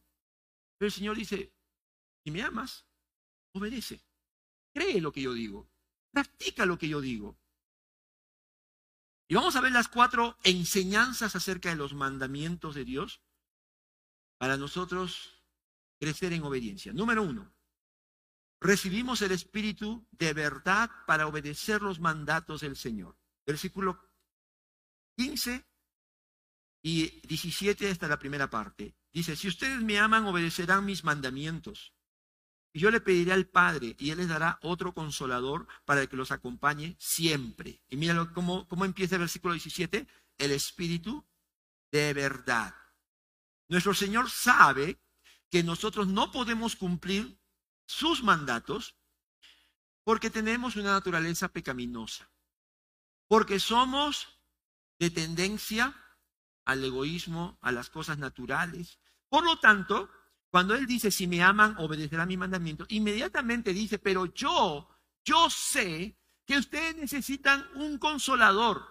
Pero 0.78 0.88
el 0.88 0.94
Señor 0.94 1.18
dice, 1.18 1.54
si 2.24 2.32
me 2.32 2.42
amas, 2.42 2.86
obedece. 3.54 4.04
cree 4.74 5.00
lo 5.02 5.12
que 5.12 5.22
yo 5.22 5.34
digo, 5.34 5.70
practica 6.16 6.66
lo 6.66 6.78
que 6.78 6.88
yo 6.88 7.02
digo. 7.02 7.38
Y 9.28 9.36
vamos 9.36 9.58
a 9.58 9.62
ver 9.62 9.74
las 9.74 9.90
cuatro 9.90 10.38
enseñanzas 10.44 11.36
acerca 11.36 11.70
de 11.70 11.76
los 11.76 11.94
mandamientos 11.94 12.74
de 12.74 12.86
Dios 12.86 13.22
para 14.38 14.56
nosotros 14.56 15.44
crecer 16.00 16.32
en 16.32 16.44
obediencia. 16.44 16.94
Número 16.94 17.22
uno, 17.22 17.54
recibimos 18.62 19.22
el 19.24 19.32
Espíritu 19.32 20.08
de 20.12 20.32
verdad 20.34 20.90
para 21.06 21.28
obedecer 21.28 21.82
los 21.82 22.00
mandatos 22.00 22.62
del 22.62 22.78
Señor. 22.78 23.18
Versículo 23.46 24.00
15 25.18 25.66
y 26.82 27.28
17 27.28 27.90
hasta 27.90 28.08
la 28.08 28.20
primera 28.20 28.50
parte. 28.50 28.96
Dice, 29.12 29.36
si 29.36 29.50
ustedes 29.50 29.82
me 29.82 30.00
aman, 30.00 30.26
obedecerán 30.28 30.86
mis 30.86 31.04
mandamientos. 31.04 31.95
Y 32.76 32.80
yo 32.80 32.92
le 32.92 33.00
pediré 33.00 33.32
al 33.32 33.48
Padre 33.48 33.96
y 33.98 34.10
Él 34.10 34.18
les 34.18 34.28
dará 34.28 34.60
otro 34.62 34.94
consolador 34.94 35.66
para 35.86 36.08
que 36.08 36.18
los 36.18 36.32
acompañe 36.32 36.98
siempre. 37.00 37.82
Y 37.88 37.96
mira 37.96 38.30
cómo, 38.34 38.68
cómo 38.68 38.84
empieza 38.84 39.16
el 39.16 39.22
versículo 39.22 39.54
17. 39.54 40.06
El 40.38 40.52
Espíritu 40.52 41.26
de 41.90 42.14
verdad. 42.14 42.76
Nuestro 43.70 43.94
Señor 43.94 44.30
sabe 44.30 45.00
que 45.50 45.64
nosotros 45.64 46.10
no 46.10 46.34
podemos 46.34 46.76
cumplir 46.76 47.40
sus 47.86 48.22
mandatos 48.22 48.98
porque 50.04 50.30
tenemos 50.30 50.76
una 50.76 50.92
naturaleza 50.92 51.48
pecaminosa. 51.48 52.30
Porque 53.30 53.62
somos 53.62 54.28
de 55.00 55.12
tendencia 55.12 55.96
al 56.66 56.84
egoísmo, 56.84 57.58
a 57.62 57.72
las 57.72 57.90
cosas 57.90 58.18
naturales. 58.18 59.00
Por 59.30 59.46
lo 59.46 59.60
tanto, 59.62 60.10
cuando 60.56 60.74
Él 60.74 60.88
dice, 60.88 61.12
si 61.12 61.28
me 61.28 61.44
aman, 61.44 61.76
obedecerán 61.80 62.30
mi 62.30 62.38
mandamiento, 62.38 62.86
inmediatamente 62.88 63.74
dice, 63.74 64.00
pero 64.00 64.34
yo, 64.34 64.88
yo 65.26 65.50
sé 65.50 66.16
que 66.46 66.58
ustedes 66.58 66.96
necesitan 66.96 67.68
un 67.76 67.98
consolador. 67.98 68.88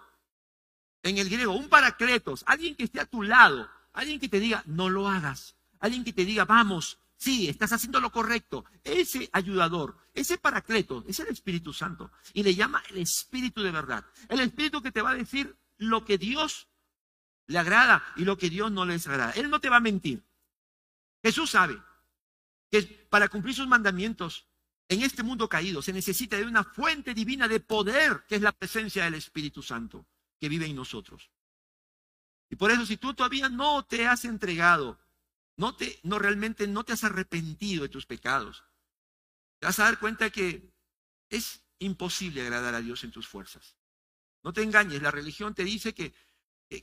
En 1.01 1.17
el 1.17 1.27
griego, 1.27 1.53
un 1.53 1.67
paracletos, 1.67 2.43
alguien 2.45 2.75
que 2.75 2.83
esté 2.83 2.99
a 2.99 3.07
tu 3.07 3.23
lado, 3.23 3.67
alguien 3.93 4.19
que 4.19 4.29
te 4.29 4.39
diga, 4.39 4.61
no 4.67 4.89
lo 4.89 5.09
hagas, 5.09 5.55
alguien 5.79 6.03
que 6.03 6.13
te 6.13 6.23
diga, 6.23 6.45
vamos, 6.45 6.99
sí, 7.17 7.49
estás 7.49 7.73
haciendo 7.73 7.99
lo 7.99 8.11
correcto. 8.11 8.65
Ese 8.83 9.27
ayudador, 9.33 9.97
ese 10.13 10.37
paracleto, 10.37 11.03
es 11.07 11.19
el 11.19 11.29
Espíritu 11.29 11.73
Santo. 11.73 12.11
Y 12.33 12.43
le 12.43 12.53
llama 12.53 12.83
el 12.91 12.99
Espíritu 12.99 13.63
de 13.63 13.71
verdad. 13.71 14.05
El 14.29 14.39
Espíritu 14.41 14.83
que 14.83 14.91
te 14.91 15.01
va 15.01 15.09
a 15.09 15.15
decir 15.15 15.57
lo 15.79 16.05
que 16.05 16.19
Dios 16.19 16.67
le 17.47 17.57
agrada 17.57 18.03
y 18.17 18.23
lo 18.23 18.37
que 18.37 18.51
Dios 18.51 18.71
no 18.71 18.85
les 18.85 19.07
agrada. 19.07 19.31
Él 19.31 19.49
no 19.49 19.59
te 19.59 19.69
va 19.69 19.77
a 19.77 19.79
mentir. 19.79 20.21
Jesús 21.25 21.49
sabe 21.49 21.81
que 22.69 22.83
para 23.09 23.29
cumplir 23.29 23.55
sus 23.55 23.67
mandamientos 23.67 24.45
en 24.87 25.01
este 25.01 25.23
mundo 25.23 25.49
caído 25.49 25.81
se 25.81 25.91
necesita 25.91 26.37
de 26.37 26.45
una 26.45 26.63
fuente 26.63 27.15
divina 27.15 27.47
de 27.47 27.59
poder, 27.59 28.23
que 28.27 28.35
es 28.35 28.43
la 28.43 28.51
presencia 28.51 29.05
del 29.05 29.15
Espíritu 29.15 29.63
Santo 29.63 30.05
que 30.39 30.49
vive 30.49 30.67
en 30.67 30.75
nosotros. 30.75 31.31
Y 32.47 32.57
por 32.57 32.69
eso 32.69 32.85
si 32.85 32.97
tú 32.97 33.15
todavía 33.15 33.49
no 33.49 33.83
te 33.85 34.05
has 34.05 34.23
entregado, 34.23 34.99
no 35.57 35.75
te 35.75 35.99
no 36.03 36.19
realmente 36.19 36.67
no 36.67 36.83
te 36.83 36.93
has 36.93 37.03
arrepentido 37.03 37.81
de 37.81 37.89
tus 37.89 38.05
pecados, 38.05 38.63
te 39.57 39.65
vas 39.65 39.79
a 39.79 39.85
dar 39.85 39.97
cuenta 39.97 40.29
que 40.29 40.75
es 41.31 41.63
imposible 41.79 42.43
agradar 42.43 42.75
a 42.75 42.81
Dios 42.81 43.03
en 43.03 43.09
tus 43.09 43.27
fuerzas. 43.27 43.75
No 44.43 44.53
te 44.53 44.61
engañes, 44.61 45.01
la 45.01 45.09
religión 45.09 45.55
te 45.55 45.63
dice 45.63 45.95
que, 45.95 46.13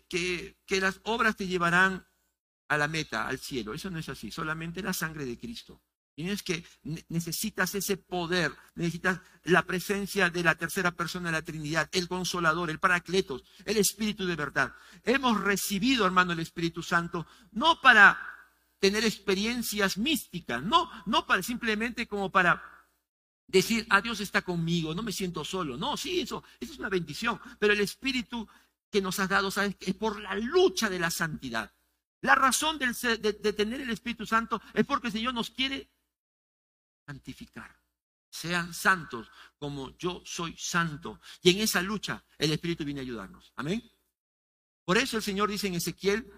que, 0.08 0.56
que 0.66 0.80
las 0.80 0.98
obras 1.04 1.36
te 1.36 1.46
llevarán 1.46 2.08
a 2.72 2.78
la 2.78 2.88
meta, 2.88 3.26
al 3.26 3.38
cielo. 3.38 3.74
Eso 3.74 3.90
no 3.90 3.98
es 3.98 4.08
así, 4.08 4.30
solamente 4.30 4.82
la 4.82 4.92
sangre 4.92 5.24
de 5.24 5.38
Cristo. 5.38 5.82
Tienes 6.14 6.42
que, 6.42 6.64
necesitas 7.08 7.74
ese 7.74 7.96
poder, 7.96 8.52
necesitas 8.74 9.20
la 9.44 9.62
presencia 9.62 10.28
de 10.28 10.42
la 10.42 10.54
tercera 10.54 10.90
persona 10.90 11.26
de 11.26 11.32
la 11.32 11.42
Trinidad, 11.42 11.88
el 11.92 12.06
consolador, 12.06 12.68
el 12.68 12.78
paracletos, 12.78 13.44
el 13.64 13.78
Espíritu 13.78 14.26
de 14.26 14.36
verdad. 14.36 14.74
Hemos 15.04 15.40
recibido, 15.40 16.04
hermano, 16.04 16.32
el 16.32 16.40
Espíritu 16.40 16.82
Santo, 16.82 17.26
no 17.52 17.80
para 17.80 18.18
tener 18.78 19.04
experiencias 19.04 19.96
místicas, 19.96 20.62
no, 20.62 20.90
no 21.06 21.26
para 21.26 21.42
simplemente 21.42 22.06
como 22.06 22.30
para 22.30 22.62
decir, 23.46 23.86
ah, 23.88 24.00
Dios 24.00 24.20
está 24.20 24.42
conmigo, 24.42 24.94
no 24.94 25.02
me 25.02 25.12
siento 25.12 25.44
solo. 25.44 25.78
No, 25.78 25.96
sí, 25.96 26.20
eso, 26.20 26.44
es 26.60 26.78
una 26.78 26.90
bendición. 26.90 27.40
Pero 27.58 27.72
el 27.72 27.80
Espíritu 27.80 28.46
que 28.90 29.00
nos 29.00 29.18
has 29.18 29.30
dado, 29.30 29.50
¿sabes? 29.50 29.76
Es 29.80 29.94
por 29.94 30.20
la 30.20 30.34
lucha 30.34 30.90
de 30.90 30.98
la 30.98 31.10
santidad. 31.10 31.72
La 32.22 32.36
razón 32.36 32.78
de, 32.78 32.86
de, 33.18 33.52
tener 33.52 33.80
el 33.80 33.90
Espíritu 33.90 34.24
Santo 34.24 34.62
es 34.74 34.86
porque 34.86 35.08
el 35.08 35.12
Señor 35.12 35.34
nos 35.34 35.50
quiere 35.50 35.90
santificar. 37.04 37.76
Sean 38.30 38.72
santos 38.72 39.28
como 39.58 39.96
yo 39.98 40.22
soy 40.24 40.56
santo. 40.56 41.20
Y 41.42 41.50
en 41.50 41.58
esa 41.58 41.82
lucha 41.82 42.24
el 42.38 42.52
Espíritu 42.52 42.84
viene 42.84 43.00
a 43.00 43.02
ayudarnos. 43.02 43.52
Amén. 43.56 43.82
Por 44.84 44.98
eso 44.98 45.16
el 45.16 45.22
Señor 45.22 45.50
dice 45.50 45.66
en 45.66 45.74
Ezequiel, 45.74 46.32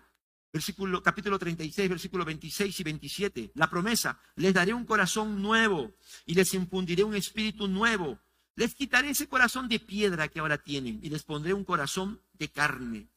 versículo, 0.50 1.02
capítulo 1.02 1.38
36, 1.38 1.90
versículo 1.90 2.24
26 2.24 2.80
y 2.80 2.82
27, 2.82 3.52
la 3.54 3.68
promesa, 3.68 4.18
les 4.36 4.54
daré 4.54 4.72
un 4.72 4.86
corazón 4.86 5.42
nuevo 5.42 5.94
y 6.24 6.34
les 6.34 6.54
infundiré 6.54 7.04
un 7.04 7.14
espíritu 7.14 7.68
nuevo. 7.68 8.18
Les 8.56 8.74
quitaré 8.74 9.10
ese 9.10 9.28
corazón 9.28 9.68
de 9.68 9.80
piedra 9.80 10.28
que 10.28 10.40
ahora 10.40 10.56
tienen 10.56 10.98
y 11.02 11.10
les 11.10 11.24
pondré 11.24 11.52
un 11.52 11.64
corazón 11.64 12.22
de 12.32 12.48
carne 12.50 13.13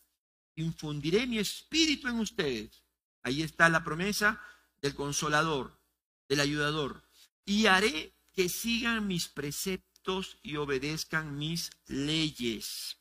infundiré 0.57 1.25
mi 1.27 1.39
espíritu 1.39 2.07
en 2.07 2.19
ustedes. 2.19 2.83
Ahí 3.23 3.41
está 3.41 3.69
la 3.69 3.83
promesa 3.83 4.41
del 4.81 4.95
consolador, 4.95 5.79
del 6.27 6.41
ayudador. 6.41 7.03
Y 7.45 7.67
haré 7.67 8.13
que 8.33 8.49
sigan 8.49 9.07
mis 9.07 9.29
preceptos 9.29 10.37
y 10.41 10.57
obedezcan 10.57 11.37
mis 11.37 11.71
leyes. 11.85 12.97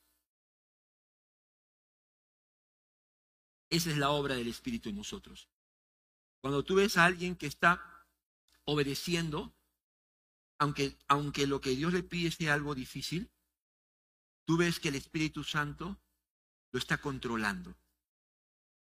Esa 3.70 3.90
es 3.90 3.96
la 3.96 4.10
obra 4.10 4.36
del 4.36 4.48
Espíritu 4.48 4.88
en 4.88 4.96
nosotros. 4.96 5.48
Cuando 6.40 6.64
tú 6.64 6.76
ves 6.76 6.96
a 6.96 7.04
alguien 7.04 7.34
que 7.34 7.46
está 7.46 8.06
obedeciendo, 8.64 9.54
aunque, 10.58 10.96
aunque 11.08 11.46
lo 11.46 11.60
que 11.60 11.70
Dios 11.70 11.92
le 11.92 12.02
pide 12.02 12.30
sea 12.30 12.54
algo 12.54 12.74
difícil, 12.74 13.30
tú 14.44 14.56
ves 14.56 14.78
que 14.78 14.88
el 14.88 14.94
Espíritu 14.94 15.42
Santo 15.42 16.00
lo 16.76 16.78
está 16.78 16.98
controlando. 16.98 17.74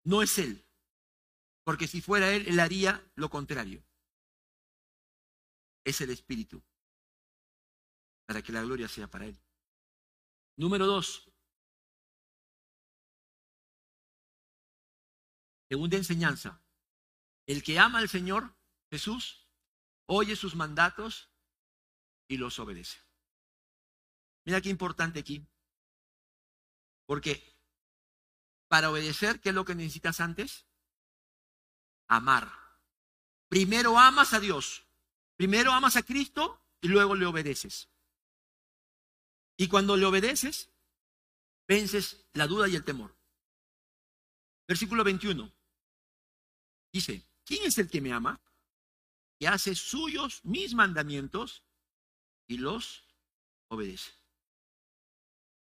No 0.05 0.23
es 0.23 0.39
Él, 0.39 0.63
porque 1.65 1.89
si 1.89 2.03
fuera 2.03 2.31
Él, 2.31 2.47
Él 2.47 2.61
haría 2.61 3.03
lo 3.15 3.31
contrario. 3.31 3.83
Es 5.85 6.03
el 6.03 6.11
Espíritu, 6.11 6.63
para 8.27 8.43
que 8.43 8.53
la 8.53 8.61
gloria 8.61 8.89
sea 8.89 9.09
para 9.09 9.25
Él. 9.25 9.41
Número 10.59 10.85
dos. 10.85 11.33
Segunda 15.71 15.97
enseñanza. 15.97 16.63
El 17.47 17.63
que 17.63 17.79
ama 17.79 18.01
al 18.01 18.11
Señor 18.11 18.55
Jesús 18.91 19.49
oye 20.05 20.37
sus 20.37 20.55
mandatos 20.55 21.33
y 22.29 22.37
los 22.37 22.59
obedece. 22.59 22.99
Mira 24.45 24.61
qué 24.61 24.69
importante 24.69 25.21
aquí. 25.21 25.49
Porque 27.07 27.58
para 28.69 28.91
obedecer, 28.91 29.41
¿qué 29.41 29.49
es 29.49 29.55
lo 29.55 29.65
que 29.65 29.75
necesitas 29.75 30.21
antes? 30.21 30.67
Amar. 32.07 32.51
Primero 33.49 33.99
amas 33.99 34.35
a 34.35 34.41
Dios, 34.41 34.87
primero 35.37 35.73
amas 35.73 35.97
a 35.97 36.03
Cristo 36.03 36.63
y 36.81 36.89
luego 36.89 37.15
le 37.15 37.27
obedeces. 37.27 37.89
Y 39.57 39.69
cuando 39.69 39.97
le 39.97 40.07
obedeces, 40.07 40.71
vences 41.67 42.29
la 42.35 42.47
duda 42.47 42.69
y 42.69 42.77
el 42.77 42.85
temor. 42.85 43.17
Versículo 44.69 45.03
21. 45.03 45.53
Dice, 46.93 47.23
¿quién 47.45 47.65
es 47.65 47.79
el 47.79 47.91
que 47.91 48.01
me 48.01 48.13
ama? 48.13 48.41
Que 49.39 49.49
hace 49.49 49.75
suyos 49.75 50.45
mis 50.45 50.75
mandamientos 50.75 51.65
y 52.47 52.59
los 52.59 53.05
obedece. 53.69 54.13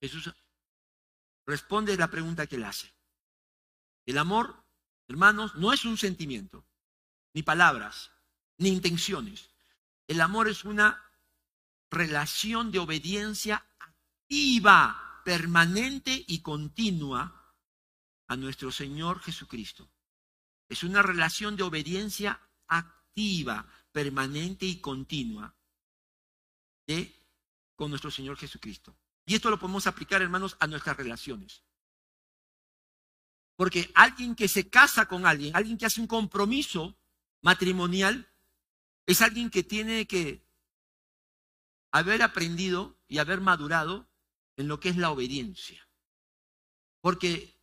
Jesús 0.01 0.33
responde 1.47 1.97
la 1.97 2.11
pregunta 2.11 2.45
que 2.45 2.57
le 2.57 2.65
hace. 2.65 2.93
El 4.05 4.17
amor, 4.17 4.63
hermanos, 5.07 5.55
no 5.55 5.73
es 5.73 5.85
un 5.85 5.97
sentimiento, 5.97 6.65
ni 7.33 7.41
palabras, 7.41 8.11
ni 8.57 8.69
intenciones. 8.69 9.49
El 10.07 10.21
amor 10.21 10.49
es 10.49 10.65
una 10.65 11.01
relación 11.89 12.71
de 12.71 12.79
obediencia 12.79 13.65
activa, 13.79 15.21
permanente 15.23 16.23
y 16.27 16.41
continua 16.41 17.55
a 18.27 18.35
nuestro 18.35 18.71
Señor 18.71 19.21
Jesucristo. 19.21 19.89
Es 20.69 20.83
una 20.83 21.01
relación 21.01 21.55
de 21.55 21.63
obediencia 21.63 22.41
activa, 22.67 23.65
permanente 23.91 24.65
y 24.65 24.79
continua 24.79 25.55
de, 26.85 27.13
con 27.75 27.89
nuestro 27.89 28.11
Señor 28.11 28.37
Jesucristo. 28.37 28.95
Y 29.27 29.35
esto 29.35 29.49
lo 29.49 29.59
podemos 29.59 29.85
aplicar, 29.87 30.21
hermanos, 30.21 30.55
a 30.61 30.67
nuestras 30.67 30.95
relaciones. 30.95 31.61
Porque 33.57 33.91
alguien 33.93 34.35
que 34.35 34.47
se 34.47 34.69
casa 34.69 35.05
con 35.05 35.25
alguien, 35.25 35.53
alguien 35.53 35.77
que 35.77 35.85
hace 35.85 35.99
un 35.99 36.07
compromiso 36.07 36.97
matrimonial, 37.41 38.31
es 39.05 39.21
alguien 39.21 39.49
que 39.49 39.63
tiene 39.63 40.07
que 40.07 40.47
haber 41.91 42.23
aprendido 42.23 42.97
y 43.09 43.17
haber 43.17 43.41
madurado 43.41 44.07
en 44.55 44.69
lo 44.69 44.79
que 44.79 44.89
es 44.89 44.95
la 44.95 45.11
obediencia. 45.11 45.85
Porque 47.01 47.53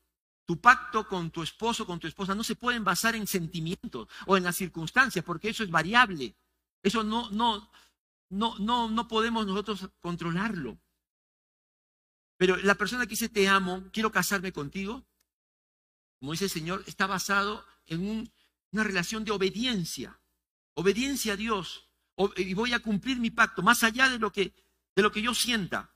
tu 0.44 0.60
pacto 0.60 1.08
con 1.08 1.30
tu 1.30 1.42
esposo, 1.42 1.86
con 1.86 1.98
tu 1.98 2.06
esposa, 2.06 2.34
no 2.34 2.44
se 2.44 2.56
pueden 2.56 2.84
basar 2.84 3.14
en 3.14 3.26
sentimientos 3.26 4.06
o 4.26 4.36
en 4.36 4.44
las 4.44 4.56
circunstancias, 4.56 5.24
porque 5.24 5.48
eso 5.48 5.64
es 5.64 5.70
variable. 5.70 6.36
Eso 6.82 7.02
no, 7.02 7.30
no, 7.30 7.70
no, 8.28 8.58
no, 8.58 8.90
no 8.90 9.08
podemos 9.08 9.46
nosotros 9.46 9.88
controlarlo. 10.00 10.78
Pero 12.36 12.56
la 12.56 12.74
persona 12.74 13.04
que 13.04 13.10
dice 13.10 13.28
te 13.28 13.48
amo, 13.48 13.84
quiero 13.92 14.10
casarme 14.10 14.52
contigo, 14.52 15.04
como 16.18 16.32
dice 16.32 16.44
el 16.44 16.50
Señor, 16.50 16.82
está 16.86 17.06
basado 17.06 17.64
en 17.86 18.30
una 18.72 18.84
relación 18.84 19.24
de 19.24 19.32
obediencia, 19.32 20.18
obediencia 20.74 21.34
a 21.34 21.36
Dios, 21.36 21.88
y 22.36 22.54
voy 22.54 22.72
a 22.72 22.80
cumplir 22.80 23.18
mi 23.18 23.30
pacto, 23.30 23.62
más 23.62 23.82
allá 23.82 24.08
de 24.08 24.18
lo 24.18 24.32
que, 24.32 24.54
de 24.94 25.02
lo 25.02 25.12
que 25.12 25.22
yo 25.22 25.34
sienta. 25.34 25.94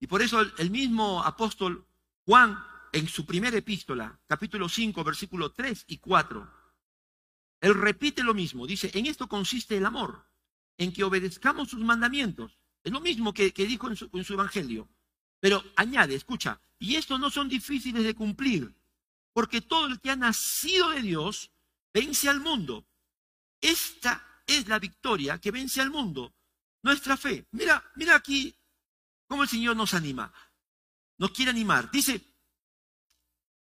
Y 0.00 0.06
por 0.06 0.22
eso 0.22 0.40
el, 0.40 0.70
mismo 0.70 1.22
apóstol 1.22 1.86
Juan, 2.24 2.58
en 2.92 3.08
su 3.08 3.24
primera 3.26 3.56
epístola, 3.56 4.18
capítulo 4.26 4.68
5, 4.68 5.02
versículo 5.04 5.52
3 5.52 5.84
y 5.88 5.98
4, 5.98 6.50
él 7.60 7.74
repite 7.74 8.22
lo 8.22 8.34
mismo. 8.34 8.66
Dice, 8.66 8.90
en 8.94 9.06
esto 9.06 9.28
consiste 9.28 9.76
el 9.76 9.86
amor, 9.86 10.26
en 10.76 10.92
que 10.92 11.04
obedezcamos 11.04 11.70
sus 11.70 11.80
mandamientos. 11.80 12.58
Es 12.86 12.92
lo 12.92 13.00
mismo 13.00 13.34
que, 13.34 13.50
dijo 13.50 13.88
en 13.88 13.96
su, 13.96 14.08
su 14.22 14.34
evangelio. 14.34 14.88
Pero 15.40 15.60
añade, 15.74 16.14
escucha, 16.14 16.60
y 16.78 16.94
estos 16.94 17.18
no 17.18 17.30
son 17.30 17.48
difíciles 17.48 18.04
de 18.04 18.14
cumplir, 18.14 18.72
porque 19.32 19.60
todo 19.60 19.86
el 19.86 20.00
que 20.00 20.12
ha 20.12 20.14
nacido 20.14 20.90
de 20.90 21.02
Dios 21.02 21.50
vence 21.92 22.28
al 22.28 22.38
mundo. 22.38 22.86
Esta 23.60 24.24
es 24.46 24.68
la 24.68 24.78
victoria 24.78 25.40
que 25.40 25.50
vence 25.50 25.80
al 25.80 25.90
mundo, 25.90 26.32
nuestra 26.82 27.16
fe. 27.16 27.48
Mira, 27.50 27.82
mira 27.96 28.14
aquí 28.14 28.54
cómo 29.26 29.42
el 29.42 29.48
Señor 29.48 29.74
nos 29.76 29.92
anima, 29.92 30.32
nos 31.18 31.32
quiere 31.32 31.50
animar. 31.50 31.90
Dice, 31.90 32.24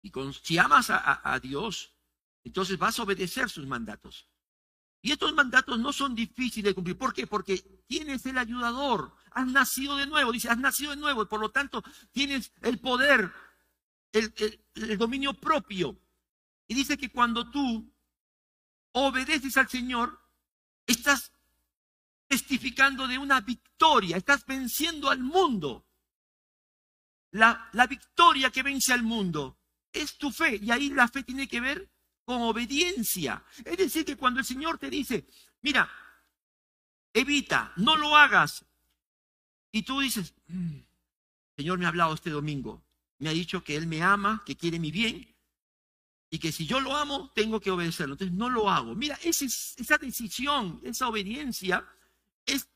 y 0.01 0.13
si 0.45 0.59
amas 0.59 0.91
a, 0.91 1.41
Dios, 1.43 1.93
entonces 2.45 2.79
vas 2.79 3.01
a 3.01 3.03
obedecer 3.03 3.51
sus 3.51 3.67
mandatos. 3.67 4.29
Y 5.01 5.13
estos 5.13 5.33
mandatos 5.33 5.79
no 5.79 5.93
son 5.93 6.15
difíciles 6.15 6.71
de 6.71 6.75
cumplir. 6.75 6.99
¿Por 6.99 7.15
qué? 7.15 7.27
Porque 7.27 7.59
tienes 7.87 8.27
el 8.27 8.37
ayudador. 8.37 9.15
Has 9.31 9.47
nacido 9.47 9.97
de 9.97 10.07
nuevo. 10.07 10.33
Dice, 10.33 10.49
has 10.49 10.59
nacido 10.59 10.91
de 10.91 10.97
nuevo. 10.97 11.23
Y 11.23 11.27
por 11.27 11.41
lo 11.41 11.51
tanto, 11.51 11.85
tienes 12.11 12.53
el 12.63 12.79
poder, 12.81 13.33
el, 14.13 14.99
dominio 14.99 15.35
propio. 15.35 16.01
Y 16.67 16.75
dice 16.75 16.99
que 16.99 17.11
cuando 17.11 17.49
tú 17.51 17.93
obedeces 18.93 19.57
al 19.57 19.69
Señor, 19.69 20.21
estás 20.87 21.33
testificando 22.27 23.07
de 23.07 23.19
una 23.19 23.41
victoria, 23.41 24.17
estás 24.17 24.45
venciendo 24.45 25.11
al 25.11 25.21
mundo. 25.21 25.87
La, 27.31 27.69
la, 27.73 27.87
victoria 27.87 28.51
que 28.51 28.63
vence 28.63 28.93
al 28.93 29.03
mundo 29.03 29.59
es 29.93 30.17
tu 30.17 30.31
fe 30.31 30.59
y 30.61 30.71
ahí 30.71 30.91
la 30.91 31.09
fe 31.09 31.23
tiene 31.23 31.47
que 31.47 31.61
ver 31.61 31.91
con 32.29 32.43
obediencia. 32.43 33.43
Es 33.65 33.79
decir, 33.79 34.05
que 34.05 34.19
cuando 34.19 34.41
el 34.41 34.45
Señor 34.45 34.77
te 34.77 34.91
dice, 34.91 35.27
mira, 35.63 35.91
evita, 37.15 37.73
no 37.77 37.97
lo 37.97 38.15
hagas, 38.15 38.67
y 39.73 39.81
tú 39.83 40.01
dices, 40.01 40.35
mm, 40.49 40.77
Señor 41.57 41.79
me 41.79 41.87
ha 41.87 41.89
hablado 41.89 42.13
este 42.13 42.29
domingo, 42.29 42.85
me 43.19 43.31
ha 43.31 43.33
dicho 43.33 43.65
que 43.65 43.77
Él 43.77 43.87
me 43.87 44.03
ama, 44.03 44.43
que 44.45 44.57
quiere 44.57 44.79
mi 44.79 44.91
bien, 44.91 45.35
y 46.29 46.39
que 46.39 46.53
si 46.53 46.67
yo 46.67 46.81
lo 46.81 46.95
amo, 46.95 47.33
tengo 47.35 47.61
que 47.61 47.71
obedecerlo. 47.71 48.13
Entonces 48.13 48.37
no 48.37 48.51
lo 48.51 48.69
hago. 48.69 48.95
Mira, 48.95 49.19
esa 49.23 49.97
decisión, 49.97 50.83
esa 50.85 51.09
obediencia 51.09 51.83
es 52.45 52.69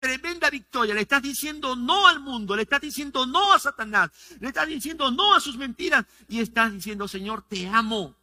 tremenda 0.00 0.50
victoria. 0.50 0.96
Le 0.96 1.02
estás 1.02 1.22
diciendo 1.22 1.76
no 1.76 2.08
al 2.08 2.18
mundo, 2.18 2.56
le 2.56 2.62
estás 2.62 2.80
diciendo 2.80 3.24
no 3.24 3.52
a 3.52 3.60
Satanás, 3.60 4.10
le 4.40 4.48
estás 4.48 4.66
diciendo 4.66 5.12
no 5.12 5.32
a 5.32 5.38
sus 5.38 5.56
mentiras 5.56 6.04
y 6.28 6.40
estás 6.40 6.72
diciendo, 6.72 7.06
Señor, 7.06 7.42
te 7.42 7.68
amo. 7.68 8.18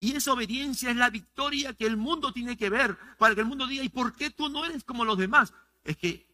Y 0.00 0.14
esa 0.14 0.32
obediencia 0.32 0.90
es 0.90 0.96
la 0.96 1.10
victoria 1.10 1.74
que 1.74 1.86
el 1.86 1.96
mundo 1.96 2.32
tiene 2.32 2.56
que 2.56 2.70
ver 2.70 2.96
para 3.18 3.34
que 3.34 3.40
el 3.40 3.46
mundo 3.46 3.66
diga, 3.66 3.82
¿y 3.82 3.88
por 3.88 4.14
qué 4.14 4.30
tú 4.30 4.48
no 4.48 4.64
eres 4.64 4.84
como 4.84 5.04
los 5.04 5.18
demás? 5.18 5.52
Es 5.82 5.96
que 5.96 6.26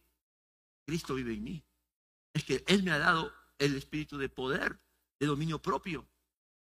Cristo 0.85 1.15
vive 1.15 1.33
en 1.33 1.43
mí. 1.43 1.63
Es 2.33 2.43
que 2.43 2.63
Él 2.67 2.83
me 2.83 2.91
ha 2.91 2.99
dado 2.99 3.33
el 3.57 3.75
espíritu 3.75 4.17
de 4.17 4.29
poder, 4.29 4.79
de 5.19 5.25
dominio 5.25 5.59
propio. 5.61 6.07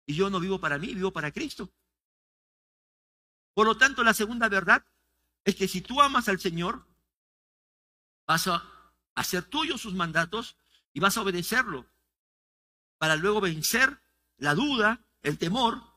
Y 0.05 0.15
yo 0.15 0.29
no 0.29 0.41
vivo 0.41 0.61
para 0.61 0.79
mí, 0.79 0.95
vivo 0.95 1.13
para 1.13 1.33
Cristo. 1.33 1.71
Por 3.55 3.67
lo 3.67 3.77
tanto, 3.77 4.03
la 4.05 4.15
segunda 4.15 4.49
verdad 4.49 4.85
es 5.45 5.57
que 5.57 5.69
si 5.69 5.81
tú 5.81 6.01
amas 6.03 6.29
al 6.29 6.39
Señor, 6.39 6.87
vas 8.27 8.47
a 8.47 8.63
hacer 9.15 9.45
tuyos 9.45 9.81
sus 9.81 9.95
mandatos 9.95 10.57
y 10.93 11.01
vas 11.01 11.17
a 11.17 11.23
obedecerlo 11.23 11.87
para 12.99 13.17
luego 13.17 13.41
vencer 13.41 14.03
la 14.37 14.55
duda, 14.55 15.05
el 15.23 15.39
temor 15.39 15.90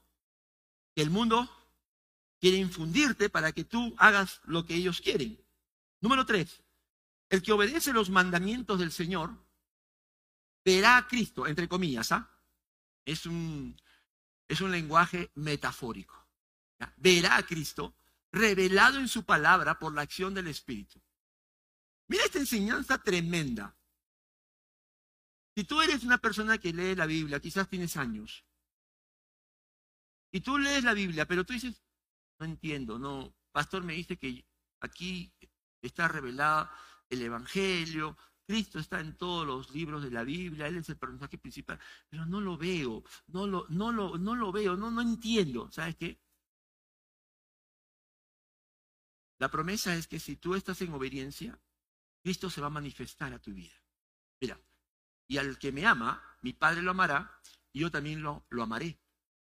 que 0.95 1.01
el 1.01 1.09
mundo 1.09 1.49
quiere 2.39 2.57
infundirte 2.57 3.29
para 3.29 3.51
que 3.51 3.63
tú 3.63 3.95
hagas 3.97 4.41
lo 4.45 4.65
que 4.65 4.75
ellos 4.75 5.01
quieren. 5.01 5.39
Número 6.01 6.25
tres, 6.25 6.63
el 7.29 7.41
que 7.41 7.51
obedece 7.51 7.93
los 7.93 8.09
mandamientos 8.09 8.79
del 8.79 8.91
Señor 8.91 9.31
verá 10.65 10.97
a 10.97 11.07
Cristo, 11.07 11.47
entre 11.47 11.67
comillas, 11.67 12.11
¿ah? 12.11 12.29
Es 13.05 13.25
un, 13.25 13.75
es 14.47 14.61
un 14.61 14.71
lenguaje 14.71 15.31
metafórico. 15.35 16.27
Verá 16.97 17.37
a 17.37 17.45
Cristo 17.45 17.95
revelado 18.31 18.99
en 18.99 19.07
su 19.07 19.23
palabra 19.23 19.79
por 19.79 19.93
la 19.93 20.01
acción 20.01 20.33
del 20.33 20.47
Espíritu. 20.47 21.01
Mira 22.07 22.25
esta 22.25 22.39
enseñanza 22.39 22.97
tremenda. 22.97 23.75
Si 25.55 25.63
tú 25.63 25.81
eres 25.81 26.03
una 26.03 26.17
persona 26.17 26.57
que 26.57 26.73
lee 26.73 26.95
la 26.95 27.05
Biblia, 27.05 27.39
quizás 27.39 27.69
tienes 27.69 27.95
años, 27.95 28.43
y 30.33 30.41
tú 30.41 30.57
lees 30.57 30.83
la 30.83 30.95
Biblia, 30.95 31.27
pero 31.27 31.45
tú 31.45 31.53
dices, 31.53 31.79
no 32.39 32.47
entiendo, 32.47 32.97
no, 32.97 33.35
pastor 33.51 33.83
me 33.83 33.93
dice 33.93 34.17
que 34.17 34.43
aquí 34.81 35.31
está 35.79 36.07
revelado 36.07 36.69
el 37.07 37.21
Evangelio, 37.21 38.17
Cristo 38.47 38.79
está 38.79 38.99
en 38.99 39.15
todos 39.15 39.45
los 39.45 39.69
libros 39.69 40.01
de 40.01 40.09
la 40.09 40.23
Biblia, 40.23 40.67
Él 40.67 40.77
es 40.77 40.89
el 40.89 40.97
personaje 40.97 41.37
principal, 41.37 41.79
pero 42.09 42.25
no 42.25 42.41
lo 42.41 42.57
veo, 42.57 43.03
no 43.27 43.45
lo, 43.45 43.67
no 43.69 43.91
lo, 43.91 44.17
no 44.17 44.35
lo 44.35 44.51
veo, 44.51 44.75
no, 44.75 44.89
no 44.89 45.01
entiendo. 45.01 45.71
¿Sabes 45.71 45.95
qué? 45.97 46.19
La 49.37 49.51
promesa 49.51 49.95
es 49.95 50.07
que 50.07 50.19
si 50.19 50.37
tú 50.37 50.55
estás 50.55 50.81
en 50.81 50.93
obediencia, 50.93 51.59
Cristo 52.23 52.49
se 52.49 52.59
va 52.59 52.67
a 52.67 52.71
manifestar 52.71 53.33
a 53.33 53.39
tu 53.39 53.53
vida. 53.53 53.75
Mira, 54.41 54.59
y 55.27 55.37
al 55.37 55.59
que 55.59 55.71
me 55.71 55.85
ama, 55.85 56.23
mi 56.41 56.53
Padre 56.53 56.81
lo 56.81 56.89
amará, 56.89 57.39
y 57.71 57.81
yo 57.81 57.91
también 57.91 58.23
lo, 58.23 58.47
lo 58.49 58.63
amaré. 58.63 59.02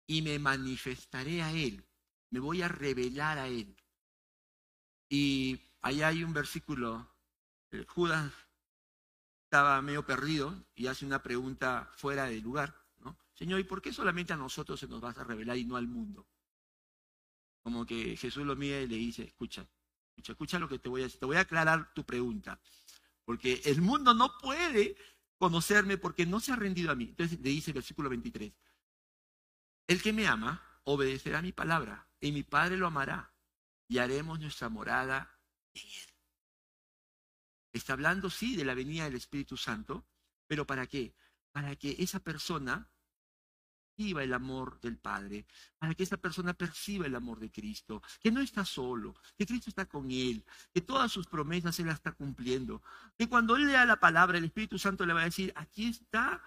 Y 0.10 0.24
me 0.24 0.40
manifestaré 0.40 1.44
a 1.44 1.52
Él, 1.52 1.86
me 2.32 2.40
voy 2.40 2.64
a 2.64 2.68
revelar 2.68 3.38
a 3.38 3.48
Él. 3.48 3.76
Y 5.08 5.62
allá 5.82 6.08
hay 6.08 6.24
un 6.24 6.34
versículo, 6.34 7.08
eh, 7.70 7.86
Judas 7.88 8.34
estaba 9.44 9.80
medio 9.84 10.04
perdido 10.04 10.66
y 10.74 10.88
hace 10.88 11.06
una 11.06 11.22
pregunta 11.22 11.92
fuera 11.96 12.26
de 12.26 12.42
lugar, 12.42 12.76
¿no? 12.98 13.20
Señor, 13.36 13.60
¿y 13.60 13.66
por 13.66 13.84
qué 13.84 13.94
solamente 13.94 14.34
a 14.34 14.38
nosotros 14.38 14.80
se 14.80 14.88
nos 14.88 15.00
vas 15.00 15.16
a 15.20 15.24
revelar 15.24 15.58
y 15.58 15.66
no 15.66 15.76
al 15.76 15.88
mundo? 15.88 16.26
Como 17.62 17.86
que 17.86 18.18
Jesús 18.18 18.48
lo 18.48 18.56
mira 18.56 18.82
y 18.82 18.88
le 18.88 18.96
dice, 18.96 19.26
escucha, 19.26 19.62
escucha, 20.10 20.32
escucha 20.32 20.58
lo 20.58 20.68
que 20.68 20.80
te 20.80 20.90
voy 20.90 21.02
a 21.02 21.04
decir, 21.04 21.20
te 21.20 21.28
voy 21.28 21.38
a 21.38 21.42
aclarar 21.42 21.94
tu 21.94 22.04
pregunta, 22.04 22.60
porque 23.26 23.62
el 23.66 23.80
mundo 23.80 24.16
no 24.16 24.36
puede 24.40 24.96
conocerme 25.38 26.00
porque 26.00 26.26
no 26.26 26.40
se 26.40 26.52
ha 26.52 26.56
rendido 26.56 26.92
a 26.92 26.96
mí. 26.96 27.04
Entonces 27.06 27.40
le 27.40 27.50
dice 27.52 27.70
el 27.70 27.76
versículo 27.76 28.10
23, 28.10 28.52
el 29.90 30.04
que 30.04 30.14
me 30.14 30.28
ama 30.28 30.64
obedecerá 30.84 31.42
mi 31.42 31.52
palabra 31.52 32.08
y 32.22 32.32
mi 32.32 32.44
Padre 32.44 32.78
lo 32.78 32.86
amará 32.86 33.34
y 33.88 33.98
haremos 33.98 34.40
nuestra 34.40 34.70
morada 34.70 35.36
en 35.74 35.82
él. 35.82 36.14
Está 37.74 37.94
hablando, 37.94 38.30
sí, 38.30 38.56
de 38.56 38.66
la 38.66 38.76
venida 38.76 39.06
del 39.06 39.16
Espíritu 39.16 39.58
Santo, 39.58 40.06
pero 40.46 40.68
¿para 40.68 40.86
qué? 40.86 41.16
Para 41.52 41.76
que 41.76 41.96
esa 41.98 42.20
persona 42.20 42.88
perciba 43.96 44.24
el 44.24 44.34
amor 44.34 44.80
del 44.80 45.00
Padre, 45.00 45.48
para 45.80 45.96
que 45.96 46.04
esa 46.04 46.18
persona 46.18 46.54
perciba 46.54 47.08
el 47.08 47.16
amor 47.16 47.40
de 47.40 47.50
Cristo, 47.50 48.04
que 48.20 48.32
no 48.32 48.42
está 48.42 48.64
solo, 48.66 49.16
que 49.36 49.48
Cristo 49.48 49.72
está 49.72 49.88
con 49.88 50.12
él, 50.12 50.46
que 50.72 50.82
todas 50.82 51.12
sus 51.12 51.26
promesas 51.26 51.80
Él 51.80 51.88
las 51.88 51.96
está 51.96 52.12
cumpliendo, 52.12 52.84
que 53.18 53.28
cuando 53.28 53.56
Él 53.56 53.66
lea 53.66 53.86
la 53.86 54.00
palabra, 54.00 54.38
el 54.38 54.46
Espíritu 54.46 54.78
Santo 54.78 55.04
le 55.06 55.14
va 55.14 55.22
a 55.22 55.26
decir, 55.26 55.52
aquí 55.56 55.90
está 55.90 56.42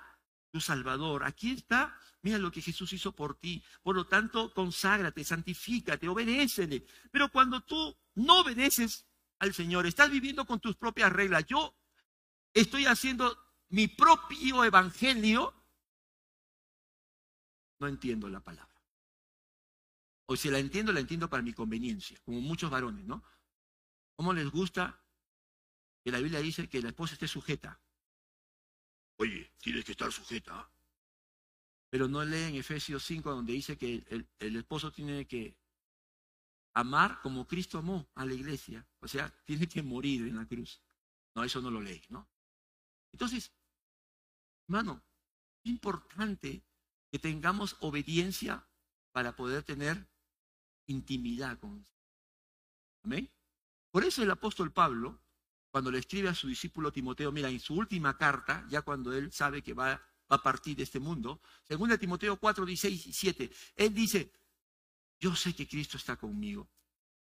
tu 0.53 0.61
Salvador, 0.61 1.25
aquí 1.25 1.53
está, 1.53 1.99
mira 2.21 2.39
lo 2.39 2.53
que 2.53 2.63
Jesús 2.63 2.93
hizo 2.93 3.13
por 3.13 3.41
ti, 3.41 3.65
por 3.83 3.97
lo 3.97 4.07
tanto, 4.07 4.53
conságrate, 4.55 5.25
santifícate, 5.25 6.07
obedécele, 6.09 6.87
pero 7.11 7.31
cuando 7.31 7.63
tú 7.63 7.97
no 8.15 8.41
obedeces, 8.41 9.07
al 9.39 9.53
Señor, 9.53 9.87
estás 9.87 10.09
viviendo 10.09 10.47
con 10.47 10.61
tus 10.61 10.77
propias 10.77 11.13
reglas. 11.13 11.45
Yo 11.47 11.75
estoy 12.55 12.87
haciendo 12.87 13.37
mi 13.71 13.89
propio 13.89 14.63
evangelio, 14.63 15.53
no 17.81 17.89
entiendo 17.89 18.29
la 18.29 18.39
palabra. 18.39 18.71
O 20.27 20.37
si 20.37 20.49
la 20.49 20.61
entiendo, 20.61 20.93
la 20.93 21.01
entiendo 21.01 21.29
para 21.29 21.43
mi 21.43 21.53
conveniencia, 21.53 22.21
como 22.25 22.41
muchos 22.41 22.71
varones, 22.71 23.05
¿no? 23.05 23.25
¿Cómo 24.15 24.33
les 24.33 24.49
gusta 24.49 25.03
que 26.03 26.11
la 26.11 26.19
Biblia 26.19 26.41
dice 26.41 26.69
que 26.69 26.83
la 26.83 26.89
esposa 26.89 27.15
esté 27.15 27.29
sujeta. 27.29 27.81
Oye, 29.19 29.53
tienes 29.61 29.85
que 29.85 29.93
estar 29.93 30.11
sujeta. 30.13 30.69
Pero 31.91 32.09
no 32.09 32.25
lee 32.25 32.45
en 32.45 32.55
Efesios 32.57 33.05
5 33.05 33.31
donde 33.31 33.53
dice 33.53 33.77
que 33.77 34.05
el, 34.39 34.57
esposo 34.57 34.91
tiene 34.91 35.27
que 35.27 35.57
amar 36.75 37.21
como 37.21 37.47
Cristo 37.47 37.79
amó 37.79 38.09
a 38.15 38.25
la 38.25 38.35
iglesia. 38.35 38.87
O 39.01 39.09
sea, 39.09 39.31
tiene 39.45 39.69
que 39.69 39.83
morir 39.83 40.27
en 40.27 40.37
la 40.37 40.47
cruz. 40.47 40.81
No, 41.35 41.45
eso 41.45 41.61
no 41.61 41.71
lo 41.71 41.81
lee, 41.81 42.03
¿no? 42.09 42.29
Entonces, 43.13 43.53
hermano, 44.67 45.03
es 45.65 45.71
importante 45.71 46.65
que 47.11 47.19
tengamos 47.19 47.77
obediencia 47.81 48.67
para 49.13 49.37
poder 49.37 49.63
tener 49.63 50.09
intimidad 50.87 51.59
con. 51.59 51.87
Amén. 53.05 53.31
Por 53.91 54.05
eso 54.05 54.23
el 54.23 54.31
apóstol 54.31 54.73
Pablo, 54.73 55.21
cuando 55.73 55.91
le 55.91 55.99
escribe 55.99 56.29
a 56.29 56.35
su 56.35 56.47
discípulo 56.47 56.93
Timoteo, 56.93 57.33
mira, 57.33 57.49
en 57.49 57.59
su 57.59 57.75
última 57.75 58.17
carta, 58.19 58.65
ya 58.69 58.83
cuando 58.83 59.11
él 59.13 59.33
sabe 59.33 59.63
que 59.63 59.73
va, 59.73 60.01
a 60.29 60.43
partir 60.43 60.77
de 60.77 60.85
este 60.85 61.01
mundo, 61.01 61.43
según 61.63 61.97
Timoteo 61.99 62.37
4, 62.37 62.65
16 62.65 63.07
y 63.07 63.13
7, 63.13 63.51
él 63.77 63.95
dice, 63.95 64.33
yo 65.21 65.35
sé 65.35 65.55
que 65.55 65.69
Cristo 65.69 65.97
está 65.97 66.17
conmigo. 66.17 66.69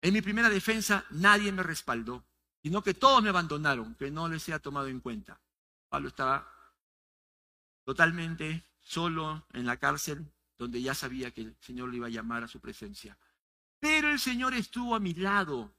En 0.00 0.14
mi 0.14 0.20
primera 0.20 0.48
defensa 0.48 1.04
nadie 1.10 1.50
me 1.50 1.62
respaldó, 1.62 2.24
sino 2.62 2.82
que 2.82 2.94
todos 2.94 3.22
me 3.22 3.30
abandonaron, 3.30 3.94
que 3.94 4.10
no 4.10 4.28
les 4.28 4.42
sea 4.42 4.58
tomado 4.58 4.88
en 4.88 5.00
cuenta. 5.00 5.40
Pablo 5.88 6.08
estaba 6.08 6.48
totalmente 7.84 8.64
solo 8.80 9.46
en 9.52 9.66
la 9.66 9.76
cárcel, 9.76 10.24
donde 10.58 10.80
ya 10.80 10.94
sabía 10.94 11.32
que 11.32 11.40
el 11.42 11.56
Señor 11.60 11.90
le 11.90 11.96
iba 11.96 12.06
a 12.06 12.10
llamar 12.10 12.44
a 12.44 12.48
su 12.48 12.60
presencia. 12.60 13.18
Pero 13.80 14.08
el 14.08 14.20
Señor 14.20 14.54
estuvo 14.54 14.94
a 14.94 15.00
mi 15.00 15.14
lado 15.14 15.74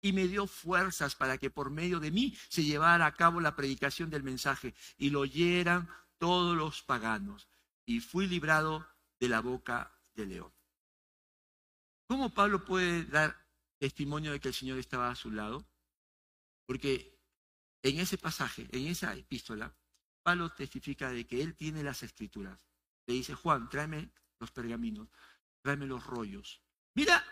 y 0.00 0.12
me 0.12 0.28
dio 0.28 0.46
fuerzas 0.46 1.14
para 1.14 1.38
que 1.38 1.50
por 1.50 1.70
medio 1.70 2.00
de 2.00 2.10
mí 2.10 2.36
se 2.48 2.64
llevara 2.64 3.06
a 3.06 3.14
cabo 3.14 3.40
la 3.40 3.56
predicación 3.56 4.10
del 4.10 4.22
mensaje 4.22 4.74
y 4.96 5.10
lo 5.10 5.20
oyeran 5.20 5.88
todos 6.18 6.56
los 6.56 6.82
paganos. 6.82 7.48
Y 7.84 8.00
fui 8.00 8.26
librado 8.26 8.86
de 9.20 9.28
la 9.28 9.40
boca 9.40 9.92
del 10.14 10.30
león. 10.30 10.52
¿Cómo 12.08 12.32
Pablo 12.32 12.64
puede 12.64 13.04
dar 13.04 13.36
testimonio 13.78 14.32
de 14.32 14.40
que 14.40 14.48
el 14.48 14.54
Señor 14.54 14.78
estaba 14.78 15.10
a 15.10 15.16
su 15.16 15.30
lado? 15.30 15.66
Porque 16.66 17.20
en 17.82 18.00
ese 18.00 18.18
pasaje, 18.18 18.68
en 18.72 18.86
esa 18.86 19.14
epístola, 19.14 19.74
Pablo 20.22 20.50
testifica 20.50 21.10
de 21.10 21.26
que 21.26 21.42
él 21.42 21.54
tiene 21.54 21.82
las 21.82 22.02
escrituras. 22.02 22.60
Le 23.06 23.14
dice, 23.14 23.34
Juan, 23.34 23.68
tráeme 23.68 24.10
los 24.40 24.50
pergaminos, 24.50 25.08
tráeme 25.62 25.86
los 25.86 26.04
rollos. 26.04 26.62
Mira, 26.94 27.24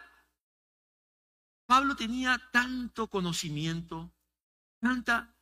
Pablo 1.66 1.96
tenía 1.96 2.40
tanto 2.52 3.08
conocimiento, 3.08 4.12
tanta 4.78 5.34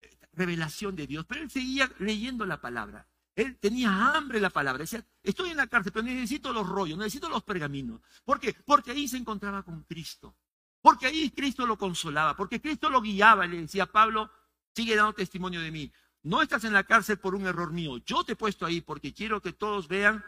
eh, 0.00 0.18
revelación 0.32 0.96
de 0.96 1.06
Dios, 1.06 1.24
pero 1.26 1.42
él 1.42 1.50
seguía 1.50 1.90
leyendo 1.98 2.44
la 2.46 2.60
palabra. 2.60 3.06
Él 3.34 3.56
tenía 3.58 4.14
hambre 4.14 4.38
de 4.38 4.42
la 4.42 4.50
palabra. 4.50 4.82
Decía, 4.82 5.04
estoy 5.22 5.50
en 5.50 5.56
la 5.56 5.66
cárcel, 5.66 5.92
pero 5.92 6.04
necesito 6.04 6.52
los 6.52 6.68
rollos, 6.68 6.98
necesito 6.98 7.28
los 7.28 7.42
pergaminos. 7.42 8.00
¿Por 8.24 8.38
qué? 8.38 8.54
Porque 8.66 8.90
ahí 8.90 9.08
se 9.08 9.16
encontraba 9.16 9.62
con 9.62 9.82
Cristo. 9.84 10.36
Porque 10.82 11.06
ahí 11.06 11.30
Cristo 11.30 11.64
lo 11.64 11.78
consolaba, 11.78 12.36
porque 12.36 12.60
Cristo 12.60 12.90
lo 12.90 13.00
guiaba 13.00 13.46
le 13.46 13.62
decía, 13.62 13.86
Pablo, 13.86 14.30
sigue 14.74 14.96
dando 14.96 15.14
testimonio 15.14 15.60
de 15.60 15.70
mí. 15.70 15.92
No 16.24 16.42
estás 16.42 16.64
en 16.64 16.72
la 16.72 16.84
cárcel 16.84 17.18
por 17.18 17.34
un 17.34 17.46
error 17.46 17.72
mío. 17.72 17.98
Yo 17.98 18.24
te 18.24 18.32
he 18.32 18.36
puesto 18.36 18.66
ahí 18.66 18.80
porque 18.80 19.12
quiero 19.12 19.40
que 19.40 19.52
todos 19.52 19.88
vean 19.88 20.24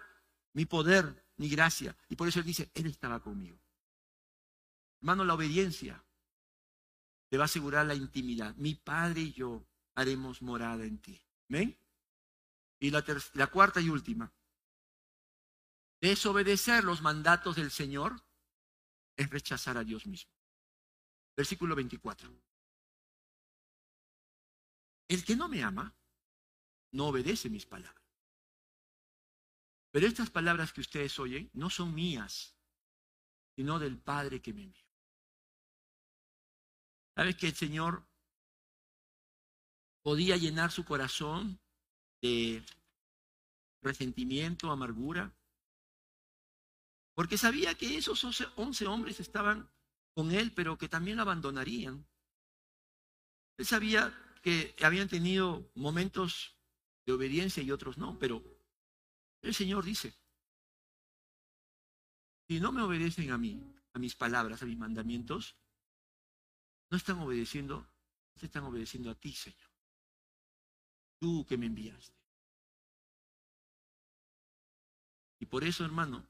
mi 0.52 0.64
poder, 0.64 1.24
mi 1.36 1.48
gracia. 1.48 1.96
Y 2.08 2.16
por 2.16 2.28
eso 2.28 2.40
él 2.40 2.46
dice, 2.46 2.70
Él 2.74 2.86
estaba 2.86 3.20
conmigo. 3.20 3.58
Hermano, 5.04 5.26
la 5.26 5.34
obediencia 5.34 6.02
te 7.28 7.36
va 7.36 7.44
a 7.44 7.44
asegurar 7.44 7.84
la 7.84 7.94
intimidad. 7.94 8.54
Mi 8.56 8.74
Padre 8.74 9.20
y 9.20 9.32
yo 9.34 9.62
haremos 9.94 10.40
morada 10.40 10.86
en 10.86 10.98
ti. 10.98 11.22
¿Ven? 11.46 11.78
Y 12.80 12.90
la, 12.90 13.04
la 13.34 13.46
cuarta 13.48 13.82
y 13.82 13.90
última. 13.90 14.32
Desobedecer 16.00 16.84
los 16.84 17.02
mandatos 17.02 17.56
del 17.56 17.70
Señor 17.70 18.18
es 19.14 19.28
rechazar 19.28 19.76
a 19.76 19.84
Dios 19.84 20.06
mismo. 20.06 20.32
Versículo 21.36 21.74
24. 21.74 22.30
El 25.08 25.22
que 25.22 25.36
no 25.36 25.48
me 25.48 25.62
ama, 25.62 25.94
no 26.92 27.08
obedece 27.08 27.50
mis 27.50 27.66
palabras. 27.66 28.02
Pero 29.90 30.06
estas 30.06 30.30
palabras 30.30 30.72
que 30.72 30.80
ustedes 30.80 31.18
oyen 31.18 31.50
no 31.52 31.68
son 31.68 31.94
mías, 31.94 32.56
sino 33.54 33.78
del 33.78 33.98
Padre 33.98 34.40
que 34.40 34.54
me 34.54 34.62
envió. 34.62 34.83
¿Sabes 37.16 37.36
que 37.36 37.46
el 37.46 37.54
Señor 37.54 38.06
podía 40.02 40.36
llenar 40.36 40.72
su 40.72 40.84
corazón 40.84 41.60
de 42.20 42.62
resentimiento, 43.82 44.70
amargura? 44.70 45.32
Porque 47.14 47.38
sabía 47.38 47.74
que 47.74 47.96
esos 47.96 48.24
once 48.56 48.86
hombres 48.86 49.20
estaban 49.20 49.70
con 50.14 50.32
él, 50.32 50.52
pero 50.52 50.76
que 50.76 50.88
también 50.88 51.16
lo 51.16 51.22
abandonarían. 51.22 52.04
Él 53.56 53.66
sabía 53.66 54.12
que 54.42 54.74
habían 54.82 55.08
tenido 55.08 55.70
momentos 55.74 56.58
de 57.06 57.12
obediencia 57.12 57.62
y 57.62 57.70
otros 57.70 57.96
no, 57.98 58.18
pero 58.18 58.42
el 59.42 59.54
Señor 59.54 59.84
dice, 59.84 60.12
si 62.48 62.60
no 62.60 62.72
me 62.72 62.82
obedecen 62.82 63.30
a 63.30 63.38
mí, 63.38 63.62
a 63.92 63.98
mis 63.98 64.16
palabras, 64.16 64.62
a 64.62 64.66
mis 64.66 64.76
mandamientos, 64.76 65.56
no 66.94 66.98
están 66.98 67.18
obedeciendo, 67.18 67.84
se 68.36 68.46
están 68.46 68.62
obedeciendo 68.62 69.10
a 69.10 69.16
ti, 69.16 69.32
Señor. 69.32 69.68
Tú 71.18 71.44
que 71.44 71.58
me 71.58 71.66
enviaste. 71.66 72.14
Y 75.40 75.46
por 75.46 75.64
eso, 75.64 75.84
hermano, 75.84 76.24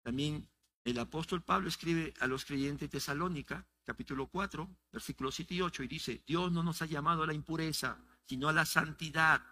también 0.00 0.48
el 0.82 0.98
apóstol 0.98 1.42
Pablo 1.42 1.68
escribe 1.68 2.14
a 2.20 2.26
los 2.26 2.46
creyentes 2.46 2.88
de 2.88 2.98
Tesalónica, 2.98 3.66
capítulo 3.84 4.28
4, 4.28 4.66
versículos 4.90 5.34
7 5.34 5.56
y 5.56 5.60
8, 5.60 5.82
y 5.82 5.86
dice, 5.86 6.22
Dios 6.26 6.50
no 6.50 6.62
nos 6.62 6.80
ha 6.80 6.86
llamado 6.86 7.24
a 7.24 7.26
la 7.26 7.34
impureza, 7.34 8.02
sino 8.24 8.48
a 8.48 8.54
la 8.54 8.64
santidad. 8.64 9.44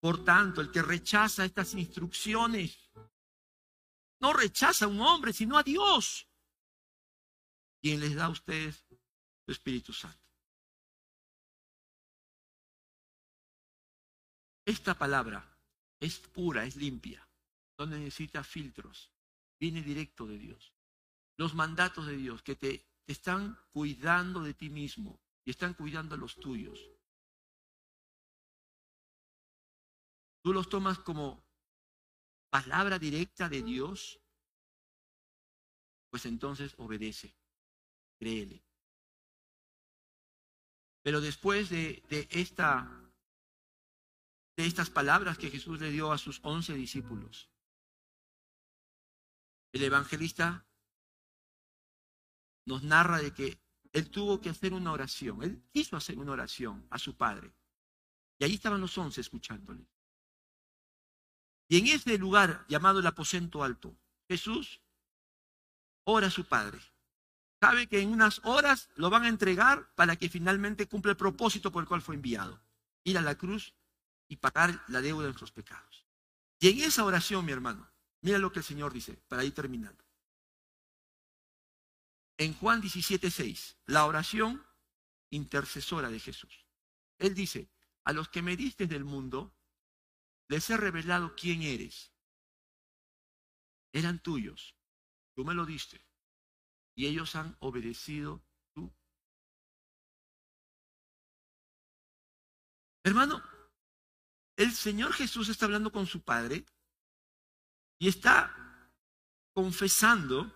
Por 0.00 0.24
tanto, 0.24 0.62
el 0.62 0.70
que 0.70 0.80
rechaza 0.80 1.44
estas 1.44 1.74
instrucciones, 1.74 2.90
no 4.20 4.32
rechaza 4.32 4.86
a 4.86 4.88
un 4.88 5.02
hombre, 5.02 5.34
sino 5.34 5.58
a 5.58 5.62
Dios, 5.62 6.27
quien 7.80 8.00
les 8.00 8.14
da 8.14 8.26
a 8.26 8.30
ustedes 8.30 8.84
su 9.44 9.52
Espíritu 9.52 9.92
Santo. 9.92 10.28
Esta 14.64 14.94
palabra 14.98 15.42
es 16.00 16.18
pura, 16.18 16.66
es 16.66 16.76
limpia, 16.76 17.26
no 17.78 17.86
necesita 17.86 18.44
filtros, 18.44 19.10
viene 19.58 19.82
directo 19.82 20.26
de 20.26 20.38
Dios. 20.38 20.74
Los 21.38 21.54
mandatos 21.54 22.06
de 22.06 22.16
Dios 22.16 22.42
que 22.42 22.56
te, 22.56 22.88
están 23.06 23.58
cuidando 23.72 24.42
de 24.42 24.54
ti 24.54 24.68
mismo 24.68 25.20
y 25.44 25.50
están 25.50 25.74
cuidando 25.74 26.14
a 26.14 26.18
los 26.18 26.36
tuyos. 26.36 26.78
Tú 30.42 30.52
los 30.52 30.68
tomas 30.68 30.98
como 30.98 31.42
palabra 32.50 32.98
directa 32.98 33.48
de 33.48 33.62
Dios, 33.62 34.20
pues 36.10 36.26
entonces 36.26 36.74
obedece, 36.76 37.34
créele. 38.18 38.62
Pero 41.02 41.20
después 41.20 41.70
de, 41.70 42.02
esta, 42.30 42.86
de 44.56 44.66
estas 44.66 44.90
palabras 44.90 45.38
que 45.38 45.50
Jesús 45.50 45.80
le 45.80 45.90
dio 45.90 46.12
a 46.12 46.18
sus 46.18 46.40
once 46.42 46.74
discípulos, 46.74 47.48
el 49.72 49.82
evangelista 49.82 50.66
nos 52.66 52.82
narra 52.82 53.18
de 53.18 53.32
que 53.32 53.58
él 53.92 54.10
tuvo 54.10 54.40
que 54.40 54.50
hacer 54.50 54.74
una 54.74 54.92
oración. 54.92 55.42
Él 55.42 55.62
quiso 55.72 55.96
hacer 55.96 56.18
una 56.18 56.32
oración 56.32 56.86
a 56.90 56.98
su 56.98 57.16
padre. 57.16 57.54
Y 58.38 58.44
ahí 58.44 58.54
estaban 58.54 58.80
los 58.80 58.96
once 58.98 59.20
escuchándole. 59.20 59.86
Y 61.68 61.78
en 61.78 61.86
ese 61.86 62.16
lugar 62.18 62.66
llamado 62.68 63.00
el 63.00 63.06
aposento 63.06 63.62
alto, 63.62 63.96
Jesús 64.28 64.80
ora 66.04 66.28
a 66.28 66.30
su 66.30 66.44
padre. 66.44 66.78
Sabe 67.60 67.88
que 67.88 68.00
en 68.00 68.10
unas 68.10 68.40
horas 68.44 68.88
lo 68.94 69.10
van 69.10 69.24
a 69.24 69.28
entregar 69.28 69.92
para 69.94 70.16
que 70.16 70.28
finalmente 70.28 70.86
cumpla 70.86 71.12
el 71.12 71.16
propósito 71.16 71.72
por 71.72 71.82
el 71.82 71.88
cual 71.88 72.02
fue 72.02 72.14
enviado. 72.14 72.60
Ir 73.04 73.18
a 73.18 73.22
la 73.22 73.36
cruz 73.36 73.74
y 74.28 74.36
pagar 74.36 74.82
la 74.88 75.00
deuda 75.00 75.22
de 75.22 75.28
nuestros 75.28 75.52
pecados. 75.52 76.06
Y 76.60 76.68
en 76.68 76.80
esa 76.80 77.04
oración, 77.04 77.44
mi 77.44 77.52
hermano, 77.52 77.88
Mira 78.20 78.38
lo 78.38 78.50
que 78.50 78.58
el 78.60 78.64
Señor 78.64 78.92
dice, 78.92 79.14
para 79.28 79.44
ir 79.44 79.54
terminando. 79.54 80.04
En 82.36 82.54
Juan 82.54 82.80
17, 82.80 83.30
6, 83.30 83.76
la 83.86 84.06
oración 84.06 84.64
intercesora 85.30 86.08
de 86.08 86.20
Jesús. 86.20 86.66
Él 87.18 87.34
dice, 87.34 87.68
a 88.04 88.12
los 88.12 88.28
que 88.28 88.42
me 88.42 88.56
diste 88.56 88.86
del 88.86 89.04
mundo, 89.04 89.54
les 90.48 90.68
he 90.70 90.76
revelado 90.76 91.34
quién 91.36 91.62
eres. 91.62 92.12
Eran 93.92 94.20
tuyos, 94.20 94.76
tú 95.34 95.44
me 95.44 95.54
lo 95.54 95.66
diste, 95.66 96.00
y 96.98 97.06
ellos 97.06 97.36
han 97.36 97.56
obedecido 97.60 98.42
tú. 98.74 98.92
Hermano, 103.04 103.40
el 104.56 104.72
Señor 104.72 105.12
Jesús 105.12 105.48
está 105.48 105.66
hablando 105.66 105.92
con 105.92 106.08
su 106.08 106.22
Padre 106.22 106.64
y 108.00 108.08
está 108.08 108.52
confesando 109.54 110.52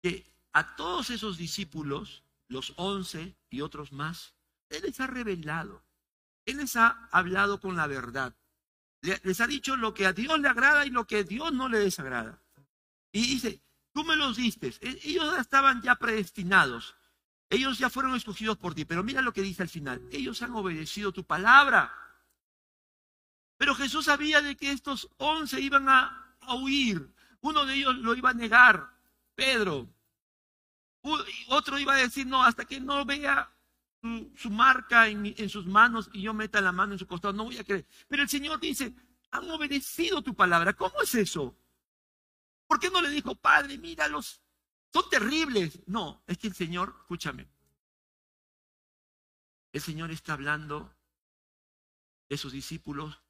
que 0.00 0.24
a 0.52 0.76
todos 0.76 1.10
esos 1.10 1.38
discípulos, 1.38 2.22
los 2.46 2.72
once 2.76 3.36
y 3.50 3.62
otros 3.62 3.90
más, 3.90 4.36
Él 4.68 4.82
les 4.82 5.00
ha 5.00 5.08
revelado, 5.08 5.82
Él 6.46 6.58
les 6.58 6.76
ha 6.76 7.08
hablado 7.10 7.60
con 7.60 7.74
la 7.74 7.88
verdad, 7.88 8.36
les 9.00 9.40
ha 9.40 9.48
dicho 9.48 9.76
lo 9.76 9.92
que 9.92 10.06
a 10.06 10.12
Dios 10.12 10.38
le 10.38 10.46
agrada 10.46 10.86
y 10.86 10.90
lo 10.90 11.04
que 11.08 11.16
a 11.16 11.24
Dios 11.24 11.52
no 11.52 11.68
le 11.68 11.80
desagrada. 11.80 12.40
Y 13.10 13.26
dice, 13.26 13.60
tú 13.92 14.04
me 14.04 14.16
los 14.16 14.36
diste, 14.36 14.74
e-, 14.80 15.00
ellos 15.04 15.38
estaban 15.38 15.82
ya 15.82 15.96
predestinados, 15.96 16.96
ellos 17.50 17.78
ya 17.78 17.90
fueron 17.90 18.14
escogidos 18.14 18.56
por 18.56 18.74
ti, 18.74 18.84
pero 18.84 19.02
mira 19.04 19.22
lo 19.22 19.32
que 19.32 19.42
dice 19.42 19.62
al 19.62 19.68
final, 19.68 20.06
ellos 20.10 20.42
han 20.42 20.54
obedecido 20.54 21.12
tu 21.12 21.24
palabra. 21.24 21.94
Pero 23.58 23.74
Jesús 23.74 24.06
sabía 24.06 24.40
de 24.42 24.56
que 24.56 24.72
estos 24.72 25.08
once 25.18 25.60
iban 25.60 25.88
a, 25.88 26.18
huir, 26.54 27.14
uno 27.40 27.64
de 27.64 27.74
ellos 27.74 27.94
lo 27.96 28.14
iba 28.16 28.30
a 28.30 28.34
negar, 28.34 28.90
Pedro, 29.34 29.88
otro 31.48 31.78
iba 31.78 31.94
a 31.94 31.98
decir, 31.98 32.26
no, 32.26 32.42
hasta 32.42 32.64
que 32.64 32.80
no 32.80 33.04
vea 33.04 33.52
su, 34.36 34.50
marca 34.50 35.06
en, 35.06 35.34
en, 35.36 35.48
sus 35.48 35.66
manos 35.66 36.10
y 36.12 36.22
yo 36.22 36.34
meta 36.34 36.60
la 36.60 36.72
mano 36.72 36.94
en 36.94 36.98
su 36.98 37.06
costado, 37.06 37.32
no 37.32 37.44
voy 37.44 37.58
a 37.58 37.64
creer. 37.64 37.86
Pero 38.08 38.22
el 38.22 38.28
Señor 38.28 38.58
dice, 38.58 38.94
han 39.30 39.50
obedecido 39.50 40.22
tu 40.22 40.34
palabra. 40.34 40.72
¿Cómo 40.74 41.00
es 41.02 41.14
eso? 41.14 41.56
¿Por 42.72 42.80
qué 42.80 42.88
no 42.88 43.02
le 43.02 43.10
dijo, 43.10 43.34
Padre, 43.34 43.76
míralos, 43.76 44.40
son 44.90 45.10
terribles? 45.10 45.78
No, 45.84 46.24
es 46.26 46.38
que 46.38 46.46
el 46.46 46.54
Señor, 46.54 46.96
escúchame, 47.00 47.46
el 49.74 49.80
Señor 49.82 50.10
está 50.10 50.32
hablando 50.32 50.90
de 52.30 52.38
sus 52.38 52.50
discípulos 52.50 53.20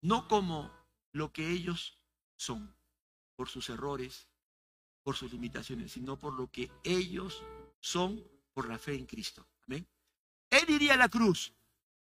no 0.00 0.28
como 0.28 0.72
lo 1.12 1.30
que 1.30 1.50
ellos 1.50 1.98
son, 2.36 2.74
por 3.36 3.50
sus 3.50 3.68
errores, 3.68 4.30
por 5.02 5.14
sus 5.14 5.30
limitaciones, 5.30 5.92
sino 5.92 6.18
por 6.18 6.32
lo 6.32 6.50
que 6.50 6.72
ellos 6.84 7.44
son 7.80 8.26
por 8.54 8.66
la 8.66 8.78
fe 8.78 8.94
en 8.94 9.04
Cristo. 9.04 9.46
Amén. 9.66 9.86
Él 10.48 10.70
iría 10.70 10.94
a 10.94 10.96
la 10.96 11.10
cruz 11.10 11.52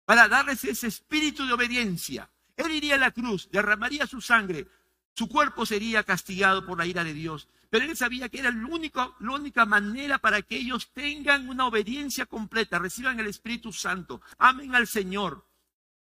para 0.04 0.28
darles 0.28 0.66
ese 0.66 0.88
espíritu 0.88 1.46
de 1.46 1.54
obediencia. 1.54 2.30
Él 2.58 2.72
iría 2.72 2.96
a 2.96 2.98
la 2.98 3.12
cruz, 3.12 3.50
derramaría 3.50 4.06
su 4.06 4.20
sangre, 4.20 4.68
su 5.16 5.30
cuerpo 5.30 5.66
sería 5.66 6.04
castigado 6.04 6.66
por 6.66 6.78
la 6.78 6.86
ira 6.86 7.04
de 7.04 7.14
Dios. 7.14 7.48
Pero 7.70 7.86
él 7.86 7.96
sabía 7.98 8.30
que 8.30 8.40
era 8.40 8.52
la 8.52 8.68
única 8.68 9.66
manera 9.66 10.20
para 10.20 10.42
que 10.42 10.58
ellos 10.58 10.92
tengan 10.94 11.50
una 11.50 11.66
obediencia 11.66 12.26
completa, 12.26 12.80
reciban 12.80 13.20
el 13.20 13.28
Espíritu 13.28 13.72
Santo, 13.74 14.22
amen 14.38 14.76
al 14.76 14.88
Señor 14.88 15.48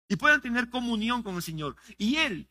y 0.07 0.15
puedan 0.15 0.41
tener 0.41 0.69
comunión 0.69 1.23
con 1.23 1.35
el 1.35 1.41
Señor. 1.41 1.75
Y 1.97 2.17
él, 2.17 2.49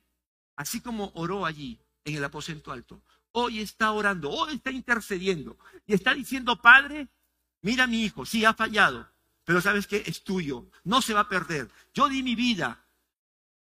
así 0.56 0.80
como 0.80 1.12
oró 1.14 1.46
allí 1.46 1.78
en 2.04 2.16
el 2.16 2.24
aposento 2.24 2.72
alto, 2.72 3.02
hoy 3.32 3.60
está 3.60 3.92
orando, 3.92 4.30
hoy 4.30 4.54
está 4.54 4.70
intercediendo 4.70 5.58
y 5.86 5.94
está 5.94 6.14
diciendo, 6.14 6.60
Padre, 6.60 7.08
mira 7.62 7.86
mi 7.86 8.04
hijo, 8.04 8.26
sí 8.26 8.44
ha 8.44 8.54
fallado, 8.54 9.08
pero 9.44 9.60
sabes 9.60 9.86
que 9.86 10.02
es 10.06 10.24
tuyo, 10.24 10.66
no 10.82 11.02
se 11.02 11.14
va 11.14 11.20
a 11.20 11.28
perder. 11.28 11.70
Yo 11.92 12.08
di 12.08 12.22
mi 12.22 12.34
vida, 12.34 12.86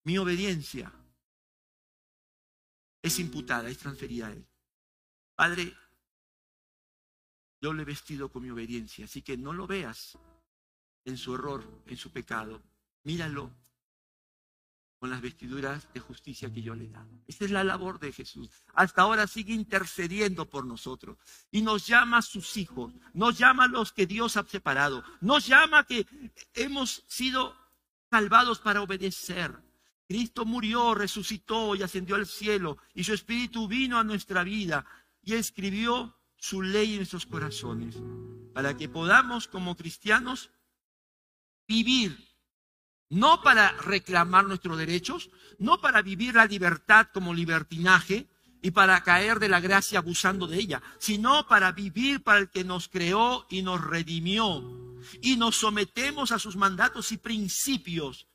mi 0.05 0.19
obediencia 0.19 0.93
es 3.05 3.19
imputada, 3.19 3.69
es 3.69 3.77
transferida 3.77 4.29
a 4.29 4.33
él. 4.33 4.47
Padre, 5.35 5.77
yo 7.61 7.75
le 7.75 7.83
he 7.83 7.85
vestido 7.85 8.31
con 8.31 8.43
mi 8.43 8.49
obediencia, 8.49 9.05
así 9.05 9.21
que 9.21 9.37
no 9.37 9.53
lo 9.53 9.67
veas 9.67 10.19
en 11.05 11.19
su 11.19 11.35
error, 11.35 11.63
en 11.87 11.99
su 11.99 12.11
pecado. 12.11 12.63
Míralo 13.03 13.51
con 14.99 15.11
las 15.11 15.21
vestiduras 15.21 15.93
de 15.93 16.01
justicia 16.01 16.51
que 16.51 16.63
yo 16.63 16.75
le 16.75 16.87
he 16.87 16.89
dado. 16.89 17.11
Esta 17.27 17.45
es 17.45 17.51
la 17.51 17.63
labor 17.63 18.01
de 18.01 18.11
Jesús. 18.11 18.49
Hasta 18.73 19.03
ahora 19.03 19.27
sigue 19.27 19.53
intercediendo 19.53 20.49
por 20.49 20.65
nosotros 20.65 21.19
y 21.51 21.61
nos 21.61 21.87
llama 21.87 22.19
a 22.19 22.23
sus 22.23 22.57
hijos, 22.57 22.95
nos 23.13 23.37
llama 23.37 23.65
a 23.65 23.69
los 23.69 23.93
que 23.93 24.07
Dios 24.07 24.39
ha 24.39 24.45
separado, 24.45 25.05
nos 25.21 25.47
llama 25.47 25.85
que 25.85 26.07
hemos 26.55 27.05
sido 27.07 27.55
salvados 28.11 28.61
para 28.61 28.81
obedecer. 28.81 29.63
Cristo 30.07 30.45
murió, 30.45 30.95
resucitó 30.95 31.75
y 31.75 31.83
ascendió 31.83 32.17
al 32.17 32.27
cielo 32.27 32.79
y 32.95 33.05
su 33.05 33.15
espíritu 33.15 33.69
vino 33.69 33.99
a 33.99 34.05
nuestra 34.05 34.45
vida 34.45 34.85
y 35.23 35.35
escribió 35.35 36.17
su 36.37 36.63
ley 36.63 36.93
en 36.93 36.97
nuestros 36.99 37.27
corazones 37.27 37.97
para 38.53 38.77
que 38.77 38.89
podamos 38.89 39.49
como 39.49 39.77
cristianos 39.77 40.51
vivir 41.67 42.35
no 43.15 43.43
para 43.43 43.73
reclamar 43.79 44.45
nuestros 44.45 44.77
derechos, 44.77 45.31
no 45.59 45.81
para 45.81 46.03
vivir 46.03 46.35
la 46.35 46.47
libertad 46.47 47.07
como 47.13 47.33
libertinaje 47.33 48.29
y 48.61 48.71
para 48.71 49.03
caer 49.03 49.39
de 49.39 49.49
la 49.49 49.61
gracia 49.61 49.99
abusando 49.99 50.47
de 50.47 50.59
ella, 50.59 50.83
sino 50.99 51.47
para 51.47 51.71
vivir 51.73 52.23
para 52.23 52.41
el 52.41 52.51
que 52.51 52.65
nos 52.65 52.89
creó 52.89 53.47
y 53.51 53.63
nos 53.63 53.81
redimió. 53.83 54.65
Y 55.21 55.37
nos 55.37 55.57
sometemos 55.57 56.33
a 56.33 56.39
sus 56.39 56.57
mandatos 56.57 57.13
y 57.13 57.19
principios, 57.19 58.27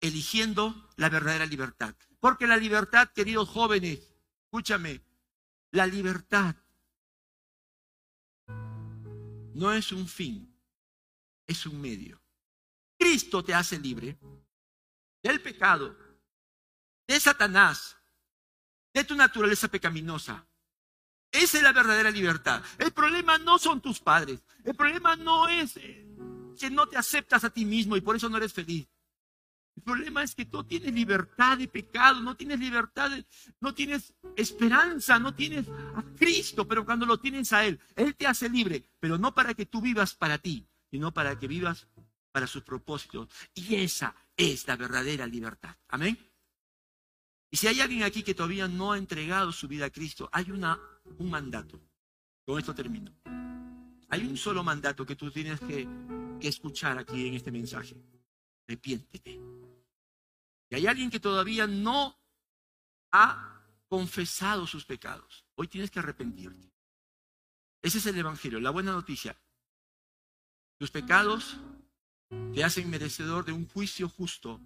eligiendo 0.00 0.88
la 0.96 1.08
verdadera 1.08 1.46
libertad. 1.46 1.94
Porque 2.18 2.46
la 2.46 2.56
libertad, 2.56 3.10
queridos 3.14 3.48
jóvenes, 3.48 4.00
escúchame, 4.44 5.02
la 5.70 5.86
libertad 5.86 6.54
no 9.54 9.72
es 9.72 9.92
un 9.92 10.06
fin, 10.08 10.54
es 11.46 11.66
un 11.66 11.80
medio. 11.80 12.20
Cristo 12.98 13.42
te 13.42 13.54
hace 13.54 13.78
libre 13.78 14.18
del 15.22 15.40
pecado, 15.40 15.96
de 17.06 17.20
Satanás, 17.20 17.96
de 18.92 19.04
tu 19.04 19.14
naturaleza 19.14 19.68
pecaminosa. 19.68 20.46
Esa 21.32 21.58
es 21.58 21.62
la 21.62 21.72
verdadera 21.72 22.10
libertad. 22.10 22.62
El 22.78 22.92
problema 22.92 23.38
no 23.38 23.58
son 23.58 23.80
tus 23.80 24.00
padres. 24.00 24.42
El 24.64 24.74
problema 24.74 25.14
no 25.16 25.48
es 25.48 25.76
eh, 25.76 26.06
que 26.58 26.70
no 26.70 26.88
te 26.88 26.96
aceptas 26.96 27.44
a 27.44 27.50
ti 27.50 27.64
mismo 27.64 27.96
y 27.96 28.00
por 28.00 28.16
eso 28.16 28.28
no 28.28 28.36
eres 28.36 28.52
feliz. 28.52 28.88
El 29.80 29.84
problema 29.84 30.22
es 30.22 30.34
que 30.34 30.44
tú 30.44 30.62
tienes 30.62 30.92
libertad 30.92 31.56
de 31.56 31.66
pecado, 31.66 32.20
no 32.20 32.36
tienes 32.36 32.60
libertad, 32.60 33.12
no 33.60 33.72
tienes 33.72 34.12
esperanza, 34.36 35.18
no 35.18 35.34
tienes 35.34 35.66
a 35.70 36.04
Cristo, 36.18 36.68
pero 36.68 36.84
cuando 36.84 37.06
lo 37.06 37.18
tienes 37.18 37.50
a 37.54 37.64
Él, 37.64 37.80
Él 37.96 38.14
te 38.14 38.26
hace 38.26 38.50
libre, 38.50 38.84
pero 39.00 39.16
no 39.16 39.34
para 39.34 39.54
que 39.54 39.64
tú 39.64 39.80
vivas 39.80 40.14
para 40.14 40.36
ti, 40.36 40.68
sino 40.90 41.14
para 41.14 41.38
que 41.38 41.48
vivas 41.48 41.88
para 42.30 42.46
sus 42.46 42.62
propósitos. 42.62 43.28
Y 43.54 43.76
esa 43.76 44.14
es 44.36 44.68
la 44.68 44.76
verdadera 44.76 45.26
libertad. 45.26 45.74
Amén. 45.88 46.18
Y 47.50 47.56
si 47.56 47.66
hay 47.66 47.80
alguien 47.80 48.02
aquí 48.02 48.22
que 48.22 48.34
todavía 48.34 48.68
no 48.68 48.92
ha 48.92 48.98
entregado 48.98 49.50
su 49.50 49.66
vida 49.66 49.86
a 49.86 49.90
Cristo, 49.90 50.28
hay 50.30 50.50
una, 50.50 50.78
un 51.16 51.30
mandato. 51.30 51.80
Con 52.44 52.58
esto 52.58 52.74
termino. 52.74 53.14
Hay 54.10 54.26
un 54.26 54.36
solo 54.36 54.62
mandato 54.62 55.06
que 55.06 55.16
tú 55.16 55.30
tienes 55.30 55.58
que, 55.58 55.88
que 56.38 56.48
escuchar 56.48 56.98
aquí 56.98 57.28
en 57.28 57.34
este 57.34 57.50
mensaje. 57.50 57.96
Arrepiéntete. 58.68 59.40
Y 60.70 60.76
hay 60.76 60.86
alguien 60.86 61.10
que 61.10 61.20
todavía 61.20 61.66
no 61.66 62.16
ha 63.12 63.60
confesado 63.88 64.66
sus 64.66 64.84
pecados. 64.84 65.44
Hoy 65.56 65.66
tienes 65.66 65.90
que 65.90 65.98
arrepentirte. 65.98 66.72
Ese 67.82 67.98
es 67.98 68.06
el 68.06 68.16
Evangelio, 68.16 68.60
la 68.60 68.70
buena 68.70 68.92
noticia. 68.92 69.36
Tus 70.78 70.90
pecados 70.90 71.56
te 72.54 72.62
hacen 72.62 72.88
merecedor 72.88 73.44
de 73.44 73.52
un 73.52 73.68
juicio 73.68 74.08
justo 74.08 74.60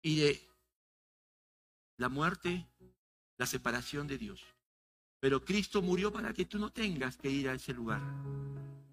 y 0.00 0.20
de 0.20 0.48
la 1.96 2.08
muerte, 2.08 2.66
la 3.36 3.46
separación 3.46 4.06
de 4.06 4.18
Dios. 4.18 4.44
Pero 5.18 5.44
Cristo 5.44 5.82
murió 5.82 6.12
para 6.12 6.32
que 6.32 6.44
tú 6.44 6.58
no 6.58 6.70
tengas 6.70 7.16
que 7.16 7.28
ir 7.28 7.48
a 7.48 7.54
ese 7.54 7.74
lugar, 7.74 8.00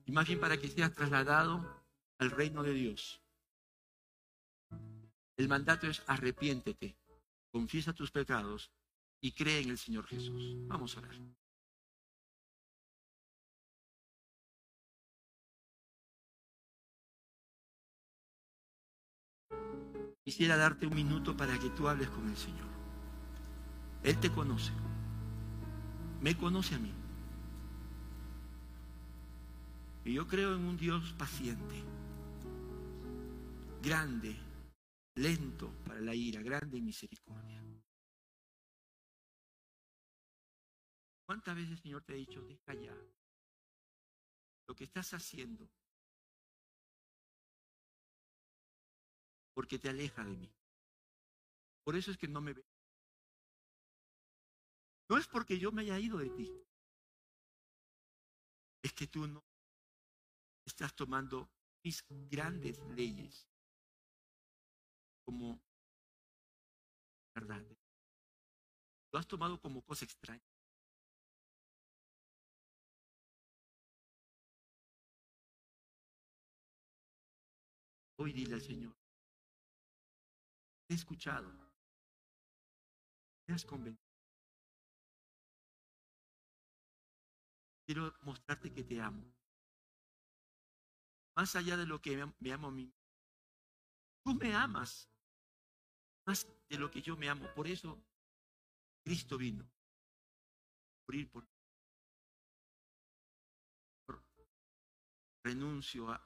y 0.05 0.11
más 0.11 0.27
bien 0.27 0.39
para 0.39 0.57
que 0.57 0.67
seas 0.67 0.93
trasladado 0.93 1.83
al 2.17 2.31
reino 2.31 2.63
de 2.63 2.73
Dios. 2.73 3.21
El 5.38 5.49
mandato 5.49 5.88
es 5.88 6.01
arrepiéntete, 6.07 6.95
confiesa 7.51 7.93
tus 7.93 8.11
pecados 8.11 8.71
y 9.21 9.31
cree 9.33 9.61
en 9.61 9.69
el 9.69 9.77
Señor 9.77 10.05
Jesús. 10.07 10.55
Vamos 10.67 10.95
a 10.95 10.99
orar. 10.99 11.15
Quisiera 20.23 20.57
darte 20.57 20.88
un 20.88 20.95
minuto 20.95 21.36
para 21.38 21.59
que 21.59 21.69
tú 21.69 21.88
hables 21.88 22.09
con 22.09 22.27
el 22.27 22.38
Señor. 22.38 22.67
Él 24.03 24.19
te 24.19 24.31
conoce. 24.31 24.71
Me 26.21 26.36
conoce 26.36 26.75
a 26.75 26.79
mí. 26.79 26.91
Y 30.05 30.13
yo 30.13 30.27
creo 30.27 30.55
en 30.55 30.63
un 30.63 30.77
Dios 30.77 31.13
paciente, 31.13 31.83
grande, 33.83 34.36
lento 35.16 35.72
para 35.86 36.01
la 36.01 36.13
ira, 36.13 36.41
grande 36.41 36.82
misericordia. 36.82 37.63
¿Cuántas 41.26 41.55
veces 41.55 41.80
Señor 41.80 42.03
te 42.03 42.13
ha 42.13 42.18
dicho, 42.18 42.41
deja 42.41 42.74
ya 42.76 42.95
lo 44.68 44.76
que 44.76 44.84
estás 44.84 45.13
haciendo? 45.13 45.70
porque 49.55 49.80
te 49.80 49.89
aleja 49.89 50.24
de 50.24 50.36
mí. 50.36 50.53
Por 51.84 51.95
eso 51.95 52.11
es 52.11 52.18
que 52.18 52.28
no 52.28 52.41
me 52.41 52.53
ve. 52.53 52.63
No 55.09 55.18
es 55.18 55.28
porque 55.28 55.57
yo 55.57 55.72
me 55.72 55.84
haya 55.84 55.97
ido 55.97 56.18
de 56.18 56.30
ti. 56.30 56.51
Es 58.84 58.93
que 58.93 59.07
tú 59.07 59.26
no 59.26 59.43
estás 60.66 60.93
tomando 60.93 61.49
mis 61.84 62.03
grandes 62.09 62.80
leyes 62.95 63.47
como 65.26 65.59
verdad. 67.34 67.65
Lo 69.11 69.19
has 69.19 69.28
tomado 69.28 69.59
como 69.59 69.84
cosa 69.84 70.05
extraña. 70.05 70.41
Hoy 78.17 78.32
dile 78.32 78.55
al 78.55 78.61
Señor, 78.61 78.95
te 80.88 80.93
he 80.93 80.97
escuchado, 80.97 81.51
te 83.45 83.53
has 83.53 83.65
convencido. 83.65 84.05
Quiero 87.86 88.13
mostrarte 88.21 88.73
que 88.73 88.84
te 88.84 89.01
amo. 89.01 89.32
Más 91.36 91.55
allá 91.55 91.76
de 91.78 91.86
lo 91.86 92.01
que 92.01 92.26
me 92.39 92.51
amo 92.53 92.67
a 92.67 92.71
mí. 92.71 92.91
Tú 94.23 94.34
me 94.34 94.55
amas 94.55 95.07
más 96.26 96.47
de 96.69 96.78
lo 96.78 96.89
que 96.89 97.01
yo 97.01 97.15
me 97.15 97.30
amo. 97.30 97.47
Por 97.53 97.67
eso 97.67 98.01
Cristo 99.03 99.38
vino. 99.38 99.65
Morir 101.07 101.30
por 101.30 101.45
renuncio 105.45 106.09
a 106.09 106.19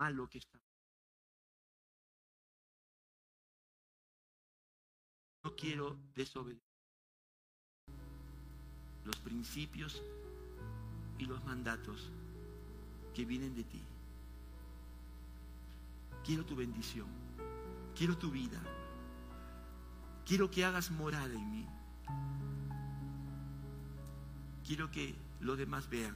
malo 0.00 0.28
que 0.28 0.38
está. 0.38 0.60
No 5.44 5.54
quiero 5.54 5.96
desobedecer 6.14 6.68
los 9.04 9.16
principios 9.20 10.02
y 11.16 11.26
los 11.26 11.42
mandatos 11.44 12.10
que 13.14 13.24
vienen 13.24 13.54
de 13.54 13.64
ti. 13.64 13.82
Quiero 16.24 16.44
tu 16.44 16.56
bendición, 16.56 17.08
quiero 17.96 18.18
tu 18.18 18.30
vida, 18.30 18.60
quiero 20.28 20.50
que 20.50 20.62
hagas 20.62 20.90
morada 20.90 21.32
en 21.32 21.50
mí. 21.50 21.66
Quiero 24.66 24.90
que 24.90 25.16
los 25.40 25.56
demás 25.56 25.88
vean 25.88 26.14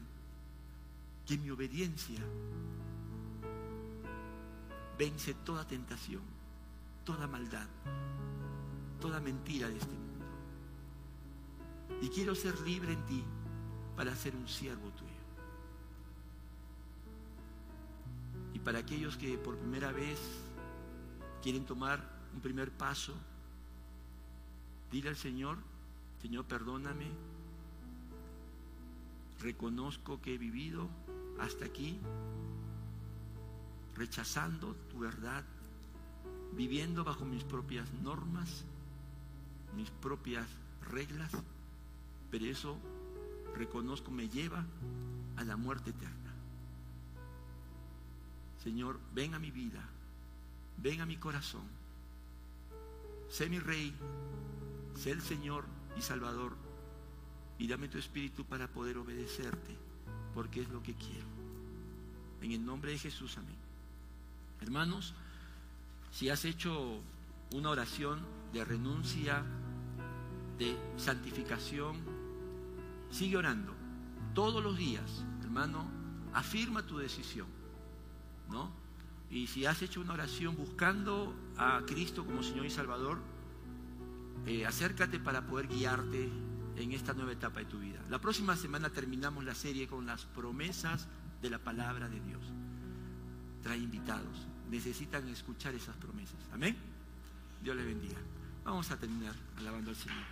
que 1.25 1.39
mi 1.39 1.49
obediencia 1.49 2.21
vence 4.99 5.33
toda 5.33 5.67
tentación, 5.67 6.21
toda 7.05 7.27
maldad, 7.27 7.67
toda 9.01 9.19
mentira 9.19 9.69
de 9.69 9.79
este 9.79 9.95
mundo. 9.95 10.27
Y 12.03 12.09
quiero 12.11 12.35
ser 12.35 12.61
libre 12.61 12.93
en 12.93 13.07
ti 13.07 13.25
para 13.97 14.15
ser 14.15 14.37
un 14.37 14.47
siervo 14.47 14.91
tuyo. 14.91 15.11
Y 18.53 18.59
para 18.59 18.81
aquellos 18.81 19.17
que 19.17 19.39
por 19.39 19.57
primera 19.57 19.91
vez 19.91 20.21
quieren 21.43 21.65
tomar 21.65 22.21
un 22.35 22.41
primer 22.43 22.71
paso, 22.71 23.15
dile 24.93 25.09
al 25.09 25.17
Señor, 25.17 25.57
Señor, 26.21 26.45
perdóname, 26.45 27.07
reconozco 29.41 30.21
que 30.21 30.35
he 30.35 30.39
vivido 30.39 30.87
hasta 31.41 31.65
aquí 31.65 31.99
rechazando 33.97 34.77
tu 34.91 35.01
verdad, 35.01 35.45
viviendo 36.53 37.05
bajo 37.05 37.25
mis 37.25 37.43
propias 37.43 37.91
normas, 38.03 38.65
mis 39.75 39.91
propias 39.91 40.47
reglas, 40.91 41.33
pero 42.31 42.45
eso 42.45 42.77
reconozco 43.57 44.11
me 44.11 44.29
lleva 44.29 44.65
a 45.37 45.45
la 45.45 45.57
muerte 45.57 45.91
eterna. 45.91 46.35
Señor, 48.63 49.01
ven 49.15 49.35
a 49.35 49.39
mi 49.39 49.51
vida, 49.51 49.83
ven 50.77 51.01
a 51.01 51.07
mi 51.07 51.17
corazón, 51.17 51.67
sé 53.29 53.49
mi 53.49 53.59
rey, 53.59 53.95
sé 55.03 55.11
el 55.11 55.21
Señor 55.21 55.65
y 55.99 56.03
Salvador, 56.03 56.57
y 57.59 57.67
dame 57.67 57.89
tu 57.89 57.99
espíritu 57.99 58.45
para 58.45 58.69
poder 58.69 58.99
obedecerte, 58.99 59.77
porque 60.33 60.63
es 60.63 60.69
lo 60.69 60.81
que 60.81 60.95
quiero. 60.95 61.27
En 62.41 62.53
el 62.53 62.65
nombre 62.65 62.93
de 62.93 62.99
Jesús, 62.99 63.37
amén. 63.37 63.57
Hermanos, 64.61 65.13
si 66.13 66.29
has 66.29 66.45
hecho 66.45 67.01
una 67.53 67.71
oración 67.71 68.21
de 68.53 68.65
renuncia, 68.65 69.43
de 70.59 70.77
santificación, 70.97 71.97
sigue 73.11 73.37
orando 73.37 73.75
todos 74.35 74.63
los 74.63 74.77
días, 74.77 75.25
hermano, 75.43 75.85
afirma 76.33 76.87
tu 76.87 76.99
decisión, 76.99 77.49
¿no? 78.49 78.71
Y 79.31 79.49
si 79.49 79.67
has 79.67 79.83
hecho 79.83 80.01
una 80.01 80.13
oración 80.13 80.57
buscando 80.57 81.35
a 81.57 81.83
Cristo 81.87 82.25
como 82.25 82.45
Señor 82.45 82.67
y 82.67 82.71
Salvador, 82.71 83.32
eh, 84.47 84.67
acércate 84.67 85.19
para 85.19 85.47
poder 85.47 85.69
guiarte 85.69 86.31
en 86.77 86.93
esta 86.93 87.13
nueva 87.13 87.33
etapa 87.33 87.61
de 87.61 87.67
tu 87.67 87.79
vida. 87.79 88.01
La 88.09 88.21
próxima 88.21 88.57
semana 88.57 88.91
terminamos 88.91 89.45
la 89.45 89.55
serie 89.55 89.87
con 89.87 90.07
las 90.07 90.25
promesas 90.25 91.09
de 91.41 91.51
la 91.51 91.59
palabra 91.59 92.09
de 92.09 92.21
Dios. 92.21 92.43
Trae 93.63 93.79
invitados 93.79 94.53
necesitan 94.73 95.29
escuchar 95.29 95.75
esas 95.75 95.95
promesas. 95.97 96.41
Amén. 96.53 96.75
Dios 97.63 97.77
les 97.77 97.85
bendiga. 97.85 98.19
Vamos 98.65 98.91
a 98.91 98.97
terminar 98.97 99.35
alabando 99.59 99.91
al 99.91 99.97
Señor. 99.97 100.25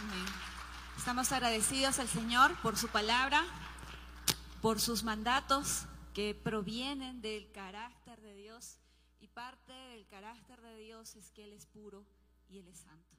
Amén. 0.00 0.24
Estamos 0.96 1.30
agradecidos 1.32 1.98
al 1.98 2.08
Señor 2.08 2.54
por 2.62 2.78
su 2.78 2.88
palabra, 2.88 3.44
por 4.62 4.80
sus 4.80 5.04
mandatos 5.04 5.84
que 6.14 6.34
provienen 6.34 7.20
del 7.20 7.52
carácter 7.52 7.97
Dios 8.34 8.80
y 9.20 9.28
parte 9.28 9.72
del 9.72 10.06
carácter 10.06 10.60
de 10.60 10.76
Dios 10.76 11.16
es 11.16 11.30
que 11.30 11.44
Él 11.44 11.52
es 11.52 11.66
puro 11.66 12.06
y 12.48 12.58
Él 12.58 12.68
es 12.68 12.78
santo. 12.78 13.17